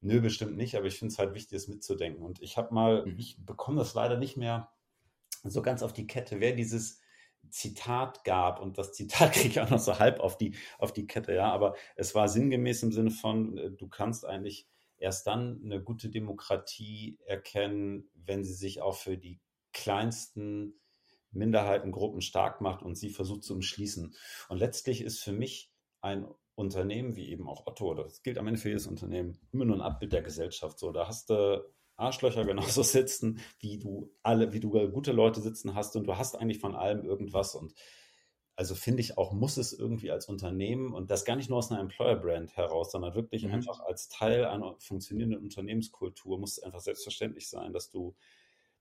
Nö, 0.00 0.20
bestimmt 0.20 0.56
nicht, 0.56 0.76
aber 0.76 0.86
ich 0.86 0.98
finde 0.98 1.12
es 1.12 1.18
halt 1.18 1.34
wichtig, 1.34 1.56
es 1.56 1.68
mitzudenken. 1.68 2.22
Und 2.22 2.42
ich 2.42 2.56
habe 2.56 2.74
mal, 2.74 3.06
mhm. 3.06 3.18
ich 3.18 3.38
bekomme 3.38 3.78
das 3.78 3.94
leider 3.94 4.18
nicht 4.18 4.36
mehr 4.36 4.70
so 5.44 5.62
ganz 5.62 5.82
auf 5.82 5.92
die 5.92 6.06
Kette, 6.06 6.40
wer 6.40 6.52
dieses 6.52 7.00
Zitat 7.50 8.24
gab 8.24 8.60
und 8.60 8.78
das 8.78 8.92
Zitat 8.92 9.32
kriege 9.34 9.48
ich 9.48 9.60
auch 9.60 9.70
noch 9.70 9.78
so 9.78 9.98
halb 9.98 10.20
auf 10.20 10.36
die, 10.36 10.56
auf 10.78 10.92
die 10.92 11.06
Kette, 11.06 11.34
ja, 11.34 11.52
aber 11.52 11.74
es 11.96 12.14
war 12.14 12.28
sinngemäß 12.28 12.82
im 12.82 12.92
Sinne 12.92 13.10
von, 13.10 13.56
äh, 13.58 13.70
du 13.70 13.88
kannst 13.88 14.24
eigentlich 14.24 14.68
erst 14.96 15.26
dann 15.26 15.60
eine 15.64 15.82
gute 15.82 16.08
Demokratie 16.08 17.18
erkennen, 17.26 18.10
wenn 18.14 18.44
sie 18.44 18.54
sich 18.54 18.80
auch 18.80 18.96
für 18.96 19.18
die 19.18 19.40
kleinsten 19.72 20.80
Minderheitengruppen 21.32 22.20
stark 22.20 22.60
macht 22.60 22.82
und 22.82 22.94
sie 22.96 23.10
versucht 23.10 23.42
zu 23.42 23.54
umschließen. 23.54 24.14
Und 24.48 24.58
letztlich 24.58 25.02
ist 25.02 25.20
für 25.20 25.32
mich 25.32 25.72
ein 26.00 26.26
Unternehmen 26.54 27.16
wie 27.16 27.30
eben 27.30 27.48
auch 27.48 27.66
Otto, 27.66 27.94
das 27.94 28.22
gilt 28.22 28.38
am 28.38 28.46
Ende 28.46 28.60
für 28.60 28.68
jedes 28.68 28.86
Unternehmen, 28.86 29.38
immer 29.52 29.64
nur 29.64 29.76
ein 29.76 29.82
Abbild 29.82 30.12
der 30.12 30.22
Gesellschaft. 30.22 30.78
So, 30.78 30.92
da 30.92 31.08
hast 31.08 31.30
du 31.30 31.64
Arschlöcher 31.96 32.44
genauso 32.44 32.82
sitzen, 32.82 33.40
wie 33.58 33.78
du 33.78 34.12
alle, 34.22 34.52
wie 34.52 34.60
du 34.60 34.70
gute 34.90 35.12
Leute 35.12 35.40
sitzen 35.40 35.74
hast 35.74 35.96
und 35.96 36.06
du 36.06 36.16
hast 36.16 36.36
eigentlich 36.36 36.60
von 36.60 36.74
allem 36.74 37.04
irgendwas 37.04 37.54
und 37.54 37.74
also 38.56 38.74
finde 38.74 39.00
ich 39.00 39.18
auch, 39.18 39.32
muss 39.32 39.56
es 39.56 39.72
irgendwie 39.72 40.10
als 40.10 40.28
Unternehmen 40.28 40.92
und 40.92 41.10
das 41.10 41.24
gar 41.24 41.36
nicht 41.36 41.50
nur 41.50 41.58
aus 41.58 41.70
einer 41.70 41.80
Employer-Brand 41.80 42.56
heraus, 42.56 42.92
sondern 42.92 43.14
wirklich 43.14 43.44
mhm. 43.44 43.52
einfach 43.52 43.80
als 43.80 44.08
Teil 44.08 44.44
einer 44.44 44.76
funktionierenden 44.78 45.40
Unternehmenskultur 45.40 46.38
muss 46.38 46.58
es 46.58 46.62
einfach 46.62 46.80
selbstverständlich 46.80 47.48
sein, 47.48 47.72
dass 47.72 47.90
du, 47.90 48.14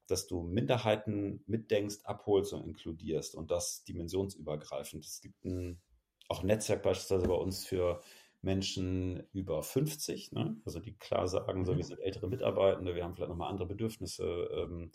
dass 0.05 0.27
du 0.27 0.43
Minderheiten 0.43 1.43
mitdenkst, 1.47 2.01
abholst 2.03 2.53
und 2.53 2.63
inkludierst 2.63 3.35
und 3.35 3.49
das 3.49 3.83
dimensionsübergreifend. 3.83 5.05
Es 5.05 5.21
gibt 5.21 5.43
ein, 5.43 5.81
auch 6.27 6.41
ein 6.41 6.47
Netzwerk 6.47 6.83
beispielsweise 6.83 7.27
bei 7.27 7.35
uns 7.35 7.65
für 7.65 7.99
Menschen 8.43 9.25
über 9.31 9.63
50, 9.63 10.33
ne? 10.33 10.57
also 10.65 10.79
die 10.79 10.93
klar 10.97 11.27
sagen, 11.27 11.65
so, 11.65 11.71
wir 11.71 11.83
mhm. 11.83 11.87
sind 11.87 11.99
ältere 11.99 12.27
Mitarbeitende, 12.27 12.93
wir 12.93 13.03
haben 13.03 13.15
vielleicht 13.15 13.29
nochmal 13.29 13.49
andere 13.49 13.67
Bedürfnisse, 13.67 14.25
ähm, 14.53 14.91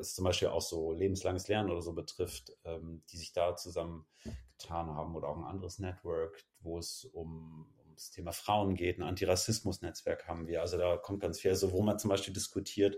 es 0.00 0.14
zum 0.14 0.24
Beispiel 0.24 0.48
auch 0.48 0.62
so 0.62 0.92
lebenslanges 0.92 1.48
Lernen 1.48 1.70
oder 1.70 1.82
so 1.82 1.92
betrifft, 1.92 2.52
ähm, 2.64 3.02
die 3.10 3.18
sich 3.18 3.32
da 3.32 3.54
zusammengetan 3.54 4.90
haben 4.90 5.14
oder 5.14 5.28
auch 5.28 5.36
ein 5.36 5.44
anderes 5.44 5.78
Network, 5.78 6.42
wo 6.60 6.78
es 6.78 7.04
um, 7.12 7.66
ums 7.96 8.10
Thema 8.10 8.32
Frauen 8.32 8.74
geht, 8.74 8.98
ein 8.98 9.02
Antirassismus-Netzwerk 9.02 10.28
haben 10.28 10.46
wir. 10.46 10.60
Also 10.60 10.76
da 10.76 10.96
kommt 10.96 11.20
ganz 11.20 11.40
viel, 11.40 11.50
also 11.50 11.72
wo 11.72 11.82
man 11.82 11.98
zum 11.98 12.10
Beispiel 12.10 12.34
diskutiert, 12.34 12.96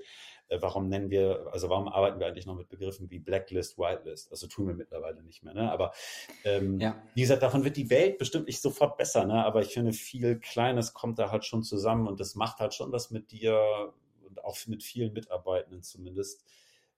äh, 0.49 0.59
warum 0.61 0.89
nennen 0.89 1.11
wir, 1.11 1.49
also 1.53 1.71
warum 1.71 1.89
arbeiten 1.89 2.19
wir 2.19 2.27
eigentlich 2.27 2.47
noch 2.47 2.57
mit 2.57 2.69
Begriffen 2.69 3.09
wie 3.11 3.21
Blacklist, 3.21 3.79
Whitelist? 3.79 4.31
Also 4.33 4.49
tun 4.49 4.67
wir 4.67 4.75
mittlerweile 4.75 5.23
nicht 5.23 5.45
mehr. 5.45 5.55
Ne? 5.55 5.71
Aber 5.71 5.93
ähm, 6.45 6.81
ja. 6.81 7.01
wie 7.15 7.21
gesagt, 7.21 7.43
davon 7.43 7.65
wird 7.65 7.77
die 7.77 7.91
Welt 7.91 8.19
bestimmt 8.19 8.47
nicht 8.47 8.61
sofort 8.61 8.97
besser. 8.97 9.25
Ne? 9.25 9.45
Aber 9.45 9.63
ich 9.63 9.73
finde, 9.73 9.93
viel 9.93 10.41
Kleines 10.41 10.93
kommt 10.93 11.19
da 11.19 11.31
halt 11.31 11.45
schon 11.45 11.63
zusammen 11.63 12.09
und 12.09 12.19
das 12.19 12.35
macht 12.35 12.59
halt 12.59 12.75
schon 12.75 12.91
was 12.91 13.11
mit 13.11 13.31
dir 13.31 13.95
und 14.27 14.45
auch 14.45 14.59
mit 14.67 14.83
vielen 14.83 15.13
Mitarbeitenden 15.13 15.83
zumindest. 15.83 16.45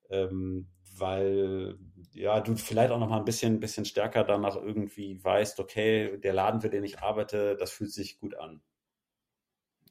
Ähm, 0.09 0.69
weil 0.97 1.79
ja, 2.13 2.41
du 2.41 2.57
vielleicht 2.57 2.91
auch 2.91 2.99
noch 2.99 3.09
mal 3.09 3.19
ein 3.19 3.25
bisschen, 3.25 3.61
bisschen 3.61 3.85
stärker 3.85 4.25
danach 4.25 4.57
irgendwie 4.57 5.23
weißt, 5.23 5.61
okay, 5.61 6.19
der 6.19 6.33
Laden, 6.33 6.61
für 6.61 6.71
den 6.71 6.85
ich 6.85 7.01
arbeite, 7.01 7.57
das 7.57 7.71
fühlt 7.71 7.93
sich 7.93 8.19
gut 8.19 8.35
an. 8.35 8.63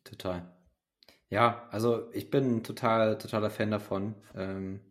Total. 0.04 0.52
Ja, 1.30 1.68
also 1.70 2.12
ich 2.12 2.30
bin 2.30 2.64
total, 2.64 3.18
totaler 3.18 3.50
Fan 3.50 3.72
davon. 3.72 4.16
Ähm, 4.36 4.82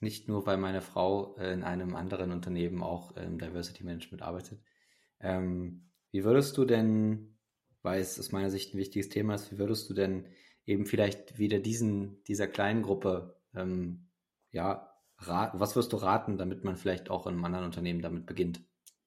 nicht 0.00 0.28
nur, 0.28 0.46
weil 0.46 0.56
meine 0.56 0.82
Frau 0.82 1.34
in 1.36 1.64
einem 1.64 1.96
anderen 1.96 2.30
Unternehmen 2.30 2.82
auch 2.82 3.16
im 3.16 3.38
Diversity 3.38 3.82
Management 3.82 4.22
arbeitet. 4.22 4.60
Ähm, 5.20 5.90
wie 6.12 6.24
würdest 6.24 6.56
du 6.56 6.64
denn, 6.64 7.38
weil 7.82 8.00
es 8.00 8.18
aus 8.18 8.30
meiner 8.30 8.50
Sicht 8.50 8.74
ein 8.74 8.78
wichtiges 8.78 9.08
Thema 9.08 9.34
ist, 9.34 9.50
wie 9.52 9.58
würdest 9.58 9.88
du 9.90 9.94
denn 9.94 10.26
eben 10.64 10.86
vielleicht 10.86 11.38
wieder 11.38 11.58
diesen, 11.58 12.22
dieser 12.24 12.46
kleinen 12.46 12.82
Gruppe, 12.82 13.40
ähm, 13.54 14.05
ja, 14.56 14.90
was 15.18 15.76
wirst 15.76 15.92
du 15.92 15.98
raten, 15.98 16.38
damit 16.38 16.64
man 16.64 16.76
vielleicht 16.76 17.10
auch 17.10 17.26
in 17.26 17.34
einem 17.34 17.44
anderen 17.44 17.66
Unternehmen 17.66 18.00
damit 18.00 18.26
beginnt? 18.26 18.64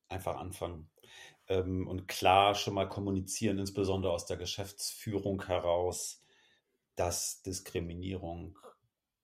Einfach 0.07 0.37
anfangen. 0.37 0.89
Ähm, 1.47 1.87
und 1.87 2.07
klar 2.07 2.53
schon 2.53 2.75
mal 2.75 2.87
kommunizieren, 2.87 3.57
insbesondere 3.57 4.13
aus 4.13 4.27
der 4.27 4.37
Geschäftsführung 4.37 5.43
heraus, 5.45 6.23
dass 6.95 7.41
Diskriminierung 7.41 8.59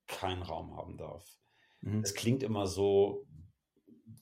keinen 0.07 0.41
Raum 0.41 0.76
haben 0.76 0.97
darf. 0.97 1.38
Mhm. 1.82 2.01
Es 2.01 2.15
klingt 2.15 2.41
immer 2.41 2.65
so, 2.65 3.28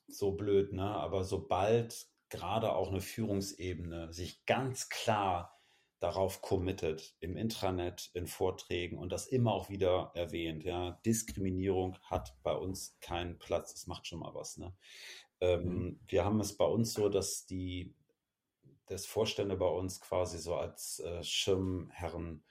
so 0.07 0.33
blöd, 0.33 0.73
ne? 0.73 0.83
aber 0.83 1.23
sobald 1.23 2.07
gerade 2.29 2.73
auch 2.73 2.89
eine 2.89 3.01
Führungsebene 3.01 4.11
sich 4.11 4.45
ganz 4.45 4.89
klar 4.89 5.52
darauf 6.03 6.41
committet, 6.41 7.15
im 7.21 7.37
Intranet, 7.37 8.11
in 8.13 8.27
Vorträgen 8.27 8.97
und 8.97 9.13
das 9.13 9.25
immer 9.25 9.53
auch 9.53 9.69
wieder 9.69 10.11
erwähnt. 10.15 10.65
Ja, 10.65 10.99
Diskriminierung 11.05 11.97
hat 12.03 12.35
bei 12.43 12.53
uns 12.53 12.97
keinen 12.99 13.39
Platz. 13.39 13.71
Das 13.71 13.87
macht 13.87 14.05
schon 14.05 14.19
mal 14.19 14.35
was. 14.35 14.57
Ne? 14.57 14.75
Ähm, 15.39 15.63
mhm. 15.63 15.99
Wir 16.05 16.25
haben 16.25 16.41
es 16.41 16.57
bei 16.57 16.65
uns 16.65 16.91
so, 16.91 17.07
dass 17.07 17.45
die 17.45 17.95
das 18.87 19.05
Vorstände 19.05 19.55
bei 19.55 19.67
uns 19.67 20.01
quasi 20.01 20.39
so 20.39 20.55
als 20.55 20.99
äh, 20.99 21.23
Schirmherren 21.23 22.43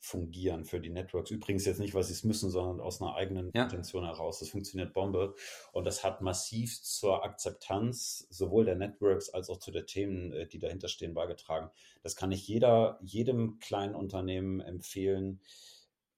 fungieren 0.00 0.64
für 0.64 0.80
die 0.80 0.88
Networks. 0.88 1.30
Übrigens 1.30 1.66
jetzt 1.66 1.78
nicht, 1.78 1.94
weil 1.94 2.02
sie 2.02 2.14
es 2.14 2.24
müssen, 2.24 2.50
sondern 2.50 2.80
aus 2.80 3.00
einer 3.00 3.14
eigenen 3.14 3.50
ja. 3.54 3.64
Intention 3.64 4.04
heraus. 4.04 4.40
Das 4.40 4.48
funktioniert 4.48 4.94
Bombe. 4.94 5.34
Und 5.72 5.84
das 5.84 6.02
hat 6.02 6.22
massiv 6.22 6.82
zur 6.82 7.22
Akzeptanz 7.22 8.26
sowohl 8.30 8.64
der 8.64 8.76
Networks 8.76 9.28
als 9.28 9.50
auch 9.50 9.58
zu 9.58 9.70
den 9.70 9.86
Themen, 9.86 10.32
äh, 10.32 10.46
die 10.46 10.58
dahinter 10.58 10.88
stehen, 10.88 11.12
beigetragen. 11.12 11.70
Das 12.02 12.16
kann 12.16 12.32
ich 12.32 12.48
jeder, 12.48 12.98
jedem 13.02 13.58
kleinen 13.58 13.94
Unternehmen 13.94 14.60
empfehlen. 14.60 15.42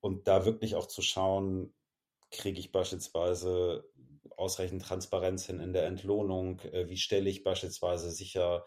Und 0.00 0.28
da 0.28 0.44
wirklich 0.44 0.76
auch 0.76 0.86
zu 0.86 1.02
schauen, 1.02 1.74
kriege 2.30 2.60
ich 2.60 2.72
beispielsweise 2.72 3.84
ausreichend 4.36 4.82
Transparenz 4.82 5.44
hin 5.44 5.58
in 5.58 5.72
der 5.72 5.86
Entlohnung? 5.86 6.60
Äh, 6.60 6.88
wie 6.88 6.96
stelle 6.96 7.28
ich 7.28 7.42
beispielsweise 7.42 8.12
sicher, 8.12 8.64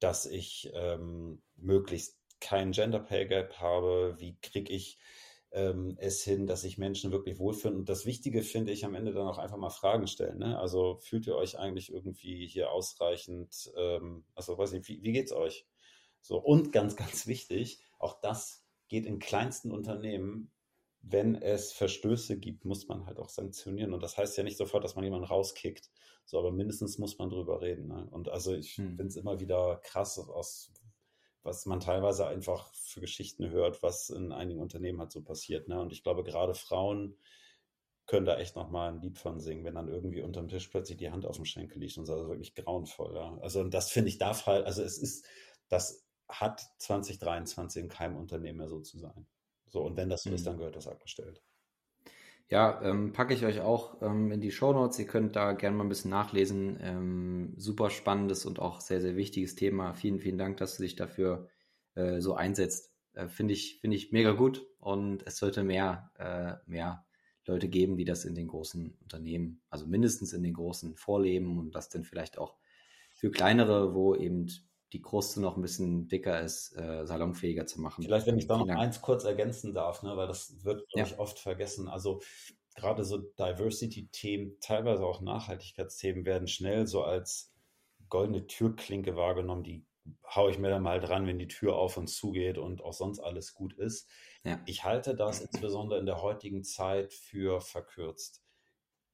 dass 0.00 0.26
ich 0.26 0.70
ähm, 0.74 1.42
möglichst 1.56 2.17
kein 2.40 2.72
Gender 2.72 3.00
Pay 3.00 3.26
Gap 3.26 3.58
habe, 3.60 4.16
wie 4.18 4.36
kriege 4.40 4.72
ich 4.72 4.98
ähm, 5.50 5.96
es 5.98 6.22
hin, 6.22 6.46
dass 6.46 6.62
sich 6.62 6.78
Menschen 6.78 7.10
wirklich 7.10 7.38
wohlfühlen. 7.38 7.76
Und 7.76 7.88
das 7.88 8.06
Wichtige 8.06 8.42
finde 8.42 8.72
ich 8.72 8.84
am 8.84 8.94
Ende 8.94 9.12
dann 9.12 9.26
auch 9.26 9.38
einfach 9.38 9.56
mal 9.56 9.70
Fragen 9.70 10.06
stellen. 10.06 10.38
Ne? 10.38 10.58
Also 10.58 10.98
fühlt 11.00 11.26
ihr 11.26 11.36
euch 11.36 11.58
eigentlich 11.58 11.92
irgendwie 11.92 12.46
hier 12.46 12.70
ausreichend, 12.70 13.72
ähm, 13.76 14.24
also 14.34 14.58
weiß 14.58 14.72
nicht, 14.72 14.88
wie, 14.88 15.02
wie 15.02 15.18
es 15.18 15.32
euch? 15.32 15.66
So, 16.20 16.38
und 16.38 16.72
ganz, 16.72 16.96
ganz 16.96 17.26
wichtig, 17.26 17.80
auch 17.98 18.20
das 18.20 18.64
geht 18.88 19.06
in 19.06 19.18
kleinsten 19.18 19.70
Unternehmen. 19.70 20.50
Wenn 21.00 21.36
es 21.36 21.72
Verstöße 21.72 22.38
gibt, 22.38 22.64
muss 22.64 22.88
man 22.88 23.06
halt 23.06 23.18
auch 23.18 23.28
sanktionieren. 23.28 23.94
Und 23.94 24.02
das 24.02 24.18
heißt 24.18 24.36
ja 24.36 24.42
nicht 24.42 24.58
sofort, 24.58 24.84
dass 24.84 24.96
man 24.96 25.04
jemanden 25.04 25.26
rauskickt. 25.26 25.90
So, 26.26 26.38
aber 26.38 26.50
mindestens 26.50 26.98
muss 26.98 27.18
man 27.18 27.30
drüber 27.30 27.62
reden. 27.62 27.86
Ne? 27.86 28.06
Und 28.10 28.28
also 28.28 28.52
ich 28.52 28.72
hm. 28.72 28.96
finde 28.96 29.06
es 29.06 29.16
immer 29.16 29.40
wieder 29.40 29.80
krass, 29.82 30.18
aus 30.18 30.72
was 31.42 31.66
man 31.66 31.80
teilweise 31.80 32.26
einfach 32.26 32.72
für 32.74 33.00
Geschichten 33.00 33.50
hört, 33.50 33.82
was 33.82 34.10
in 34.10 34.32
einigen 34.32 34.60
Unternehmen 34.60 35.00
halt 35.00 35.12
so 35.12 35.22
passiert. 35.22 35.68
Ne? 35.68 35.80
Und 35.80 35.92
ich 35.92 36.02
glaube, 36.02 36.24
gerade 36.24 36.54
Frauen 36.54 37.16
können 38.06 38.26
da 38.26 38.38
echt 38.38 38.56
nochmal 38.56 38.90
ein 38.90 39.00
Lied 39.00 39.18
von 39.18 39.38
singen, 39.38 39.64
wenn 39.64 39.74
dann 39.74 39.88
irgendwie 39.88 40.22
unterm 40.22 40.48
Tisch 40.48 40.68
plötzlich 40.68 40.98
die 40.98 41.10
Hand 41.10 41.26
auf 41.26 41.36
dem 41.36 41.44
Schenkel 41.44 41.78
liegt 41.78 41.98
und 41.98 42.06
so, 42.06 42.14
also 42.14 42.28
wirklich 42.28 42.54
grauenvoll. 42.54 43.14
Ja? 43.14 43.38
Also 43.42 43.60
und 43.60 43.72
das 43.72 43.90
finde 43.90 44.08
ich 44.08 44.18
darf 44.18 44.46
halt, 44.46 44.66
also 44.66 44.82
es 44.82 44.98
ist, 44.98 45.26
das 45.68 46.06
hat 46.28 46.62
2023 46.78 47.82
in 47.82 47.88
keinem 47.88 48.16
Unternehmen 48.16 48.58
mehr 48.58 48.68
so 48.68 48.80
zu 48.80 48.98
sein. 48.98 49.26
So, 49.66 49.82
und 49.82 49.96
wenn 49.96 50.08
das 50.08 50.22
so 50.22 50.30
mhm. 50.30 50.36
ist, 50.36 50.46
dann 50.46 50.56
gehört 50.56 50.76
das 50.76 50.88
abgestellt. 50.88 51.42
Ja, 52.50 52.80
ähm, 52.82 53.12
packe 53.12 53.34
ich 53.34 53.44
euch 53.44 53.60
auch 53.60 54.00
ähm, 54.00 54.32
in 54.32 54.40
die 54.40 54.50
Show 54.50 54.72
Notes. 54.72 54.98
Ihr 54.98 55.06
könnt 55.06 55.36
da 55.36 55.52
gerne 55.52 55.76
mal 55.76 55.84
ein 55.84 55.90
bisschen 55.90 56.10
nachlesen. 56.10 56.78
Ähm, 56.80 57.52
super 57.58 57.90
spannendes 57.90 58.46
und 58.46 58.58
auch 58.58 58.80
sehr, 58.80 59.02
sehr 59.02 59.16
wichtiges 59.16 59.54
Thema. 59.54 59.92
Vielen, 59.92 60.18
vielen 60.18 60.38
Dank, 60.38 60.56
dass 60.56 60.76
du 60.76 60.82
dich 60.82 60.96
dafür 60.96 61.48
äh, 61.94 62.20
so 62.20 62.34
einsetzt. 62.34 62.94
Äh, 63.12 63.28
Finde 63.28 63.52
ich, 63.52 63.80
finde 63.80 63.96
ich 63.98 64.12
mega 64.12 64.32
gut 64.32 64.66
und 64.78 65.26
es 65.26 65.36
sollte 65.36 65.62
mehr, 65.62 66.10
äh, 66.18 66.70
mehr 66.70 67.04
Leute 67.44 67.68
geben, 67.68 67.98
die 67.98 68.04
das 68.06 68.24
in 68.24 68.34
den 68.34 68.46
großen 68.48 68.96
Unternehmen, 69.02 69.60
also 69.68 69.86
mindestens 69.86 70.32
in 70.32 70.42
den 70.42 70.54
großen 70.54 70.96
vorleben 70.96 71.58
und 71.58 71.74
das 71.74 71.90
dann 71.90 72.04
vielleicht 72.04 72.38
auch 72.38 72.56
für 73.14 73.30
kleinere, 73.30 73.94
wo 73.94 74.14
eben 74.14 74.48
die 74.92 75.02
Kruste 75.02 75.40
noch 75.40 75.56
ein 75.56 75.62
bisschen 75.62 76.08
dicker 76.08 76.40
ist, 76.40 76.76
äh, 76.76 77.06
salonfähiger 77.06 77.66
zu 77.66 77.80
machen. 77.80 78.02
Vielleicht, 78.04 78.26
wenn 78.26 78.38
ich 78.38 78.46
da 78.46 78.56
noch 78.56 78.68
eins 78.68 79.02
kurz 79.02 79.24
ergänzen 79.24 79.74
darf, 79.74 80.02
ne, 80.02 80.16
weil 80.16 80.26
das 80.26 80.64
wird, 80.64 80.84
ja. 80.94 81.04
ich, 81.04 81.18
oft 81.18 81.38
vergessen. 81.38 81.88
Also 81.88 82.20
gerade 82.74 83.04
so 83.04 83.18
Diversity-Themen, 83.18 84.58
teilweise 84.60 85.04
auch 85.04 85.20
Nachhaltigkeitsthemen 85.20 86.24
werden 86.24 86.48
schnell 86.48 86.86
so 86.86 87.02
als 87.02 87.52
goldene 88.08 88.46
Türklinke 88.46 89.16
wahrgenommen, 89.16 89.64
die 89.64 89.84
haue 90.34 90.50
ich 90.50 90.58
mir 90.58 90.70
dann 90.70 90.82
mal 90.82 91.00
dran, 91.00 91.26
wenn 91.26 91.38
die 91.38 91.48
Tür 91.48 91.76
auf 91.76 91.98
und 91.98 92.06
zugeht 92.06 92.56
und 92.56 92.82
auch 92.82 92.94
sonst 92.94 93.20
alles 93.20 93.52
gut 93.52 93.74
ist. 93.74 94.08
Ja. 94.44 94.60
Ich 94.64 94.84
halte 94.84 95.14
das 95.14 95.40
insbesondere 95.40 95.98
in 95.98 96.06
der 96.06 96.22
heutigen 96.22 96.64
Zeit 96.64 97.12
für 97.12 97.60
verkürzt. 97.60 98.42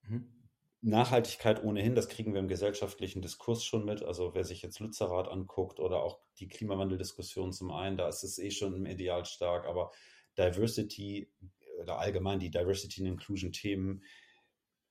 Mhm. 0.02 0.43
Nachhaltigkeit 0.84 1.64
ohnehin, 1.64 1.94
das 1.94 2.08
kriegen 2.08 2.34
wir 2.34 2.40
im 2.40 2.48
gesellschaftlichen 2.48 3.22
Diskurs 3.22 3.64
schon 3.64 3.86
mit. 3.86 4.02
Also 4.02 4.34
wer 4.34 4.44
sich 4.44 4.60
jetzt 4.60 4.80
Lützerath 4.80 5.28
anguckt 5.28 5.80
oder 5.80 6.02
auch 6.02 6.20
die 6.38 6.48
Klimawandeldiskussion 6.48 7.52
zum 7.52 7.70
einen, 7.70 7.96
da 7.96 8.06
ist 8.08 8.22
es 8.22 8.38
eh 8.38 8.50
schon 8.50 8.74
im 8.74 8.84
Ideal 8.84 9.24
stark, 9.24 9.66
aber 9.66 9.92
Diversity 10.36 11.32
oder 11.80 11.98
allgemein 11.98 12.38
die 12.38 12.50
Diversity 12.50 13.00
and 13.00 13.12
Inclusion 13.12 13.50
Themen 13.50 14.02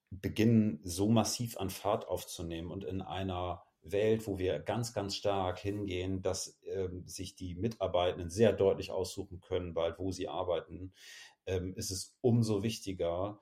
beginnen 0.09 0.79
so 0.83 1.09
massiv 1.09 1.57
an 1.57 1.69
Fahrt 1.69 2.07
aufzunehmen 2.07 2.71
und 2.71 2.83
in 2.83 3.01
einer 3.01 3.63
Welt, 3.83 4.25
wo 4.25 4.39
wir 4.39 4.59
ganz, 4.59 4.93
ganz 4.93 5.15
stark 5.15 5.59
hingehen, 5.59 6.23
dass 6.23 6.59
ähm, 6.65 7.03
sich 7.05 7.35
die 7.35 7.53
Mitarbeitenden 7.55 8.29
sehr 8.29 8.53
deutlich 8.53 8.91
aussuchen 8.91 9.41
können, 9.41 9.73
bald 9.73 9.99
wo 9.99 10.11
sie 10.11 10.27
arbeiten, 10.27 10.93
ähm, 11.45 11.73
ist 11.75 11.91
es 11.91 12.15
umso 12.21 12.63
wichtiger, 12.63 13.41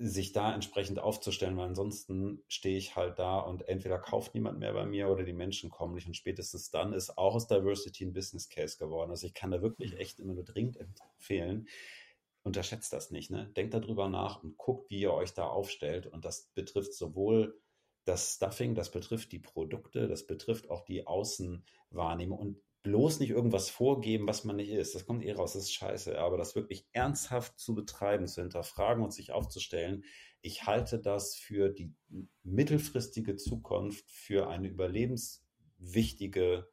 sich 0.00 0.32
da 0.32 0.54
entsprechend 0.54 1.00
aufzustellen, 1.00 1.56
weil 1.56 1.66
ansonsten 1.66 2.44
stehe 2.46 2.78
ich 2.78 2.94
halt 2.94 3.18
da 3.18 3.40
und 3.40 3.68
entweder 3.68 3.98
kauft 3.98 4.32
niemand 4.32 4.60
mehr 4.60 4.72
bei 4.72 4.86
mir 4.86 5.08
oder 5.08 5.24
die 5.24 5.32
Menschen 5.32 5.70
kommen 5.70 5.94
nicht 5.94 6.06
und 6.06 6.14
spätestens 6.14 6.70
dann 6.70 6.92
ist 6.92 7.18
auch 7.18 7.34
aus 7.34 7.48
Diversity 7.48 8.04
ein 8.04 8.12
Business 8.12 8.48
Case 8.48 8.78
geworden. 8.78 9.10
Also 9.10 9.26
ich 9.26 9.34
kann 9.34 9.50
da 9.50 9.60
wirklich 9.60 9.98
echt 9.98 10.20
immer 10.20 10.34
nur 10.34 10.44
dringend 10.44 10.76
empfehlen, 10.76 11.68
unterschätzt 12.44 12.92
das 12.92 13.10
nicht, 13.10 13.30
ne? 13.30 13.50
Denkt 13.56 13.74
darüber 13.74 14.08
nach 14.08 14.42
und 14.42 14.56
guckt, 14.56 14.88
wie 14.88 15.00
ihr 15.00 15.12
euch 15.12 15.34
da 15.34 15.48
aufstellt 15.48 16.06
und 16.06 16.24
das 16.24 16.50
betrifft 16.54 16.94
sowohl 16.94 17.60
das 18.04 18.36
Stuffing, 18.36 18.76
das 18.76 18.92
betrifft 18.92 19.32
die 19.32 19.40
Produkte, 19.40 20.06
das 20.06 20.26
betrifft 20.26 20.70
auch 20.70 20.84
die 20.84 21.06
Außenwahrnehmung 21.08 22.38
und 22.38 22.62
bloß 22.82 23.20
nicht 23.20 23.30
irgendwas 23.30 23.70
vorgeben, 23.70 24.26
was 24.26 24.44
man 24.44 24.56
nicht 24.56 24.70
ist. 24.70 24.94
Das 24.94 25.06
kommt 25.06 25.24
eh 25.24 25.32
raus, 25.32 25.54
das 25.54 25.64
ist 25.64 25.74
scheiße. 25.74 26.18
Aber 26.18 26.36
das 26.36 26.54
wirklich 26.54 26.86
ernsthaft 26.92 27.58
zu 27.58 27.74
betreiben, 27.74 28.26
zu 28.26 28.40
hinterfragen 28.40 29.02
und 29.02 29.12
sich 29.12 29.32
aufzustellen, 29.32 30.04
ich 30.40 30.66
halte 30.66 31.00
das 31.00 31.34
für 31.34 31.68
die 31.68 31.92
mittelfristige 32.42 33.36
Zukunft 33.36 34.08
für 34.08 34.48
eine 34.48 34.68
überlebenswichtige, 34.68 36.68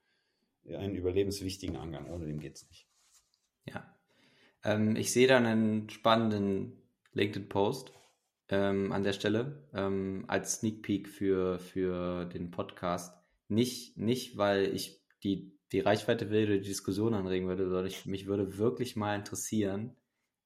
einen 0.68 0.96
überlebenswichtigen 0.96 1.76
Angang. 1.76 2.12
Ohne 2.12 2.28
dem 2.28 2.40
es 2.40 2.68
nicht. 2.68 2.88
Ja. 3.66 3.96
Ähm, 4.64 4.96
ich 4.96 5.12
sehe 5.12 5.28
dann 5.28 5.46
einen 5.46 5.90
spannenden 5.90 6.82
LinkedIn-Post 7.14 7.92
ähm, 8.50 8.92
an 8.92 9.04
der 9.04 9.14
Stelle 9.14 9.68
ähm, 9.74 10.26
als 10.28 10.56
Sneak 10.56 10.84
Peek 10.84 11.10
für, 11.10 11.60
für 11.60 12.26
den 12.26 12.52
Podcast. 12.52 13.18
Nicht, 13.48 13.98
nicht, 13.98 14.38
weil 14.38 14.76
ich 14.76 15.04
die 15.24 15.55
die 15.72 15.80
Reichweite 15.80 16.28
oder 16.28 16.46
die 16.46 16.62
Diskussion 16.62 17.14
anregen 17.14 17.48
würde, 17.48 17.66
sondern 17.66 17.88
ich, 17.88 18.06
mich 18.06 18.28
würde 18.28 18.58
wirklich 18.58 18.96
mal 18.96 19.16
interessieren, 19.16 19.96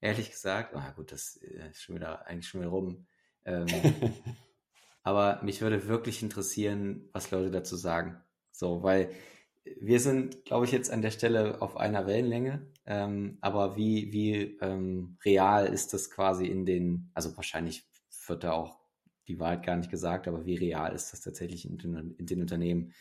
ehrlich 0.01 0.31
gesagt, 0.31 0.75
ah 0.75 0.91
gut, 0.91 1.11
das 1.11 1.37
äh, 1.37 1.69
ist 1.69 1.81
schon 1.81 1.95
wieder 1.95 2.25
eigentlich 2.27 2.47
schon 2.47 2.61
wieder 2.61 2.71
rum. 2.71 3.05
Ähm, 3.45 3.67
aber 5.03 5.41
mich 5.43 5.61
würde 5.61 5.87
wirklich 5.87 6.23
interessieren, 6.23 7.09
was 7.11 7.31
Leute 7.31 7.51
dazu 7.51 7.75
sagen. 7.75 8.21
So, 8.51 8.83
weil 8.83 9.11
wir 9.79 9.99
sind, 9.99 10.45
glaube 10.45 10.65
ich, 10.65 10.71
jetzt 10.71 10.91
an 10.91 11.01
der 11.01 11.11
Stelle 11.11 11.61
auf 11.61 11.77
einer 11.77 12.07
Wellenlänge. 12.07 12.67
Ähm, 12.85 13.37
aber 13.41 13.75
wie, 13.75 14.11
wie 14.11 14.57
ähm, 14.61 15.17
real 15.23 15.67
ist 15.67 15.93
das 15.93 16.09
quasi 16.09 16.45
in 16.45 16.65
den, 16.65 17.11
also 17.13 17.35
wahrscheinlich 17.37 17.87
wird 18.27 18.43
da 18.43 18.53
auch 18.53 18.79
die 19.27 19.39
Wahrheit 19.39 19.65
gar 19.65 19.75
nicht 19.75 19.91
gesagt, 19.91 20.27
aber 20.27 20.45
wie 20.45 20.55
real 20.55 20.93
ist 20.93 21.13
das 21.13 21.21
tatsächlich 21.21 21.69
in 21.69 21.77
den, 21.77 22.15
in 22.17 22.25
den 22.25 22.41
Unternehmen? 22.41 22.93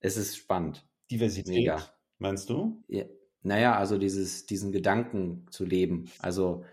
Es 0.00 0.16
ist 0.16 0.36
spannend. 0.36 0.86
Diversität, 1.10 1.54
Mega. 1.54 1.82
meinst 2.18 2.48
du? 2.50 2.82
Ja. 2.88 3.04
Naja, 3.42 3.76
also 3.76 3.98
dieses, 3.98 4.46
diesen 4.46 4.70
Gedanken 4.72 5.46
zu 5.50 5.64
leben. 5.64 6.10
Also 6.20 6.64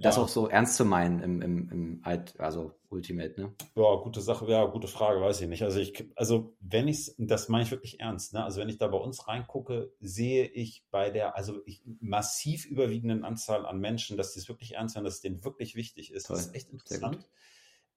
das 0.00 0.16
ja. 0.16 0.22
auch 0.22 0.28
so 0.28 0.48
ernst 0.48 0.76
zu 0.76 0.84
meinen 0.84 1.20
im, 1.20 1.42
im, 1.42 1.70
im 1.70 2.02
also 2.38 2.72
Ultimate, 2.88 3.40
ne? 3.40 3.54
Ja, 3.74 3.96
gute 3.96 4.20
Sache, 4.20 4.46
ja, 4.48 4.64
gute 4.66 4.86
Frage, 4.86 5.20
weiß 5.20 5.40
ich 5.40 5.48
nicht. 5.48 5.62
Also 5.62 5.80
ich, 5.80 6.04
also 6.14 6.56
wenn 6.60 6.88
ich 6.88 7.14
das 7.18 7.48
meine 7.48 7.64
ich 7.64 7.70
wirklich 7.70 8.00
ernst, 8.00 8.32
ne? 8.32 8.44
Also 8.44 8.60
wenn 8.60 8.68
ich 8.68 8.78
da 8.78 8.86
bei 8.86 8.98
uns 8.98 9.26
reingucke, 9.26 9.92
sehe 10.00 10.46
ich 10.46 10.84
bei 10.90 11.10
der, 11.10 11.36
also 11.36 11.60
ich, 11.66 11.82
massiv 12.00 12.64
überwiegenden 12.64 13.24
Anzahl 13.24 13.66
an 13.66 13.80
Menschen, 13.80 14.16
dass 14.16 14.34
die 14.34 14.40
es 14.40 14.48
wirklich 14.48 14.74
ernst 14.74 14.96
haben, 14.96 15.04
dass 15.04 15.14
es 15.14 15.20
denen 15.20 15.44
wirklich 15.44 15.74
wichtig 15.74 16.12
ist. 16.12 16.26
Toll. 16.26 16.36
Das 16.36 16.46
ist 16.46 16.54
echt 16.54 16.70
interessant. 16.70 17.28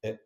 Äh, 0.02 0.18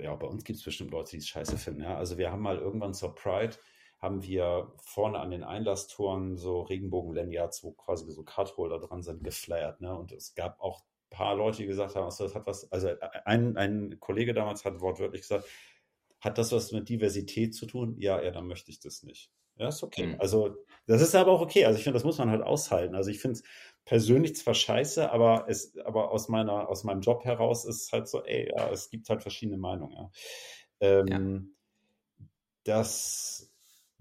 ja, 0.00 0.14
bei 0.14 0.26
uns 0.26 0.44
gibt 0.44 0.58
es 0.58 0.64
bestimmt 0.64 0.92
Leute, 0.92 1.12
die 1.12 1.18
es 1.18 1.28
scheiße 1.28 1.58
finden. 1.58 1.82
Ja? 1.82 1.96
Also 1.96 2.18
wir 2.18 2.30
haben 2.30 2.42
mal 2.42 2.58
irgendwann 2.58 2.94
zur 2.94 3.14
Pride 3.14 3.56
haben 3.98 4.22
wir 4.22 4.72
vorne 4.82 5.18
an 5.18 5.30
den 5.30 5.42
Einlasstoren 5.42 6.36
so 6.36 6.62
Regenbogen-Lanyards, 6.62 7.64
wo 7.64 7.72
quasi 7.72 8.10
so 8.10 8.22
Cardholder 8.22 8.78
dran 8.78 9.02
sind, 9.02 9.24
geflyert. 9.24 9.80
Ne? 9.80 9.96
Und 9.96 10.12
es 10.12 10.34
gab 10.34 10.60
auch 10.60 10.80
ein 10.80 11.16
paar 11.16 11.34
Leute, 11.34 11.58
die 11.58 11.66
gesagt 11.66 11.94
haben, 11.94 12.04
also 12.04 12.24
das 12.24 12.34
hat 12.34 12.46
was, 12.46 12.70
also 12.70 12.90
ein, 13.24 13.56
ein 13.56 13.98
Kollege 14.00 14.34
damals 14.34 14.64
hat 14.64 14.80
wortwörtlich 14.80 15.22
gesagt, 15.22 15.46
hat 16.20 16.38
das 16.38 16.52
was 16.52 16.72
mit 16.72 16.88
Diversität 16.88 17.54
zu 17.54 17.66
tun? 17.66 17.96
Ja, 17.98 18.22
ja, 18.22 18.30
dann 18.30 18.46
möchte 18.46 18.70
ich 18.70 18.80
das 18.80 19.02
nicht. 19.02 19.30
Ja, 19.58 19.68
ist 19.68 19.82
okay. 19.82 20.08
Mhm. 20.08 20.20
Also, 20.20 20.56
das 20.86 21.00
ist 21.00 21.14
aber 21.14 21.32
auch 21.32 21.40
okay. 21.40 21.64
Also, 21.64 21.78
ich 21.78 21.84
finde, 21.84 21.96
das 21.96 22.04
muss 22.04 22.18
man 22.18 22.30
halt 22.30 22.42
aushalten. 22.42 22.94
Also, 22.94 23.10
ich 23.10 23.20
finde 23.20 23.38
es 23.38 23.44
persönlich 23.84 24.36
zwar 24.36 24.54
scheiße, 24.54 25.10
aber 25.10 25.46
es, 25.48 25.76
aber 25.78 26.10
aus 26.10 26.28
meiner, 26.28 26.68
aus 26.68 26.84
meinem 26.84 27.00
Job 27.00 27.24
heraus 27.24 27.64
ist 27.64 27.84
es 27.84 27.92
halt 27.92 28.08
so, 28.08 28.22
ey, 28.24 28.50
ja, 28.54 28.70
es 28.70 28.90
gibt 28.90 29.08
halt 29.08 29.22
verschiedene 29.22 29.56
Meinungen, 29.56 29.92
ja. 29.92 30.10
Ähm, 30.80 31.06
ja. 32.18 32.26
Das, 32.64 33.50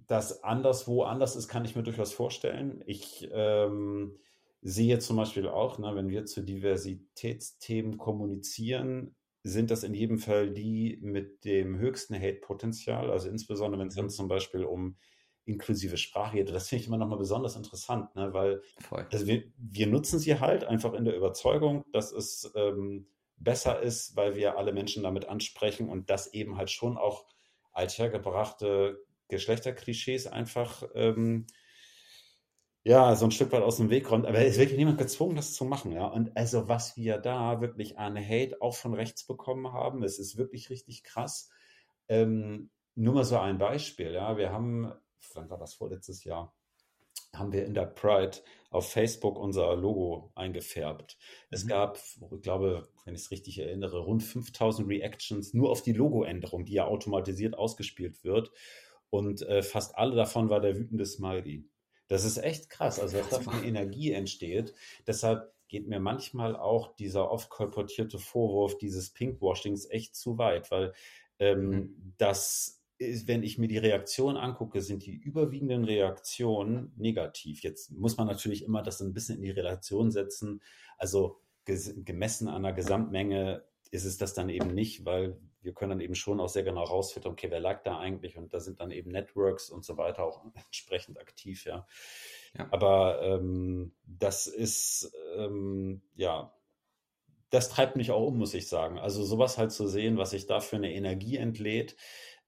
das 0.08 0.44
anderswo 0.44 1.04
anders 1.04 1.36
ist, 1.36 1.48
kann 1.48 1.66
ich 1.66 1.76
mir 1.76 1.84
durchaus 1.84 2.14
vorstellen. 2.14 2.84
Ich 2.86 3.28
ähm, 3.32 4.18
sehe 4.62 5.00
zum 5.00 5.18
Beispiel 5.18 5.48
auch, 5.48 5.80
ne, 5.80 5.96
wenn 5.96 6.10
wir 6.10 6.26
zu 6.26 6.42
Diversitätsthemen 6.42 7.98
kommunizieren, 7.98 9.16
sind 9.44 9.70
das 9.70 9.84
in 9.84 9.94
jedem 9.94 10.18
Fall 10.18 10.52
die 10.52 10.98
mit 11.02 11.46
dem 11.46 11.78
höchsten 11.78 12.16
Hate-Potenzial. 12.16 13.12
Also 13.12 13.30
insbesondere, 13.30 13.80
wenn 13.80 13.90
es 13.90 13.96
dann 13.96 14.10
zum 14.10 14.28
Beispiel 14.28 14.64
um 14.64 14.98
inklusive 15.46 15.98
Sprache 15.98 16.38
geht. 16.38 16.50
Das 16.50 16.70
finde 16.70 16.82
ich 16.82 16.88
immer 16.88 16.98
nochmal 16.98 17.20
besonders 17.20 17.56
interessant, 17.56 18.16
ne, 18.16 18.34
weil 18.34 18.62
also 19.12 19.28
wir, 19.28 19.44
wir 19.58 19.88
nutzen 19.88 20.18
sie 20.18 20.40
halt 20.40 20.64
einfach 20.64 20.94
in 20.94 21.06
der 21.06 21.16
Überzeugung, 21.16 21.84
dass 21.92 22.12
es 22.12 22.52
ähm, 22.56 23.08
besser 23.38 23.80
ist, 23.82 24.16
weil 24.16 24.36
wir 24.36 24.58
alle 24.58 24.74
Menschen 24.74 25.04
damit 25.04 25.28
ansprechen 25.28 25.90
und 25.90 26.10
das 26.10 26.34
eben 26.34 26.58
halt 26.58 26.72
schon 26.72 26.98
auch 26.98 27.26
althergebrachte 27.74 29.06
Geschlechterklischees 29.28 30.28
einfach 30.28 30.84
ähm, 30.94 31.48
ja, 32.84 33.16
so 33.16 33.26
ein 33.26 33.32
Stück 33.32 33.52
weit 33.52 33.64
aus 33.64 33.78
dem 33.78 33.90
Weg 33.90 34.12
räumt. 34.12 34.28
Aber 34.28 34.38
es 34.38 34.54
ist 34.54 34.60
wirklich 34.60 34.78
niemand 34.78 35.00
gezwungen, 35.00 35.36
das 35.36 35.56
zu 35.56 35.66
machen, 35.66 35.92
ja. 35.92 36.06
Und 36.06 36.38
also, 36.38 36.68
was 36.68 36.96
wir 36.96 37.18
da 37.18 37.60
wirklich 37.60 37.98
an 37.98 38.16
Hate 38.16 38.62
auch 38.62 38.76
von 38.76 38.94
rechts 38.94 39.26
bekommen 39.26 39.74
haben, 39.74 40.04
es 40.04 40.20
ist 40.20 40.38
wirklich 40.38 40.70
richtig 40.70 41.04
krass. 41.04 41.50
Ähm, 42.08 42.70
nur 42.94 43.16
mal 43.16 43.24
so 43.24 43.40
ein 43.40 43.58
Beispiel, 43.58 44.12
ja. 44.12 44.38
Wir 44.38 44.52
haben, 44.52 44.94
wann 45.34 45.50
war 45.50 45.58
das 45.58 45.74
vorletztes 45.74 46.24
Jahr? 46.24 46.54
haben 47.38 47.52
wir 47.52 47.66
in 47.66 47.74
der 47.74 47.86
Pride 47.86 48.38
auf 48.70 48.92
Facebook 48.92 49.38
unser 49.38 49.76
Logo 49.76 50.32
eingefärbt. 50.36 51.18
Es 51.50 51.64
mhm. 51.64 51.70
gab, 51.70 52.00
ich 52.32 52.42
glaube, 52.42 52.88
wenn 53.04 53.16
ich 53.16 53.22
es 53.22 53.32
richtig 53.32 53.60
erinnere, 53.60 54.00
rund 54.00 54.24
5000 54.24 54.88
Reactions 54.88 55.54
nur 55.54 55.70
auf 55.70 55.82
die 55.82 55.94
Logoänderung, 55.94 56.66
die 56.66 56.74
ja 56.74 56.86
automatisiert 56.86 57.58
ausgespielt 57.58 58.24
wird 58.24 58.52
und 59.10 59.42
äh, 59.44 59.64
fast 59.64 59.98
alle 59.98 60.16
davon 60.16 60.50
war 60.50 60.62
der 60.62 60.78
wütende 60.78 61.06
Smiley. 61.06 61.66
Das 62.08 62.24
ist 62.24 62.38
echt 62.38 62.70
krass, 62.70 63.00
also 63.00 63.18
dass 63.18 63.30
da 63.30 63.40
für 63.40 63.52
eine 63.52 63.66
Energie 63.66 64.12
entsteht. 64.12 64.74
Deshalb 65.08 65.52
geht 65.68 65.88
mir 65.88 66.00
manchmal 66.00 66.56
auch 66.56 66.96
dieser 66.96 67.32
oft 67.32 67.50
kolportierte 67.50 68.20
Vorwurf 68.20 68.78
dieses 68.78 69.10
Pinkwashings 69.10 69.90
echt 69.90 70.16
zu 70.16 70.38
weit, 70.38 70.70
weil 70.70 70.94
ähm, 71.40 71.70
mhm. 71.70 72.14
das 72.18 72.84
ist, 72.98 73.28
wenn 73.28 73.44
ich 73.44 73.58
mir 73.58 73.68
die 73.68 73.78
Reaktionen 73.78 74.38
angucke, 74.38 74.82
sind 74.82 75.06
die 75.06 75.16
überwiegenden 75.16 75.84
Reaktionen 75.84 76.94
negativ. 76.96 77.62
Jetzt 77.62 77.92
muss 77.92 78.18
man 78.18 78.28
natürlich 78.28 78.64
immer 78.64 78.84
das 78.84 79.02
ein 79.02 79.14
bisschen 79.14 79.38
in 79.38 79.44
die 79.44 79.52
Relation 79.52 80.12
setzen. 80.12 80.62
Also 80.98 81.42
gemessen 81.66 82.48
an 82.48 82.64
der 82.64 82.74
Gesamtmenge 82.74 83.64
ist 83.92 84.06
es 84.06 84.18
das 84.18 84.34
dann 84.34 84.50
eben 84.50 84.74
nicht, 84.74 85.04
weil 85.04 85.38
wir 85.66 85.74
können 85.74 85.90
dann 85.90 86.00
eben 86.00 86.16
schon 86.16 86.40
auch 86.40 86.48
sehr 86.48 86.64
genau 86.64 86.84
rausfinden, 86.84 87.32
okay, 87.32 87.50
wer 87.50 87.60
lag 87.60 87.84
da 87.84 87.98
eigentlich? 88.00 88.38
Und 88.38 88.54
da 88.54 88.60
sind 88.60 88.80
dann 88.80 88.92
eben 88.92 89.12
Networks 89.12 89.70
und 89.70 89.84
so 89.84 89.98
weiter 89.98 90.24
auch 90.24 90.46
entsprechend 90.66 91.20
aktiv, 91.20 91.66
ja. 91.66 91.88
ja. 92.58 92.68
Aber 92.72 93.22
ähm, 93.22 93.94
das 94.06 94.48
ist, 94.48 95.12
ähm, 95.36 96.02
ja, 96.16 96.54
das 97.50 97.70
treibt 97.70 97.96
mich 97.96 98.12
auch 98.12 98.28
um, 98.28 98.38
muss 98.38 98.54
ich 98.54 98.68
sagen. 98.68 99.00
Also 99.00 99.24
sowas 99.24 99.58
halt 99.58 99.72
zu 99.72 99.88
sehen, 99.88 100.18
was 100.18 100.32
sich 100.32 100.46
da 100.46 100.60
für 100.60 100.76
eine 100.76 100.94
Energie 100.94 101.38
entlädt, 101.38 101.96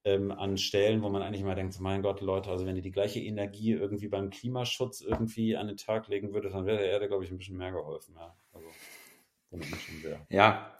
ähm, 0.03 0.31
an 0.31 0.57
Stellen, 0.57 1.01
wo 1.01 1.09
man 1.09 1.21
eigentlich 1.21 1.43
mal 1.43 1.55
denkt, 1.55 1.79
mein 1.79 2.01
Gott, 2.01 2.21
Leute, 2.21 2.49
also 2.49 2.65
wenn 2.65 2.75
ihr 2.75 2.81
die 2.81 2.91
gleiche 2.91 3.19
Energie 3.19 3.73
irgendwie 3.73 4.07
beim 4.07 4.29
Klimaschutz 4.29 5.01
irgendwie 5.01 5.57
an 5.57 5.67
den 5.67 5.77
Tag 5.77 6.07
legen 6.07 6.33
würdet, 6.33 6.53
dann 6.53 6.65
wäre 6.65 6.77
der 6.77 6.89
Erde, 6.89 7.07
glaube 7.07 7.23
ich, 7.23 7.31
ein 7.31 7.37
bisschen 7.37 7.57
mehr 7.57 7.71
geholfen. 7.71 8.15
Ja, 8.15 8.37
also, 8.53 8.67
ja 10.29 10.76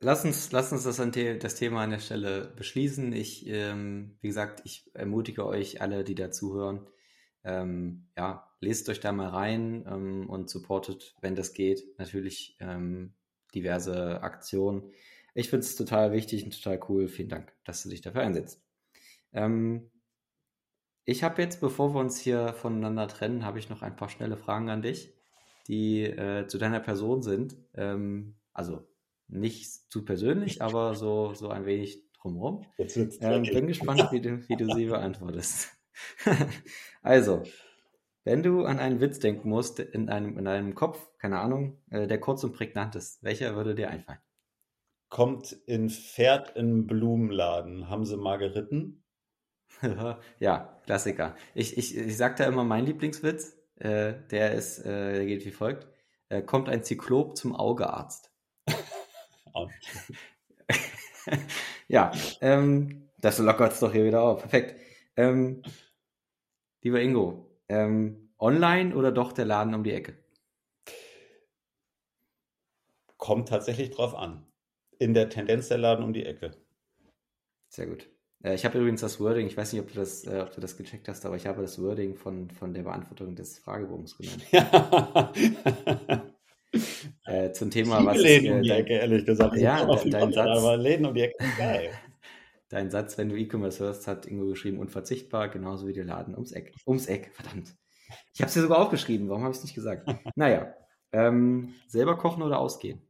lass 0.00 0.24
uns, 0.24 0.52
lass 0.52 0.72
uns 0.72 0.84
das, 0.84 0.96
das 0.96 1.54
Thema 1.54 1.82
an 1.82 1.90
der 1.90 1.98
Stelle 1.98 2.52
beschließen. 2.56 3.12
Ich, 3.12 3.46
ähm, 3.46 4.16
wie 4.20 4.28
gesagt, 4.28 4.62
ich 4.64 4.90
ermutige 4.94 5.46
euch 5.46 5.80
alle, 5.80 6.04
die 6.04 6.14
da 6.14 6.30
zuhören, 6.30 6.86
ähm, 7.44 8.08
ja, 8.16 8.48
lest 8.60 8.88
euch 8.88 9.00
da 9.00 9.12
mal 9.12 9.28
rein 9.28 9.84
ähm, 9.86 10.28
und 10.28 10.50
supportet, 10.50 11.16
wenn 11.20 11.34
das 11.34 11.54
geht, 11.54 11.98
natürlich 11.98 12.56
ähm, 12.60 13.14
diverse 13.54 14.22
Aktionen. 14.22 14.92
Ich 15.34 15.48
finde 15.48 15.64
es 15.64 15.76
total 15.76 16.12
wichtig 16.12 16.44
und 16.44 16.60
total 16.60 16.80
cool. 16.88 17.08
Vielen 17.08 17.28
Dank, 17.28 17.52
dass 17.64 17.82
du 17.82 17.88
dich 17.88 18.00
dafür 18.00 18.22
einsetzt. 18.22 18.62
Ähm, 19.32 19.90
ich 21.04 21.22
habe 21.22 21.40
jetzt, 21.42 21.60
bevor 21.60 21.94
wir 21.94 22.00
uns 22.00 22.18
hier 22.18 22.52
voneinander 22.52 23.08
trennen, 23.08 23.44
habe 23.44 23.58
ich 23.58 23.70
noch 23.70 23.82
ein 23.82 23.96
paar 23.96 24.08
schnelle 24.08 24.36
Fragen 24.36 24.68
an 24.68 24.82
dich, 24.82 25.14
die 25.66 26.02
äh, 26.02 26.46
zu 26.46 26.58
deiner 26.58 26.80
Person 26.80 27.22
sind. 27.22 27.56
Ähm, 27.74 28.36
also 28.52 28.86
nicht 29.30 29.90
zu 29.90 30.04
persönlich, 30.04 30.62
aber 30.62 30.94
so, 30.94 31.34
so 31.34 31.48
ein 31.48 31.66
wenig 31.66 32.04
drumherum. 32.20 32.64
Jetzt 32.76 32.96
wird's 32.96 33.18
ähm, 33.20 33.42
bin 33.42 33.66
gespannt, 33.66 34.08
wie 34.10 34.20
du, 34.20 34.48
wie 34.48 34.56
du 34.56 34.72
sie 34.74 34.86
beantwortest. 34.86 35.70
also, 37.02 37.42
wenn 38.24 38.42
du 38.42 38.64
an 38.64 38.78
einen 38.78 39.00
Witz 39.00 39.18
denken 39.18 39.48
musst 39.48 39.80
in 39.80 40.08
einem, 40.08 40.38
in 40.38 40.46
einem 40.46 40.74
Kopf, 40.74 41.10
keine 41.18 41.38
Ahnung, 41.38 41.82
äh, 41.90 42.06
der 42.06 42.20
kurz 42.20 42.44
und 42.44 42.52
prägnant 42.52 42.94
ist, 42.94 43.22
welcher 43.22 43.56
würde 43.56 43.74
dir 43.74 43.90
einfallen? 43.90 44.20
Kommt 45.08 45.52
in 45.66 45.90
Pferd 45.90 46.56
in 46.56 46.86
Blumenladen. 46.86 47.88
Haben 47.88 48.04
sie 48.04 48.16
mal 48.16 48.36
geritten? 48.36 49.02
ja, 50.38 50.80
Klassiker. 50.84 51.34
Ich, 51.54 51.76
ich, 51.76 51.96
ich 51.96 52.16
sag 52.16 52.36
da 52.36 52.44
immer 52.44 52.64
meinen 52.64 52.86
Lieblingswitz. 52.86 53.56
Äh, 53.76 54.14
der 54.30 54.54
ist, 54.54 54.78
äh, 54.80 55.14
der 55.14 55.26
geht 55.26 55.44
wie 55.44 55.50
folgt. 55.50 55.88
Äh, 56.28 56.42
kommt 56.42 56.68
ein 56.68 56.84
Zyklop 56.84 57.36
zum 57.36 57.56
Augearzt. 57.56 58.29
ja, 61.88 62.12
ähm, 62.40 63.08
das 63.18 63.38
lockert 63.38 63.72
es 63.72 63.80
doch 63.80 63.92
hier 63.92 64.04
wieder 64.04 64.22
auf. 64.22 64.40
Perfekt. 64.40 64.80
Ähm, 65.16 65.62
lieber 66.82 67.00
Ingo, 67.00 67.50
ähm, 67.68 68.30
online 68.38 68.94
oder 68.94 69.12
doch 69.12 69.32
der 69.32 69.44
Laden 69.44 69.74
um 69.74 69.84
die 69.84 69.92
Ecke? 69.92 70.16
Kommt 73.16 73.48
tatsächlich 73.48 73.90
drauf 73.90 74.14
an. 74.14 74.46
In 74.98 75.14
der 75.14 75.28
Tendenz 75.28 75.68
der 75.68 75.78
Laden 75.78 76.04
um 76.04 76.12
die 76.12 76.24
Ecke. 76.24 76.56
Sehr 77.68 77.86
gut. 77.86 78.08
Äh, 78.42 78.54
ich 78.54 78.64
habe 78.64 78.78
übrigens 78.78 79.02
das 79.02 79.20
Wording, 79.20 79.46
ich 79.46 79.56
weiß 79.56 79.72
nicht, 79.72 79.82
ob 79.82 79.88
du 79.88 79.94
das, 79.94 80.26
äh, 80.26 80.40
ob 80.40 80.52
du 80.54 80.60
das 80.60 80.76
gecheckt 80.76 81.08
hast, 81.08 81.24
aber 81.26 81.36
ich 81.36 81.46
habe 81.46 81.62
das 81.62 81.80
Wording 81.80 82.14
von, 82.16 82.50
von 82.50 82.72
der 82.74 82.82
Beantwortung 82.82 83.34
des 83.36 83.58
Fragebogens 83.58 84.16
genommen. 84.16 84.42
äh, 87.26 87.52
zum 87.52 87.70
Thema, 87.70 88.04
was 88.04 88.18
Läden 88.18 88.46
ist, 88.46 88.52
um 88.52 88.62
die 88.62 88.70
Ecke, 88.70 88.92
ehrlich 88.94 89.24
gesagt. 89.24 89.56
Ja, 89.56 89.84
dein, 89.84 90.10
dein 90.10 90.32
Satz. 90.32 90.58
Aber 90.58 90.76
Läden 90.76 91.06
um 91.06 91.14
die 91.14 91.22
Ecke 91.22 91.36
sind 91.38 91.56
geil. 91.56 91.90
Dein 92.68 92.88
Satz, 92.88 93.18
wenn 93.18 93.28
du 93.28 93.36
E-Commerce 93.36 93.82
hörst, 93.82 94.06
hat 94.06 94.26
Ingo 94.26 94.46
geschrieben, 94.46 94.78
unverzichtbar, 94.78 95.48
genauso 95.48 95.88
wie 95.88 95.92
der 95.92 96.04
Laden 96.04 96.34
ums 96.34 96.52
Eck. 96.52 96.72
Ums 96.86 97.06
Eck, 97.06 97.32
verdammt. 97.34 97.74
Ich 98.32 98.40
habe 98.40 98.46
es 98.46 98.54
dir 98.54 98.62
sogar 98.62 98.78
aufgeschrieben, 98.78 99.28
warum 99.28 99.42
habe 99.42 99.50
ich 99.50 99.58
es 99.58 99.64
nicht 99.64 99.74
gesagt? 99.74 100.06
naja, 100.36 100.72
ähm, 101.10 101.74
selber 101.88 102.16
kochen 102.16 102.44
oder 102.44 102.60
ausgehen? 102.60 103.02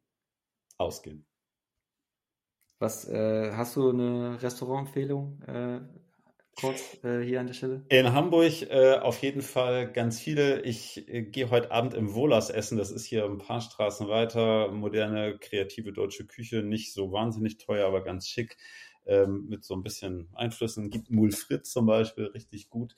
Ausgehen. 0.79 1.27
Was, 2.79 3.07
äh, 3.07 3.53
hast 3.53 3.77
du 3.77 3.91
eine 3.91 4.43
Restaurantempfehlung 4.43 5.43
äh, 5.43 5.81
kurz 6.61 7.03
äh, 7.05 7.21
hier 7.23 7.41
an 7.41 7.47
der 7.47 7.55
Stelle? 7.55 7.85
In 7.89 8.13
Hamburg 8.13 8.63
äh, 8.63 8.95
auf 8.95 9.23
jeden 9.23 9.43
Fall 9.43 9.91
ganz 9.91 10.21
viele. 10.21 10.63
Ich 10.63 11.09
äh, 11.09 11.23
gehe 11.23 11.51
heute 11.51 11.71
Abend 11.71 11.95
im 11.95 12.15
Wohlers 12.15 12.51
essen. 12.51 12.79
Das 12.79 12.91
ist 12.91 13.07
hier 13.07 13.25
ein 13.25 13.39
paar 13.39 13.61
Straßen 13.61 14.09
weiter. 14.09 14.71
Moderne, 14.71 15.39
kreative 15.39 15.93
deutsche 15.93 16.27
Küche. 16.27 16.63
Nicht 16.63 16.93
so 16.93 17.13
wahnsinnig 17.13 17.59
teuer, 17.59 17.87
aber 17.87 18.03
ganz 18.03 18.29
schick. 18.29 18.57
Ähm, 19.07 19.47
mit 19.49 19.65
so 19.65 19.75
ein 19.75 19.83
bisschen 19.83 20.29
Einflüssen. 20.35 20.91
Gibt 20.91 21.11
Mul 21.11 21.33
Fritz 21.33 21.71
zum 21.71 21.87
Beispiel, 21.87 22.27
richtig 22.27 22.69
gut. 22.69 22.95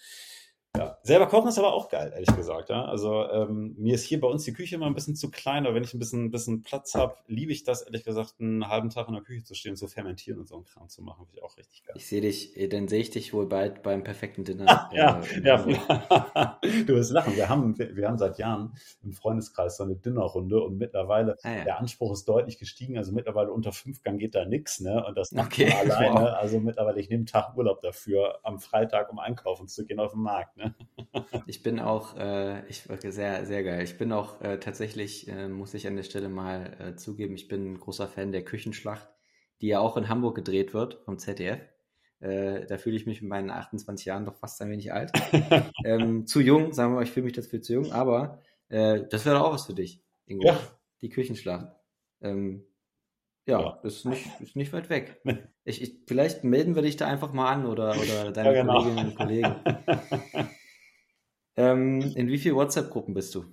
Ja. 0.75 0.97
Selber 1.03 1.27
kochen 1.27 1.49
ist 1.49 1.59
aber 1.59 1.75
auch 1.75 1.91
geil, 1.91 2.12
ehrlich 2.14 2.35
gesagt. 2.35 2.70
Ja? 2.70 2.87
Also 2.87 3.29
ähm, 3.29 3.75
mir 3.77 3.95
ist 3.95 4.05
hier 4.05 4.18
bei 4.18 4.27
uns 4.27 4.45
die 4.45 4.55
Küche 4.55 4.77
immer 4.77 4.87
ein 4.87 4.95
bisschen 4.95 5.16
zu 5.16 5.31
klein, 5.31 5.66
aber 5.66 5.75
wenn 5.75 5.85
ich 5.85 5.93
ein 5.93 5.99
bisschen, 5.99 6.31
bisschen 6.31 6.62
Platz 6.62 6.95
habe, 6.95 7.14
liebe 7.27 7.53
ich 7.53 7.64
das, 7.64 7.83
ehrlich 7.83 8.05
gesagt, 8.05 8.37
einen 8.41 8.66
halben 8.68 8.89
Tag 8.89 9.09
in 9.09 9.14
der 9.14 9.23
Küche 9.23 9.45
zu 9.45 9.55
stehen, 9.55 9.77
zu 9.77 9.87
fermentieren 9.87 10.39
und 10.39 10.49
so 10.49 10.55
einen 10.55 10.64
Kram 10.64 10.89
zu 10.89 11.03
machen. 11.03 11.27
Finde 11.27 11.41
ich 11.41 11.45
auch 11.45 11.59
richtig 11.59 11.85
geil. 11.85 11.95
Ich 11.99 12.07
sehe 12.07 12.23
dich, 12.23 12.57
äh, 12.57 12.68
dann 12.68 12.89
sehe 12.89 13.01
ich 13.01 13.11
dich 13.11 13.35
wohl 13.35 13.47
bald 13.47 13.83
beim 13.83 14.03
perfekten 14.03 14.45
Dinner. 14.45 14.89
ja, 14.95 15.20
äh, 15.20 15.43
ja. 15.45 16.59
du 16.62 16.95
wirst 16.95 17.12
lachen. 17.12 17.37
Wir 17.37 17.51
haben, 17.51 17.79
wir, 17.79 18.09
haben 18.09 18.16
seit 18.16 18.39
Jahren 18.39 18.73
im 19.03 19.12
Freundeskreis 19.12 19.77
so 19.77 19.85
eine 19.85 19.97
Dinnerrunde 19.97 20.62
und 20.62 20.79
mittlerweile, 20.79 21.37
ah, 21.43 21.51
ja. 21.51 21.64
der 21.64 21.79
Anspruch 21.81 22.12
ist 22.12 22.25
deutlich 22.27 22.59
gestiegen. 22.59 22.97
Also 22.97 23.12
mittlerweile 23.12 23.53
unter 23.53 23.73
fünf 23.73 24.03
Gang 24.03 24.18
geht 24.18 24.35
da 24.35 24.47
nichts, 24.47 24.81
ne? 24.81 25.05
Und 25.05 25.18
das 25.18 25.35
okay. 25.35 25.70
alleine. 25.81 26.14
Wow. 26.14 26.35
Also 26.35 26.61
mittlerweile, 26.61 26.99
ich 26.99 27.11
nehme 27.11 27.20
einen 27.20 27.27
Tag 27.27 27.57
Urlaub 27.59 27.83
dafür, 27.83 28.39
am 28.43 28.59
Freitag, 28.59 29.12
um 29.12 29.18
einkaufen 29.18 29.68
zu 29.68 29.85
gehen 29.85 30.01
auf 30.01 30.12
dem 30.12 30.23
Markt. 30.23 30.57
Ne? 30.57 30.61
ich 31.46 31.62
bin 31.62 31.80
auch, 31.80 32.16
äh, 32.16 32.66
ich 32.68 32.82
sehr, 32.82 33.46
sehr 33.46 33.64
geil. 33.64 33.82
Ich 33.82 33.98
bin 33.98 34.12
auch 34.12 34.40
äh, 34.40 34.58
tatsächlich, 34.58 35.28
äh, 35.28 35.48
muss 35.48 35.74
ich 35.74 35.86
an 35.86 35.96
der 35.96 36.02
Stelle 36.02 36.28
mal 36.28 36.76
äh, 36.78 36.96
zugeben, 36.96 37.34
ich 37.34 37.48
bin 37.48 37.72
ein 37.72 37.80
großer 37.80 38.08
Fan 38.08 38.32
der 38.32 38.44
Küchenschlacht, 38.44 39.08
die 39.60 39.68
ja 39.68 39.80
auch 39.80 39.96
in 39.96 40.08
Hamburg 40.08 40.34
gedreht 40.36 40.74
wird 40.74 41.00
vom 41.04 41.18
ZDF. 41.18 41.60
Äh, 42.20 42.66
da 42.66 42.78
fühle 42.78 42.96
ich 42.96 43.06
mich 43.06 43.20
mit 43.20 43.30
meinen 43.30 43.50
28 43.50 44.06
Jahren 44.06 44.24
doch 44.24 44.36
fast 44.36 44.60
ein 44.62 44.70
wenig 44.70 44.92
alt. 44.92 45.10
ähm, 45.84 46.26
zu 46.26 46.40
jung, 46.40 46.72
sagen 46.72 46.92
wir 46.92 46.96
mal, 46.96 47.02
ich 47.02 47.10
fühle 47.10 47.24
mich 47.24 47.34
dafür 47.34 47.60
zu 47.62 47.72
jung, 47.72 47.92
aber 47.92 48.40
äh, 48.68 49.02
das 49.10 49.26
wäre 49.26 49.44
auch 49.44 49.52
was 49.52 49.66
für 49.66 49.74
dich, 49.74 50.02
Ingo. 50.26 50.46
Ja. 50.46 50.60
Die 51.00 51.08
Küchenschlacht. 51.08 51.66
Ähm, 52.20 52.64
ja, 53.47 53.61
ja, 53.61 53.80
ist 53.82 54.05
nicht, 54.05 54.26
ist 54.40 54.57
nicht 54.57 54.72
weit 54.72 54.90
weg. 54.90 55.20
Ich, 55.64 55.80
ich, 55.80 55.95
vielleicht 56.09 56.43
melden 56.43 56.74
wir 56.74 56.82
dich 56.82 56.97
da 56.97 57.07
einfach 57.07 57.32
mal 57.32 57.53
an 57.53 57.66
oder, 57.66 57.95
oder 57.97 58.32
deine 58.32 58.53
ja, 58.53 58.62
genau. 58.62 58.82
Kolleginnen 58.82 59.07
und 59.11 59.14
Kollegen. 59.14 59.55
ähm, 61.57 62.01
in 62.16 62.26
wie 62.26 62.38
vielen 62.38 62.57
WhatsApp-Gruppen 62.57 63.14
bist 63.14 63.36
du? 63.36 63.45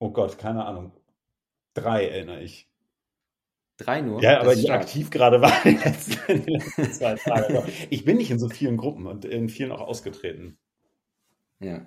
Oh 0.00 0.10
Gott, 0.10 0.38
keine 0.38 0.64
Ahnung. 0.64 0.90
Drei 1.74 2.08
erinnere 2.08 2.42
ich. 2.42 2.68
Drei 3.76 4.00
nur? 4.00 4.20
Ja, 4.20 4.40
aber 4.40 4.56
die 4.56 4.62
stark. 4.62 4.80
aktiv 4.80 5.10
gerade 5.10 5.40
die 5.64 5.70
letzten, 5.70 6.44
die 6.44 6.50
letzten 6.50 6.92
zwei 6.92 7.14
Tage. 7.14 7.62
ich 7.90 8.04
bin 8.04 8.16
nicht 8.16 8.32
in 8.32 8.40
so 8.40 8.48
vielen 8.48 8.76
Gruppen 8.76 9.06
und 9.06 9.24
in 9.24 9.48
vielen 9.48 9.70
auch 9.70 9.82
ausgetreten. 9.82 10.58
Ja. 11.60 11.86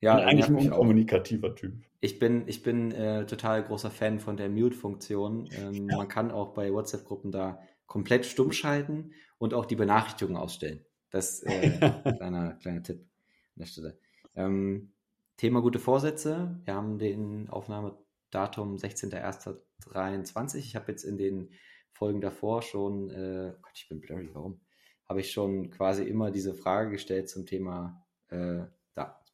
Ja, 0.00 0.16
bin 0.16 0.24
eigentlich 0.24 0.46
ein 0.46 0.56
unkommunikativer 0.56 1.54
Typ. 1.54 1.74
Ich 2.00 2.18
bin, 2.18 2.46
ich 2.46 2.62
bin 2.62 2.92
äh, 2.92 3.26
total 3.26 3.64
großer 3.64 3.90
Fan 3.90 4.20
von 4.20 4.36
der 4.36 4.48
Mute-Funktion. 4.48 5.48
Ähm, 5.52 5.88
ja. 5.88 5.96
Man 5.96 6.08
kann 6.08 6.30
auch 6.30 6.54
bei 6.54 6.72
WhatsApp-Gruppen 6.72 7.32
da 7.32 7.60
komplett 7.86 8.26
stumm 8.26 8.52
schalten 8.52 9.12
und 9.38 9.54
auch 9.54 9.64
die 9.64 9.76
Benachrichtigungen 9.76 10.40
ausstellen. 10.40 10.84
Das 11.10 11.42
äh, 11.42 11.70
kleiner, 12.16 12.54
kleiner 12.54 12.82
Tipp 12.82 13.00
an 13.00 13.60
der 13.60 13.66
Stelle. 13.66 13.98
Ähm, 14.34 14.92
Thema 15.36 15.60
gute 15.62 15.78
Vorsätze. 15.78 16.60
Wir 16.64 16.74
haben 16.74 16.98
den 16.98 17.48
Aufnahmedatum 17.48 18.76
16.01.23. 18.76 20.58
Ich 20.58 20.76
habe 20.76 20.92
jetzt 20.92 21.04
in 21.04 21.18
den 21.18 21.50
Folgen 21.92 22.20
davor 22.20 22.62
schon, 22.62 23.10
äh, 23.10 23.54
Gott, 23.62 23.72
ich 23.74 23.88
bin 23.88 24.00
blurry, 24.00 24.30
warum? 24.32 24.60
Habe 25.08 25.20
ich 25.20 25.32
schon 25.32 25.70
quasi 25.70 26.04
immer 26.04 26.30
diese 26.30 26.54
Frage 26.54 26.90
gestellt 26.90 27.28
zum 27.28 27.46
Thema, 27.46 28.04
äh, 28.28 28.64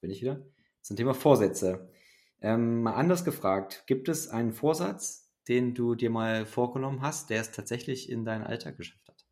bin 0.02 0.10
ich 0.10 0.20
wieder, 0.20 0.44
zum 0.82 0.96
Thema 0.96 1.14
Vorsätze. 1.14 1.88
Ähm, 2.42 2.82
mal 2.82 2.94
anders 2.94 3.24
gefragt, 3.24 3.84
gibt 3.86 4.08
es 4.08 4.28
einen 4.28 4.52
Vorsatz, 4.52 5.32
den 5.48 5.74
du 5.74 5.94
dir 5.94 6.10
mal 6.10 6.44
vorgenommen 6.44 7.00
hast, 7.00 7.30
der 7.30 7.40
es 7.40 7.52
tatsächlich 7.52 8.10
in 8.10 8.24
deinen 8.24 8.44
Alltag 8.44 8.76
geschafft 8.76 9.08
hat? 9.08 9.24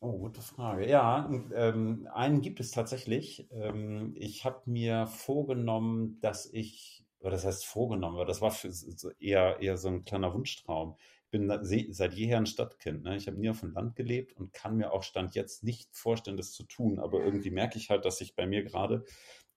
Oh, 0.00 0.18
gute 0.18 0.40
Frage. 0.40 0.88
Ja, 0.88 1.30
ähm, 1.54 2.08
einen 2.14 2.40
gibt 2.40 2.58
es 2.60 2.70
tatsächlich. 2.70 3.46
Ähm, 3.52 4.14
ich 4.16 4.46
habe 4.46 4.62
mir 4.64 5.06
vorgenommen, 5.06 6.18
dass 6.22 6.50
ich, 6.50 7.04
oder 7.18 7.32
das 7.32 7.44
heißt 7.44 7.66
vorgenommen, 7.66 8.26
das 8.26 8.40
war 8.40 8.50
für, 8.50 8.72
eher, 9.18 9.60
eher 9.60 9.76
so 9.76 9.88
ein 9.88 10.06
kleiner 10.06 10.32
Wunschtraum. 10.32 10.96
Ich 11.30 11.38
bin 11.38 11.92
seit 11.92 12.14
jeher 12.14 12.38
ein 12.38 12.46
Stadtkind. 12.46 13.04
Ne? 13.04 13.16
Ich 13.16 13.28
habe 13.28 13.38
nie 13.38 13.50
auf 13.50 13.60
dem 13.60 13.72
Land 13.72 13.94
gelebt 13.94 14.36
und 14.36 14.52
kann 14.52 14.76
mir 14.76 14.92
auch 14.92 15.04
Stand 15.04 15.36
jetzt 15.36 15.62
nicht 15.62 15.94
vorstellen, 15.94 16.36
das 16.36 16.50
zu 16.50 16.64
tun. 16.64 16.98
Aber 16.98 17.22
irgendwie 17.24 17.52
merke 17.52 17.78
ich 17.78 17.88
halt, 17.88 18.04
dass 18.04 18.18
sich 18.18 18.34
bei 18.34 18.48
mir 18.48 18.64
gerade 18.64 19.04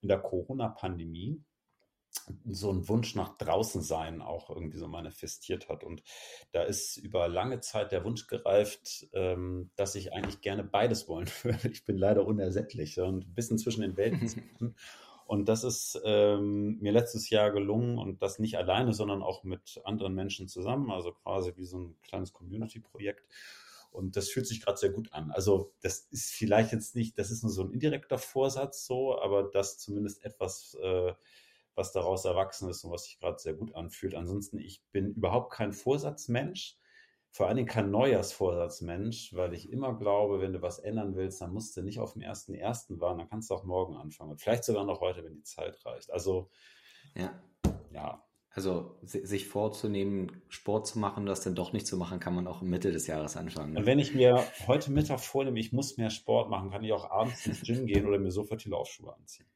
in 0.01 0.07
der 0.07 0.19
Corona-Pandemie 0.19 1.43
so 2.45 2.71
ein 2.71 2.87
Wunsch 2.87 3.15
nach 3.15 3.37
draußen 3.37 3.81
sein 3.81 4.21
auch 4.21 4.51
irgendwie 4.51 4.77
so 4.77 4.87
manifestiert 4.87 5.67
hat. 5.67 5.83
Und 5.83 6.03
da 6.51 6.61
ist 6.61 6.97
über 6.97 7.27
lange 7.27 7.59
Zeit 7.59 7.91
der 7.91 8.03
Wunsch 8.03 8.27
gereift, 8.27 9.07
ähm, 9.13 9.71
dass 9.75 9.95
ich 9.95 10.13
eigentlich 10.13 10.41
gerne 10.41 10.63
beides 10.63 11.07
wollen 11.07 11.27
würde. 11.41 11.69
Ich 11.69 11.85
bin 11.85 11.97
leider 11.97 12.25
unersättlich 12.25 12.99
und 12.99 13.25
ein 13.25 13.33
bisschen 13.33 13.57
zwischen 13.57 13.81
den 13.81 13.97
Welten. 13.97 14.75
und 15.25 15.47
das 15.49 15.63
ist 15.63 15.99
ähm, 16.03 16.79
mir 16.79 16.91
letztes 16.91 17.29
Jahr 17.29 17.51
gelungen 17.51 17.97
und 17.97 18.21
das 18.21 18.39
nicht 18.39 18.57
alleine, 18.57 18.93
sondern 18.93 19.21
auch 19.21 19.43
mit 19.43 19.81
anderen 19.83 20.13
Menschen 20.13 20.47
zusammen, 20.47 20.91
also 20.91 21.11
quasi 21.11 21.53
wie 21.55 21.65
so 21.65 21.79
ein 21.79 21.95
kleines 22.03 22.33
Community-Projekt. 22.33 23.27
Und 23.91 24.15
das 24.15 24.29
fühlt 24.29 24.47
sich 24.47 24.61
gerade 24.61 24.77
sehr 24.77 24.89
gut 24.89 25.13
an. 25.13 25.31
Also 25.31 25.71
das 25.81 26.07
ist 26.09 26.31
vielleicht 26.31 26.71
jetzt 26.71 26.95
nicht, 26.95 27.17
das 27.19 27.29
ist 27.29 27.43
nur 27.43 27.51
so 27.51 27.63
ein 27.63 27.71
indirekter 27.71 28.17
Vorsatz 28.17 28.85
so, 28.85 29.19
aber 29.19 29.43
das 29.43 29.77
zumindest 29.77 30.25
etwas 30.25 30.75
äh, 30.81 31.13
was 31.75 31.91
daraus 31.91 32.25
erwachsen 32.25 32.69
ist 32.69 32.83
und 32.83 32.91
was 32.91 33.05
sich 33.05 33.19
gerade 33.19 33.39
sehr 33.39 33.53
gut 33.53 33.73
anfühlt. 33.75 34.15
Ansonsten, 34.15 34.59
ich 34.59 34.83
bin 34.91 35.13
überhaupt 35.13 35.53
kein 35.53 35.73
Vorsatzmensch, 35.73 36.77
vor 37.33 37.47
allen 37.47 37.57
Dingen 37.57 37.67
kein 37.67 37.89
Neujahrsvorsatzmensch, 37.89 39.33
weil 39.33 39.55
ich 39.55 39.71
immer 39.71 39.97
glaube, 39.97 40.39
wenn 40.39 40.53
du 40.53 40.61
was 40.61 40.77
ändern 40.77 41.15
willst, 41.15 41.41
dann 41.41 41.51
musst 41.51 41.75
du 41.75 41.81
nicht 41.81 41.99
auf 41.99 42.13
dem 42.13 42.21
ersten 42.21 42.53
ersten 42.53 43.01
warten, 43.01 43.17
dann 43.17 43.27
kannst 43.27 43.49
du 43.49 43.55
auch 43.55 43.63
morgen 43.63 43.95
anfangen. 43.95 44.29
Und 44.29 44.39
vielleicht 44.39 44.63
sogar 44.63 44.85
noch 44.85 45.01
heute, 45.01 45.25
wenn 45.25 45.33
die 45.33 45.41
Zeit 45.41 45.83
reicht. 45.83 46.13
Also, 46.13 46.51
ja. 47.15 47.33
Ja. 47.91 48.23
Also 48.51 48.99
sich 49.01 49.47
vorzunehmen, 49.47 50.43
Sport 50.47 50.85
zu 50.85 50.99
machen, 50.99 51.25
das 51.25 51.41
dann 51.41 51.55
doch 51.55 51.73
nicht 51.73 51.87
zu 51.87 51.97
machen, 51.97 52.19
kann 52.19 52.35
man 52.35 52.45
auch 52.45 52.61
im 52.61 52.69
Mitte 52.69 52.91
des 52.91 53.07
Jahres 53.07 53.35
anfangen. 53.35 53.73
Ne? 53.73 53.79
Und 53.79 53.87
wenn 53.87 53.97
ich 53.97 54.13
mir 54.13 54.45
heute 54.67 54.91
Mittag 54.91 55.19
vornehme, 55.19 55.59
ich 55.59 55.73
muss 55.73 55.97
mehr 55.97 56.11
Sport 56.11 56.51
machen, 56.51 56.69
kann 56.69 56.83
ich 56.83 56.93
auch 56.93 57.09
abends 57.09 57.47
ins 57.47 57.63
Gym 57.63 57.87
gehen 57.87 58.05
oder 58.05 58.19
mir 58.19 58.29
sofort 58.29 58.63
die 58.63 58.69
Laufschuhe 58.69 59.11
anziehen. 59.11 59.47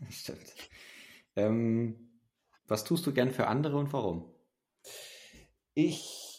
Stimmt. 0.10 0.52
Ähm, 1.36 2.10
was 2.66 2.82
tust 2.82 3.06
du 3.06 3.12
gern 3.12 3.30
für 3.30 3.46
andere 3.46 3.76
und 3.76 3.92
warum? 3.92 4.34
Ich 5.74 6.29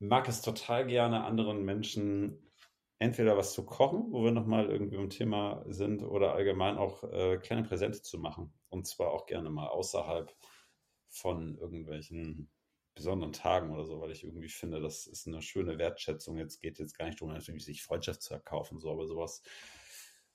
mag 0.00 0.28
es 0.28 0.42
total 0.42 0.86
gerne, 0.86 1.24
anderen 1.24 1.64
Menschen 1.64 2.50
entweder 2.98 3.36
was 3.36 3.54
zu 3.54 3.64
kochen, 3.64 4.12
wo 4.12 4.24
wir 4.24 4.32
nochmal 4.32 4.68
irgendwie 4.68 4.96
im 4.96 5.08
Thema 5.08 5.64
sind, 5.68 6.02
oder 6.02 6.34
allgemein 6.34 6.76
auch 6.76 7.04
äh, 7.04 7.38
kleine 7.38 7.62
Präsente 7.62 8.02
zu 8.02 8.18
machen. 8.18 8.52
Und 8.68 8.86
zwar 8.86 9.12
auch 9.12 9.26
gerne 9.26 9.50
mal 9.50 9.68
außerhalb 9.68 10.34
von 11.08 11.56
irgendwelchen 11.56 12.50
besonderen 12.94 13.32
Tagen 13.32 13.70
oder 13.70 13.84
so, 13.84 14.00
weil 14.00 14.10
ich 14.10 14.24
irgendwie 14.24 14.48
finde, 14.48 14.80
das 14.80 15.06
ist 15.06 15.28
eine 15.28 15.40
schöne 15.40 15.78
Wertschätzung. 15.78 16.36
Jetzt 16.36 16.60
geht 16.60 16.78
jetzt 16.78 16.98
gar 16.98 17.06
nicht 17.06 17.20
darum, 17.20 17.32
natürlich 17.32 17.64
sich 17.64 17.82
Freundschaft 17.82 18.22
zu 18.22 18.34
erkaufen, 18.34 18.80
so, 18.80 18.90
aber 18.90 19.06
sowas 19.06 19.42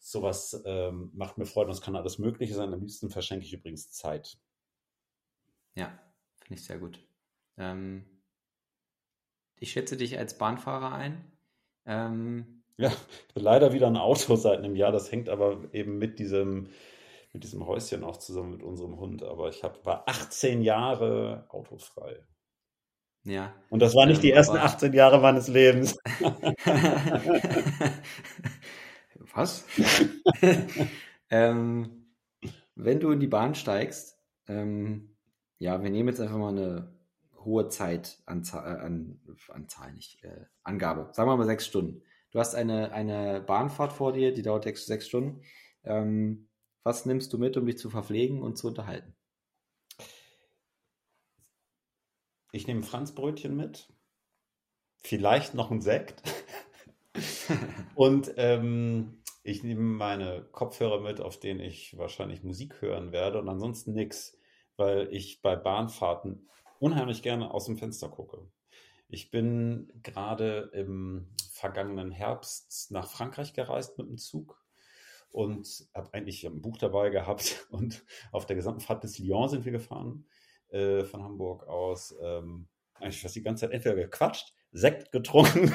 Sowas 0.07 0.61
ähm, 0.65 1.09
macht 1.15 1.39
mir 1.39 1.47
Freude 1.47 1.69
und 1.69 1.75
es 1.75 1.81
kann 1.81 1.95
alles 1.95 2.19
Mögliche 2.19 2.53
sein. 2.53 2.71
Am 2.71 2.79
liebsten 2.79 3.09
verschenke 3.09 3.43
ich 3.43 3.53
übrigens 3.53 3.89
Zeit. 3.89 4.37
Ja, 5.73 5.99
finde 6.37 6.59
ich 6.59 6.63
sehr 6.63 6.77
gut. 6.77 7.03
Ähm, 7.57 8.14
ich 9.59 9.71
schätze 9.71 9.97
dich 9.97 10.17
als 10.17 10.37
Bahnfahrer 10.37 10.93
ein. 10.93 11.31
Ähm, 11.85 12.63
ja, 12.77 12.91
leider 13.33 13.73
wieder 13.73 13.87
ein 13.87 13.97
Auto 13.97 14.35
seit 14.35 14.59
einem 14.59 14.75
Jahr. 14.75 14.91
Das 14.91 15.11
hängt 15.11 15.29
aber 15.29 15.63
eben 15.73 15.97
mit 15.97 16.19
diesem, 16.19 16.69
mit 17.31 17.43
diesem 17.43 17.65
Häuschen 17.65 18.03
auch 18.03 18.17
zusammen 18.17 18.51
mit 18.51 18.63
unserem 18.63 18.99
Hund. 18.99 19.23
Aber 19.23 19.49
ich 19.49 19.63
hab, 19.63 19.85
war 19.85 20.07
18 20.07 20.61
Jahre 20.61 21.45
autofrei. 21.49 22.19
Ja. 23.23 23.53
Und 23.69 23.81
das 23.81 23.95
waren 23.95 24.09
nicht 24.09 24.21
die 24.23 24.29
ähm, 24.29 24.37
ersten 24.37 24.57
18 24.57 24.93
Jahre 24.93 25.19
meines 25.19 25.47
Lebens. 25.47 25.97
Was? 29.33 29.65
ähm, 31.29 32.05
wenn 32.75 32.99
du 32.99 33.11
in 33.11 33.19
die 33.19 33.27
Bahn 33.27 33.55
steigst, 33.55 34.17
ähm, 34.47 35.15
ja, 35.57 35.81
wir 35.81 35.89
nehmen 35.89 36.09
jetzt 36.09 36.21
einfach 36.21 36.37
mal 36.37 36.49
eine 36.49 36.94
hohe 37.45 37.69
Zeitanzahl, 37.69 38.75
äh, 38.75 38.79
an, 38.79 39.21
Anzahl 39.49 39.93
nicht, 39.93 40.23
äh, 40.23 40.45
Angabe. 40.63 41.09
Sagen 41.13 41.29
wir 41.29 41.37
mal 41.37 41.45
sechs 41.45 41.65
Stunden. 41.65 42.01
Du 42.31 42.39
hast 42.39 42.55
eine, 42.55 42.91
eine 42.91 43.41
Bahnfahrt 43.41 43.93
vor 43.93 44.11
dir, 44.11 44.33
die 44.33 44.41
dauert 44.41 44.63
sechs, 44.63 44.85
sechs 44.85 45.07
Stunden. 45.07 45.41
Ähm, 45.83 46.49
was 46.83 47.05
nimmst 47.05 47.31
du 47.31 47.37
mit, 47.37 47.55
um 47.57 47.65
dich 47.65 47.77
zu 47.77 47.89
verpflegen 47.89 48.41
und 48.41 48.57
zu 48.57 48.67
unterhalten? 48.67 49.15
Ich 52.51 52.67
nehme 52.67 52.83
Franzbrötchen 52.83 53.55
mit. 53.55 53.91
Vielleicht 55.01 55.53
noch 55.53 55.71
ein 55.71 55.81
Sekt. 55.81 56.21
und 57.95 58.33
ähm, 58.37 59.21
ich 59.43 59.63
nehme 59.63 59.81
meine 59.81 60.43
Kopfhörer 60.51 61.01
mit, 61.01 61.21
auf 61.21 61.39
denen 61.39 61.59
ich 61.59 61.97
wahrscheinlich 61.97 62.43
Musik 62.43 62.81
hören 62.81 63.11
werde 63.11 63.39
und 63.39 63.47
ansonsten 63.47 63.93
nichts, 63.93 64.37
weil 64.75 65.07
ich 65.11 65.41
bei 65.41 65.55
Bahnfahrten 65.55 66.49
unheimlich 66.85 67.23
gerne 67.23 67.51
aus 67.51 67.65
dem 67.65 67.77
Fenster 67.77 68.09
gucke. 68.09 68.47
Ich 69.07 69.31
bin 69.31 69.91
gerade 70.03 70.69
im 70.71 71.27
vergangenen 71.51 72.11
Herbst 72.11 72.91
nach 72.91 73.09
Frankreich 73.09 73.53
gereist 73.53 73.97
mit 73.97 74.07
dem 74.07 74.19
Zug 74.19 74.63
und 75.31 75.87
habe 75.95 76.13
eigentlich 76.13 76.45
ein 76.45 76.61
Buch 76.61 76.77
dabei 76.77 77.09
gehabt 77.09 77.65
und 77.71 78.05
auf 78.31 78.45
der 78.45 78.55
gesamten 78.55 78.81
Fahrt 78.81 79.01
bis 79.01 79.17
Lyon 79.17 79.49
sind 79.49 79.65
wir 79.65 79.71
gefahren, 79.71 80.27
äh, 80.69 81.03
von 81.05 81.23
Hamburg 81.23 81.67
aus. 81.67 82.15
Ähm, 82.21 82.67
eigentlich 82.93 83.19
fast 83.19 83.35
die 83.35 83.41
ganze 83.41 83.61
Zeit 83.61 83.73
entweder 83.73 83.95
gequatscht, 83.95 84.53
Sekt 84.71 85.11
getrunken 85.11 85.73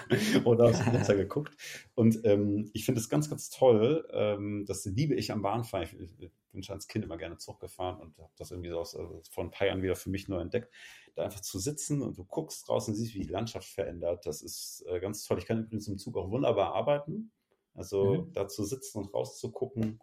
oder 0.44 0.66
aus 0.66 0.78
dem 0.78 0.92
Fenster 0.92 1.16
geguckt. 1.16 1.56
Und 1.96 2.24
ähm, 2.24 2.70
ich 2.72 2.84
finde 2.84 3.00
es 3.00 3.08
ganz, 3.08 3.28
ganz 3.28 3.50
toll. 3.50 4.08
Ähm, 4.12 4.64
das 4.68 4.84
liebe 4.84 5.16
ich 5.16 5.32
am 5.32 5.42
Bahnfahren. 5.42 5.88
Ich, 5.98 6.30
bin 6.52 6.62
schon 6.62 6.74
als 6.74 6.88
Kind 6.88 7.04
immer 7.04 7.16
gerne 7.16 7.38
Zug 7.38 7.60
gefahren 7.60 8.00
und 8.00 8.18
habe 8.18 8.32
das 8.36 8.50
irgendwie 8.50 8.70
so 8.70 8.78
aus, 8.78 8.94
also 8.94 9.22
vor 9.30 9.44
ein 9.44 9.50
paar 9.50 9.66
Jahren 9.66 9.82
wieder 9.82 9.96
für 9.96 10.10
mich 10.10 10.28
neu 10.28 10.40
entdeckt. 10.40 10.72
Da 11.14 11.24
einfach 11.24 11.40
zu 11.40 11.58
sitzen 11.58 12.02
und 12.02 12.16
du 12.16 12.24
guckst 12.24 12.68
draußen, 12.68 12.94
siehst, 12.94 13.14
wie 13.14 13.20
die 13.20 13.32
Landschaft 13.32 13.68
verändert. 13.68 14.26
Das 14.26 14.42
ist 14.42 14.84
äh, 14.88 15.00
ganz 15.00 15.24
toll. 15.24 15.38
Ich 15.38 15.46
kann 15.46 15.58
übrigens 15.58 15.88
im 15.88 15.98
Zug 15.98 16.16
auch 16.16 16.30
wunderbar 16.30 16.74
arbeiten. 16.74 17.32
Also 17.74 18.24
mhm. 18.24 18.32
da 18.32 18.48
zu 18.48 18.64
sitzen 18.64 18.98
und 18.98 19.14
rauszugucken, 19.14 20.00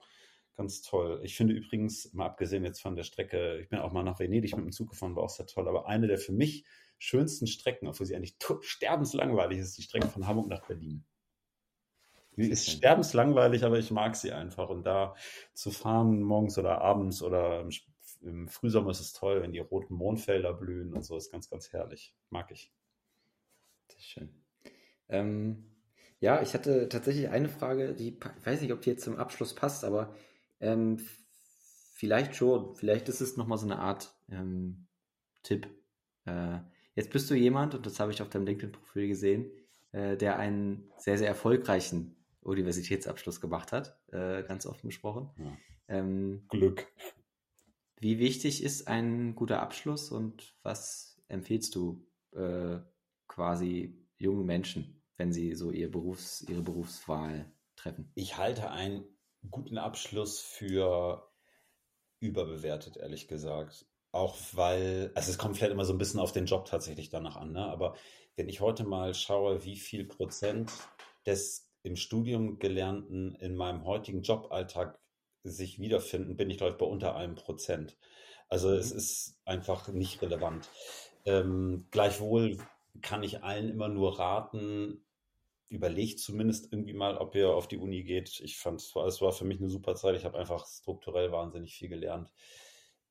ganz 0.56 0.82
toll. 0.82 1.22
Ich 1.24 1.36
finde 1.36 1.54
übrigens, 1.54 2.14
mal 2.14 2.26
abgesehen 2.26 2.66
jetzt 2.66 2.82
von 2.82 2.96
der 2.96 3.04
Strecke, 3.04 3.60
ich 3.60 3.70
bin 3.70 3.80
auch 3.80 3.92
mal 3.92 4.04
nach 4.04 4.20
Venedig 4.20 4.56
mit 4.56 4.66
dem 4.66 4.72
Zug 4.72 4.90
gefahren, 4.90 5.16
war 5.16 5.24
auch 5.24 5.30
sehr 5.30 5.46
toll, 5.46 5.68
aber 5.68 5.88
eine 5.88 6.08
der 6.08 6.18
für 6.18 6.34
mich 6.34 6.66
schönsten 6.98 7.48
Strecken, 7.48 7.88
obwohl 7.88 8.06
sie 8.06 8.16
eigentlich 8.16 8.36
sterbenslangweilig 8.62 9.60
ist, 9.60 9.78
die 9.78 9.84
Strecke 9.84 10.08
von 10.08 10.28
Hamburg 10.28 10.48
nach 10.48 10.66
Berlin. 10.68 11.06
Die 12.40 12.50
ist 12.50 12.70
sterbenslangweilig, 12.70 13.66
aber 13.66 13.80
ich 13.80 13.92
mag 13.92 14.16
sie 14.16 14.32
einfach. 14.32 14.70
Und 14.70 14.86
da 14.86 15.16
zu 15.54 15.72
fahren, 15.72 16.22
morgens 16.22 16.58
oder 16.58 16.80
abends 16.80 17.22
oder 17.22 17.62
im, 17.62 17.70
im 18.22 18.48
Frühsommer 18.48 18.92
ist 18.92 19.02
es 19.02 19.12
toll, 19.12 19.42
wenn 19.42 19.52
die 19.52 19.60
roten 19.60 19.94
Mondfelder 19.94 20.54
blühen 20.54 20.94
und 20.94 21.04
so, 21.04 21.18
ist 21.18 21.32
ganz, 21.32 21.50
ganz 21.50 21.74
herrlich. 21.74 22.16
Mag 22.30 22.50
ich. 22.52 22.72
Sehr 23.90 24.02
schön. 24.02 24.30
Ähm, 25.10 25.66
ja, 26.22 26.42
ich 26.42 26.54
hatte 26.54 26.88
tatsächlich 26.88 27.28
eine 27.28 27.50
Frage, 27.50 27.94
die 27.94 28.18
ich 28.18 28.46
weiß 28.46 28.62
nicht, 28.62 28.72
ob 28.72 28.82
die 28.82 28.92
jetzt 28.92 29.04
zum 29.04 29.18
Abschluss 29.18 29.54
passt, 29.54 29.84
aber 29.84 30.16
ähm, 30.62 30.98
vielleicht 31.94 32.36
schon. 32.36 32.74
Vielleicht 32.76 33.10
ist 33.10 33.20
es 33.20 33.36
nochmal 33.36 33.58
so 33.58 33.66
eine 33.66 33.80
Art 33.80 34.14
ähm, 34.30 34.88
Tipp. 35.44 35.68
Äh, 36.24 36.60
jetzt 36.96 37.12
bist 37.12 37.30
du 37.30 37.36
jemand, 37.36 37.76
und 37.76 37.86
das 37.86 38.00
habe 38.00 38.14
ich 38.14 38.22
auf 38.22 38.30
deinem 38.30 38.46
LinkedIn-Profil 38.46 39.10
gesehen, 39.10 39.52
äh, 39.92 40.16
der 40.16 40.40
einen 40.40 40.90
sehr, 40.98 41.18
sehr 41.18 41.28
erfolgreichen 41.28 42.16
Universitätsabschluss 42.42 43.42
gemacht 43.42 43.72
hat, 43.72 44.00
äh, 44.12 44.44
ganz 44.44 44.66
offen 44.66 44.88
gesprochen. 44.88 45.30
Ja. 45.38 45.58
Ähm, 45.88 46.46
Glück. 46.50 46.88
Wie 48.00 48.20
wichtig 48.20 48.64
ist 48.64 48.88
ein 48.88 49.36
guter 49.36 49.62
Abschluss 49.62 50.12
und 50.12 50.56
was 50.64 51.22
empfiehlst 51.28 51.76
du 51.76 52.08
äh, 52.32 52.80
quasi 53.28 54.08
jungen 54.18 54.46
Menschen? 54.46 55.00
wenn 55.20 55.34
sie 55.34 55.54
so 55.54 55.70
ihr 55.70 55.92
Berufs-, 55.92 56.42
ihre 56.50 56.64
Berufswahl 56.64 57.52
treffen? 57.76 58.12
Ich 58.16 58.38
halte 58.38 58.72
einen 58.72 59.06
guten 59.52 59.78
Abschluss 59.78 60.40
für 60.40 61.30
überbewertet, 62.20 62.98
ehrlich 62.98 63.28
gesagt. 63.28 63.86
Auch 64.12 64.38
weil, 64.54 65.12
also 65.14 65.30
es 65.30 65.38
kommt 65.38 65.58
vielleicht 65.58 65.74
immer 65.74 65.86
so 65.86 65.94
ein 65.94 66.00
bisschen 66.00 66.20
auf 66.20 66.32
den 66.32 66.48
Job 66.48 66.66
tatsächlich 66.66 67.10
danach 67.10 67.36
an, 67.36 67.52
ne? 67.52 67.66
aber 67.66 67.96
wenn 68.36 68.50
ich 68.50 68.62
heute 68.62 68.84
mal 68.84 69.14
schaue, 69.14 69.64
wie 69.66 69.76
viel 69.76 70.06
Prozent 70.06 70.72
des 71.26 71.69
im 71.90 71.96
Studium 71.96 72.60
Gelernten 72.60 73.36
in 73.36 73.56
meinem 73.56 73.84
heutigen 73.84 74.22
Joballtag 74.22 75.00
sich 75.44 75.80
wiederfinden, 75.80 76.38
bin 76.38 76.50
ich, 76.52 76.58
glaube 76.58 76.74
ich, 76.74 76.78
bei 76.78 76.86
unter 76.86 77.16
einem 77.16 77.34
Prozent. 77.34 77.98
Also 78.48 78.72
es 78.72 78.92
mhm. 78.92 78.98
ist 78.98 79.42
einfach 79.44 79.88
nicht 79.88 80.22
relevant. 80.22 80.70
Ähm, 81.26 81.88
gleichwohl 81.90 82.58
kann 83.02 83.24
ich 83.24 83.44
allen 83.44 83.70
immer 83.70 83.88
nur 83.88 84.20
raten, 84.20 85.04
überlegt 85.70 86.20
zumindest 86.20 86.72
irgendwie 86.72 86.94
mal, 86.94 87.18
ob 87.18 87.34
ihr 87.34 87.50
auf 87.50 87.68
die 87.68 87.78
Uni 87.78 88.04
geht. 88.04 88.40
Ich 88.40 88.58
fand, 88.58 88.82
es 88.82 88.96
war, 88.96 89.08
es 89.08 89.20
war 89.20 89.32
für 89.32 89.46
mich 89.46 89.60
eine 89.60 89.70
super 89.70 89.96
Zeit. 89.96 90.16
Ich 90.16 90.26
habe 90.26 90.38
einfach 90.38 90.68
strukturell 90.68 91.32
wahnsinnig 91.32 91.74
viel 91.74 91.90
gelernt. 91.90 92.32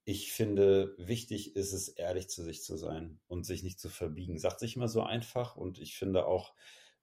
Ich 0.05 0.33
finde, 0.33 0.95
wichtig 0.99 1.57
ist 1.57 1.73
es, 1.73 1.89
ehrlich 1.89 2.29
zu 2.29 2.45
sich 2.45 2.63
zu 2.63 2.77
sein 2.77 3.19
und 3.27 3.45
sich 3.45 3.65
nicht 3.65 3.81
zu 3.81 3.89
verbiegen. 3.89 4.39
Sagt 4.39 4.61
sich 4.61 4.77
immer 4.77 4.89
so 4.89 5.03
einfach 5.03 5.57
und 5.57 5.81
ich 5.81 5.97
finde 5.97 6.27
auch, 6.27 6.55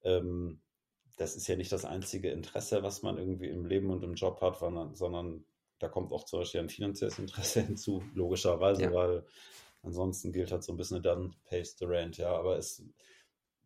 ähm, 0.03 0.61
das 1.17 1.35
ist 1.35 1.47
ja 1.47 1.55
nicht 1.55 1.71
das 1.71 1.85
einzige 1.85 2.29
Interesse, 2.29 2.83
was 2.83 3.01
man 3.01 3.17
irgendwie 3.17 3.47
im 3.47 3.65
Leben 3.65 3.89
und 3.89 4.03
im 4.03 4.15
Job 4.15 4.41
hat, 4.41 4.59
sondern, 4.59 5.45
da 5.79 5.89
kommt 5.89 6.13
auch 6.13 6.23
zum 6.23 6.39
Beispiel 6.39 6.61
ein 6.61 6.69
finanzielles 6.69 7.19
Interesse 7.19 7.61
hinzu, 7.65 8.03
logischerweise, 8.13 8.83
ja. 8.83 8.93
weil 8.93 9.25
ansonsten 9.81 10.31
gilt 10.31 10.51
halt 10.51 10.63
so 10.63 10.73
ein 10.73 10.77
bisschen 10.77 11.03
dann 11.03 11.35
pays 11.45 11.77
the 11.77 11.85
rent, 11.85 12.17
ja, 12.17 12.35
aber 12.35 12.57
es 12.57 12.83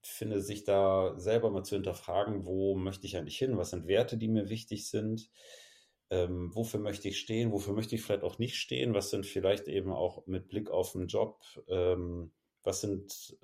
finde, 0.01 0.41
sich 0.41 0.63
da 0.63 1.13
selber 1.17 1.49
mal 1.49 1.63
zu 1.63 1.75
hinterfragen, 1.75 2.45
wo 2.45 2.75
möchte 2.75 3.05
ich 3.05 3.17
eigentlich 3.17 3.37
hin, 3.37 3.57
was 3.57 3.71
sind 3.71 3.87
Werte, 3.87 4.17
die 4.17 4.27
mir 4.27 4.49
wichtig 4.49 4.87
sind, 4.87 5.29
ähm, 6.09 6.55
wofür 6.55 6.79
möchte 6.79 7.09
ich 7.09 7.19
stehen, 7.19 7.51
wofür 7.51 7.73
möchte 7.73 7.95
ich 7.95 8.01
vielleicht 8.01 8.23
auch 8.23 8.39
nicht 8.39 8.55
stehen, 8.55 8.93
was 8.93 9.09
sind 9.09 9.25
vielleicht 9.25 9.67
eben 9.67 9.91
auch 9.91 10.25
mit 10.25 10.47
Blick 10.47 10.69
auf 10.69 10.93
den 10.93 11.07
Job, 11.07 11.41
ähm, 11.67 12.31
was 12.63 12.81
sind 12.81 13.37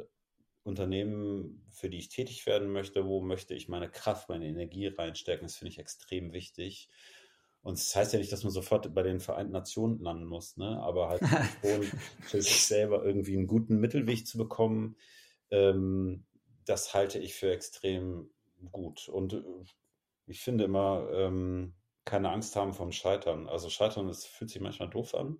Unternehmen, 0.65 1.63
für 1.69 1.89
die 1.89 1.99
ich 1.99 2.09
tätig 2.09 2.45
werden 2.45 2.71
möchte, 2.71 3.05
wo 3.05 3.21
möchte 3.21 3.53
ich 3.53 3.69
meine 3.69 3.89
Kraft, 3.89 4.29
meine 4.29 4.47
Energie 4.47 4.87
reinstecken, 4.87 5.47
das 5.47 5.55
finde 5.55 5.71
ich 5.71 5.79
extrem 5.79 6.33
wichtig. 6.33 6.89
Und 7.61 7.77
das 7.77 7.95
heißt 7.95 8.13
ja 8.13 8.19
nicht, 8.19 8.31
dass 8.31 8.43
man 8.43 8.51
sofort 8.51 8.93
bei 8.93 9.03
den 9.03 9.19
Vereinten 9.19 9.53
Nationen 9.53 9.99
landen 9.99 10.25
muss, 10.25 10.57
ne? 10.57 10.79
aber 10.81 11.09
halt 11.09 11.21
schon 11.61 11.83
für 12.21 12.41
sich 12.41 12.65
selber 12.65 13.03
irgendwie 13.03 13.37
einen 13.37 13.47
guten 13.47 13.79
Mittelweg 13.79 14.27
zu 14.27 14.37
bekommen, 14.37 14.97
ähm, 15.51 16.25
das 16.65 16.93
halte 16.93 17.19
ich 17.19 17.35
für 17.35 17.51
extrem 17.51 18.29
gut. 18.71 19.07
Und 19.07 19.33
äh, 19.33 19.43
ich 20.25 20.41
finde 20.41 20.63
immer, 20.63 21.07
ähm, 21.13 21.75
keine 22.05 22.31
Angst 22.31 22.55
haben 22.55 22.73
vom 22.73 22.91
Scheitern. 22.91 23.47
Also 23.47 23.69
Scheitern, 23.69 24.07
das 24.07 24.25
fühlt 24.25 24.49
sich 24.49 24.61
manchmal 24.61 24.89
doof 24.89 25.13
an. 25.13 25.37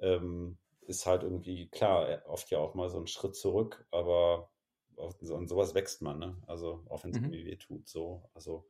Ähm, 0.00 0.58
ist 0.92 1.06
halt 1.06 1.22
irgendwie, 1.22 1.68
klar, 1.68 2.08
äh, 2.08 2.20
oft 2.26 2.50
ja 2.50 2.58
auch 2.58 2.74
mal 2.74 2.90
so 2.90 2.98
ein 2.98 3.06
Schritt 3.06 3.34
zurück, 3.34 3.86
aber 3.90 4.50
an 4.98 5.48
sowas 5.48 5.74
wächst 5.74 6.02
man, 6.02 6.18
ne? 6.18 6.36
Also 6.46 6.84
auch 6.88 7.02
wenn 7.02 7.10
es 7.10 7.18
mhm. 7.18 7.24
irgendwie 7.24 7.46
weh 7.46 7.56
tut, 7.56 7.88
so. 7.88 8.28
Also 8.34 8.68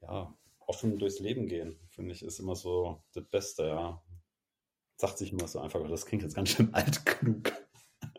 ja, 0.00 0.32
offen 0.60 0.98
durchs 0.98 1.18
Leben 1.18 1.48
gehen, 1.48 1.78
finde 1.88 2.12
ich, 2.12 2.22
ist 2.22 2.38
immer 2.38 2.54
so 2.54 3.02
das 3.12 3.24
Beste, 3.28 3.66
ja. 3.66 4.02
Sagt 4.98 5.18
sich 5.18 5.32
immer 5.32 5.48
so 5.48 5.58
einfach, 5.58 5.86
das 5.88 6.06
klingt 6.06 6.22
jetzt 6.22 6.36
ganz 6.36 6.50
schön 6.50 6.72
altklug. 6.74 7.52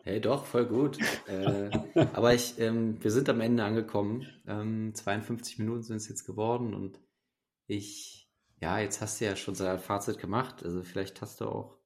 Hey, 0.04 0.20
doch, 0.20 0.44
voll 0.44 0.66
gut. 0.66 0.98
äh, 1.26 1.70
aber 2.12 2.34
ich, 2.34 2.58
ähm, 2.60 3.02
wir 3.02 3.10
sind 3.10 3.28
am 3.28 3.40
Ende 3.40 3.64
angekommen. 3.64 4.26
Ähm, 4.46 4.94
52 4.94 5.58
Minuten 5.58 5.82
sind 5.82 5.96
es 5.96 6.08
jetzt 6.08 6.24
geworden 6.24 6.74
und 6.74 7.00
ich, 7.66 8.30
ja, 8.60 8.78
jetzt 8.78 9.00
hast 9.00 9.20
du 9.20 9.24
ja 9.24 9.34
schon 9.34 9.54
sein 9.54 9.78
Fazit 9.78 10.18
gemacht. 10.18 10.62
Also 10.62 10.82
vielleicht 10.82 11.20
hast 11.20 11.40
du 11.40 11.46
auch 11.46 11.77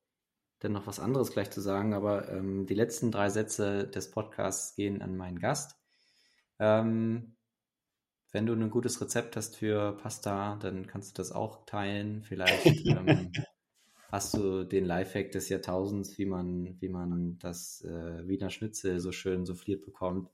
dann 0.62 0.72
noch 0.72 0.86
was 0.86 1.00
anderes 1.00 1.32
gleich 1.32 1.50
zu 1.50 1.60
sagen, 1.60 1.92
aber 1.92 2.28
ähm, 2.30 2.66
die 2.66 2.74
letzten 2.74 3.10
drei 3.10 3.30
Sätze 3.30 3.88
des 3.88 4.10
Podcasts 4.10 4.76
gehen 4.76 5.02
an 5.02 5.16
meinen 5.16 5.40
Gast. 5.40 5.76
Ähm, 6.60 7.36
wenn 8.30 8.46
du 8.46 8.54
ein 8.54 8.70
gutes 8.70 9.00
Rezept 9.00 9.36
hast 9.36 9.56
für 9.56 9.96
Pasta, 9.96 10.56
dann 10.56 10.86
kannst 10.86 11.10
du 11.10 11.20
das 11.20 11.32
auch 11.32 11.66
teilen. 11.66 12.22
Vielleicht 12.22 12.66
ähm, 12.86 13.32
hast 14.10 14.34
du 14.34 14.62
den 14.64 14.84
Lifehack 14.84 15.32
des 15.32 15.48
Jahrtausends, 15.48 16.16
wie 16.18 16.26
man, 16.26 16.80
wie 16.80 16.88
man 16.88 17.38
das 17.40 17.82
äh, 17.82 18.26
Wiener 18.28 18.50
Schnitzel 18.50 19.00
so 19.00 19.10
schön 19.10 19.44
souffliert 19.44 19.84
bekommt. 19.84 20.30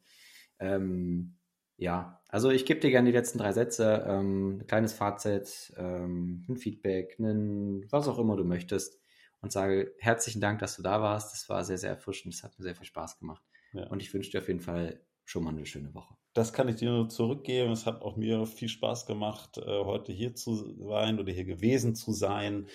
Ähm, 0.59 1.37
ja, 1.79 2.21
also 2.29 2.51
ich 2.51 2.67
gebe 2.67 2.81
dir 2.81 2.91
gerne 2.91 3.11
die 3.11 3.17
letzten 3.17 3.39
drei 3.39 3.53
Sätze, 3.53 4.05
ähm, 4.07 4.59
ein 4.59 4.67
kleines 4.67 4.93
Fazit, 4.93 5.73
ähm, 5.77 6.45
ein 6.49 6.57
Feedback, 6.57 7.19
ein, 7.19 7.87
was 7.91 8.09
auch 8.09 8.19
immer 8.19 8.37
du 8.37 8.45
möchtest 8.45 9.01
und 9.41 9.53
sage 9.53 9.95
herzlichen 9.99 10.41
Dank, 10.41 10.59
dass 10.61 10.77
du 10.77 10.83
da 10.83 11.01
warst. 11.01 11.33
Das 11.33 11.49
war 11.49 11.65
sehr, 11.65 11.79
sehr 11.79 11.91
erfrischend. 11.91 12.35
Es 12.35 12.43
hat 12.43 12.59
mir 12.59 12.65
sehr 12.65 12.75
viel 12.75 12.87
Spaß 12.87 13.19
gemacht. 13.19 13.43
Ja. 13.73 13.87
Und 13.89 14.01
ich 14.03 14.13
wünsche 14.13 14.31
dir 14.31 14.41
auf 14.41 14.49
jeden 14.49 14.61
Fall 14.61 15.01
schon 15.25 15.45
mal 15.45 15.51
eine 15.51 15.67
schöne 15.67 15.95
Woche. 15.95 16.15
Das 16.33 16.53
kann 16.53 16.69
ich 16.69 16.77
dir 16.77 16.91
nur 16.91 17.09
zurückgeben. 17.09 17.73
Es 17.73 17.87
hat 17.87 18.03
auch 18.03 18.17
mir 18.17 18.47
viel 18.47 18.69
Spaß 18.69 19.07
gemacht, 19.07 19.59
äh, 19.59 19.85
heute 19.85 20.13
hier 20.13 20.35
zu 20.35 20.77
sein 20.89 21.19
oder 21.19 21.33
hier 21.33 21.45
gewesen 21.45 21.95
zu 21.95 22.13
sein 22.13 22.69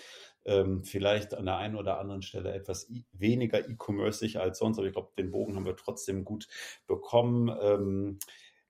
ähm, 0.45 0.84
vielleicht 0.84 1.34
an 1.34 1.45
der 1.45 1.57
einen 1.57 1.76
oder 1.76 1.99
anderen 1.99 2.22
Stelle 2.22 2.53
etwas 2.53 2.91
weniger 3.11 3.68
e-commerceig 3.68 4.36
als 4.36 4.59
sonst, 4.59 4.78
aber 4.78 4.88
ich 4.88 4.93
glaube, 4.93 5.11
den 5.18 5.32
Bogen 5.32 5.55
haben 5.55 5.66
wir 5.66 5.76
trotzdem 5.76 6.26
gut 6.26 6.47
bekommen. 6.88 7.49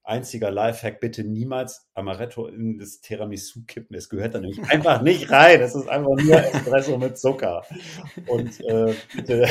Einziger 0.04 0.52
Lifehack, 0.52 1.00
bitte 1.00 1.24
niemals 1.24 1.88
Amaretto 1.94 2.48
in 2.48 2.78
das 2.78 3.00
Tiramisu 3.02 3.64
kippen. 3.66 3.96
Es 3.96 4.10
gehört 4.10 4.36
da 4.36 4.40
nämlich 4.40 4.62
einfach 4.70 5.02
nicht 5.02 5.32
rein. 5.32 5.62
Es 5.62 5.76
ist 5.76 5.88
einfach 5.88 6.16
nur 6.16 6.36
Espresso 6.36 6.98
mit 6.98 7.18
Zucker. 7.18 7.66
Und 8.28 8.60
äh, 8.62 8.94
bitte 9.16 9.48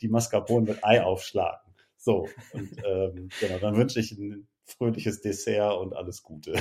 die 0.00 0.08
Mascarpone 0.08 0.70
mit 0.70 0.84
Ei 0.84 1.02
aufschlagen. 1.02 1.72
So, 1.96 2.28
und 2.52 2.70
ähm, 2.84 3.28
genau, 3.40 3.58
dann 3.58 3.76
wünsche 3.76 4.00
ich 4.00 4.12
ein 4.12 4.48
fröhliches 4.64 5.20
Dessert 5.20 5.78
und 5.78 5.94
alles 5.94 6.22
Gute. 6.22 6.54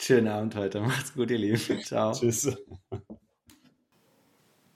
Schönen 0.00 0.28
Abend 0.28 0.56
heute. 0.56 0.80
Macht's 0.80 1.14
gut, 1.14 1.30
ihr 1.30 1.38
Lieben. 1.38 1.80
Ciao. 1.84 2.12
Tschüss 2.12 2.56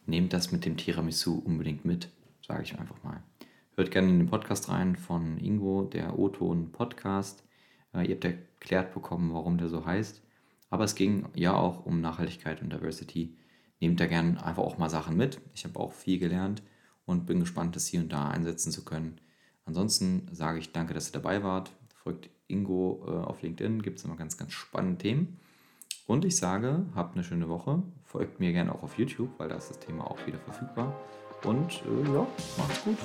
nehmt 0.06 0.32
das 0.32 0.52
mit 0.52 0.64
dem 0.64 0.76
Tiramisu 0.76 1.38
unbedingt 1.44 1.84
mit, 1.84 2.10
sage 2.46 2.62
ich 2.62 2.78
einfach 2.78 3.02
mal. 3.02 3.22
Hört 3.74 3.90
gerne 3.90 4.10
in 4.10 4.18
den 4.18 4.28
Podcast 4.28 4.68
rein 4.68 4.96
von 4.96 5.38
Ingo, 5.38 5.84
der 5.84 6.18
O-Ton 6.18 6.70
Podcast. 6.72 7.42
Ihr 7.95 8.14
habt 8.14 8.24
erklärt 8.24 8.95
bekommen, 8.95 9.34
warum 9.34 9.59
der 9.59 9.68
so 9.68 9.84
heißt. 9.84 10.22
Aber 10.70 10.84
es 10.84 10.95
ging 10.95 11.26
ja 11.34 11.55
auch 11.55 11.84
um 11.84 12.01
Nachhaltigkeit 12.01 12.62
und 12.62 12.72
Diversity. 12.72 13.36
Nehmt 13.80 14.01
da 14.01 14.07
gerne 14.07 14.43
einfach 14.43 14.62
auch 14.62 14.78
mal 14.78 14.88
Sachen 14.88 15.16
mit. 15.16 15.40
Ich 15.55 15.64
habe 15.64 15.78
auch 15.78 15.93
viel 15.93 16.18
gelernt 16.18 16.62
und 17.05 17.26
bin 17.26 17.40
gespannt, 17.40 17.76
das 17.76 17.86
hier 17.86 18.01
und 18.01 18.12
da 18.12 18.30
einsetzen 18.30 18.72
zu 18.72 18.84
können. 18.84 19.20
Ansonsten 19.64 20.28
sage 20.32 20.59
ich 20.59 20.72
danke, 20.72 20.95
dass 20.95 21.11
ihr 21.11 21.12
dabei 21.12 21.43
wart. 21.43 21.72
Folgt 21.95 22.30
Ingo 22.49 23.05
äh, 23.07 23.11
auf 23.11 23.43
LinkedIn, 23.43 23.82
gibt 23.82 23.99
es 23.99 24.05
immer 24.05 24.16
ganz, 24.16 24.36
ganz 24.36 24.53
spannende 24.53 24.99
Themen. 24.99 25.38
Und 26.07 26.24
ich 26.24 26.36
sage, 26.36 26.86
habt 26.95 27.14
eine 27.14 27.24
schöne 27.24 27.49
Woche. 27.49 27.82
Folgt 28.05 28.40
mir 28.40 28.53
gerne 28.53 28.74
auch 28.74 28.82
auf 28.82 28.99
YouTube, 28.99 29.30
weil 29.38 29.49
da 29.49 29.57
ist 29.57 29.70
das 29.70 29.78
Thema 29.78 30.11
auch 30.11 30.26
wieder 30.26 30.38
verfügbar. 30.38 30.97
Und 31.45 31.82
äh, 31.86 32.12
ja, 32.12 32.26
macht's 32.57 32.84
gut. 32.84 32.99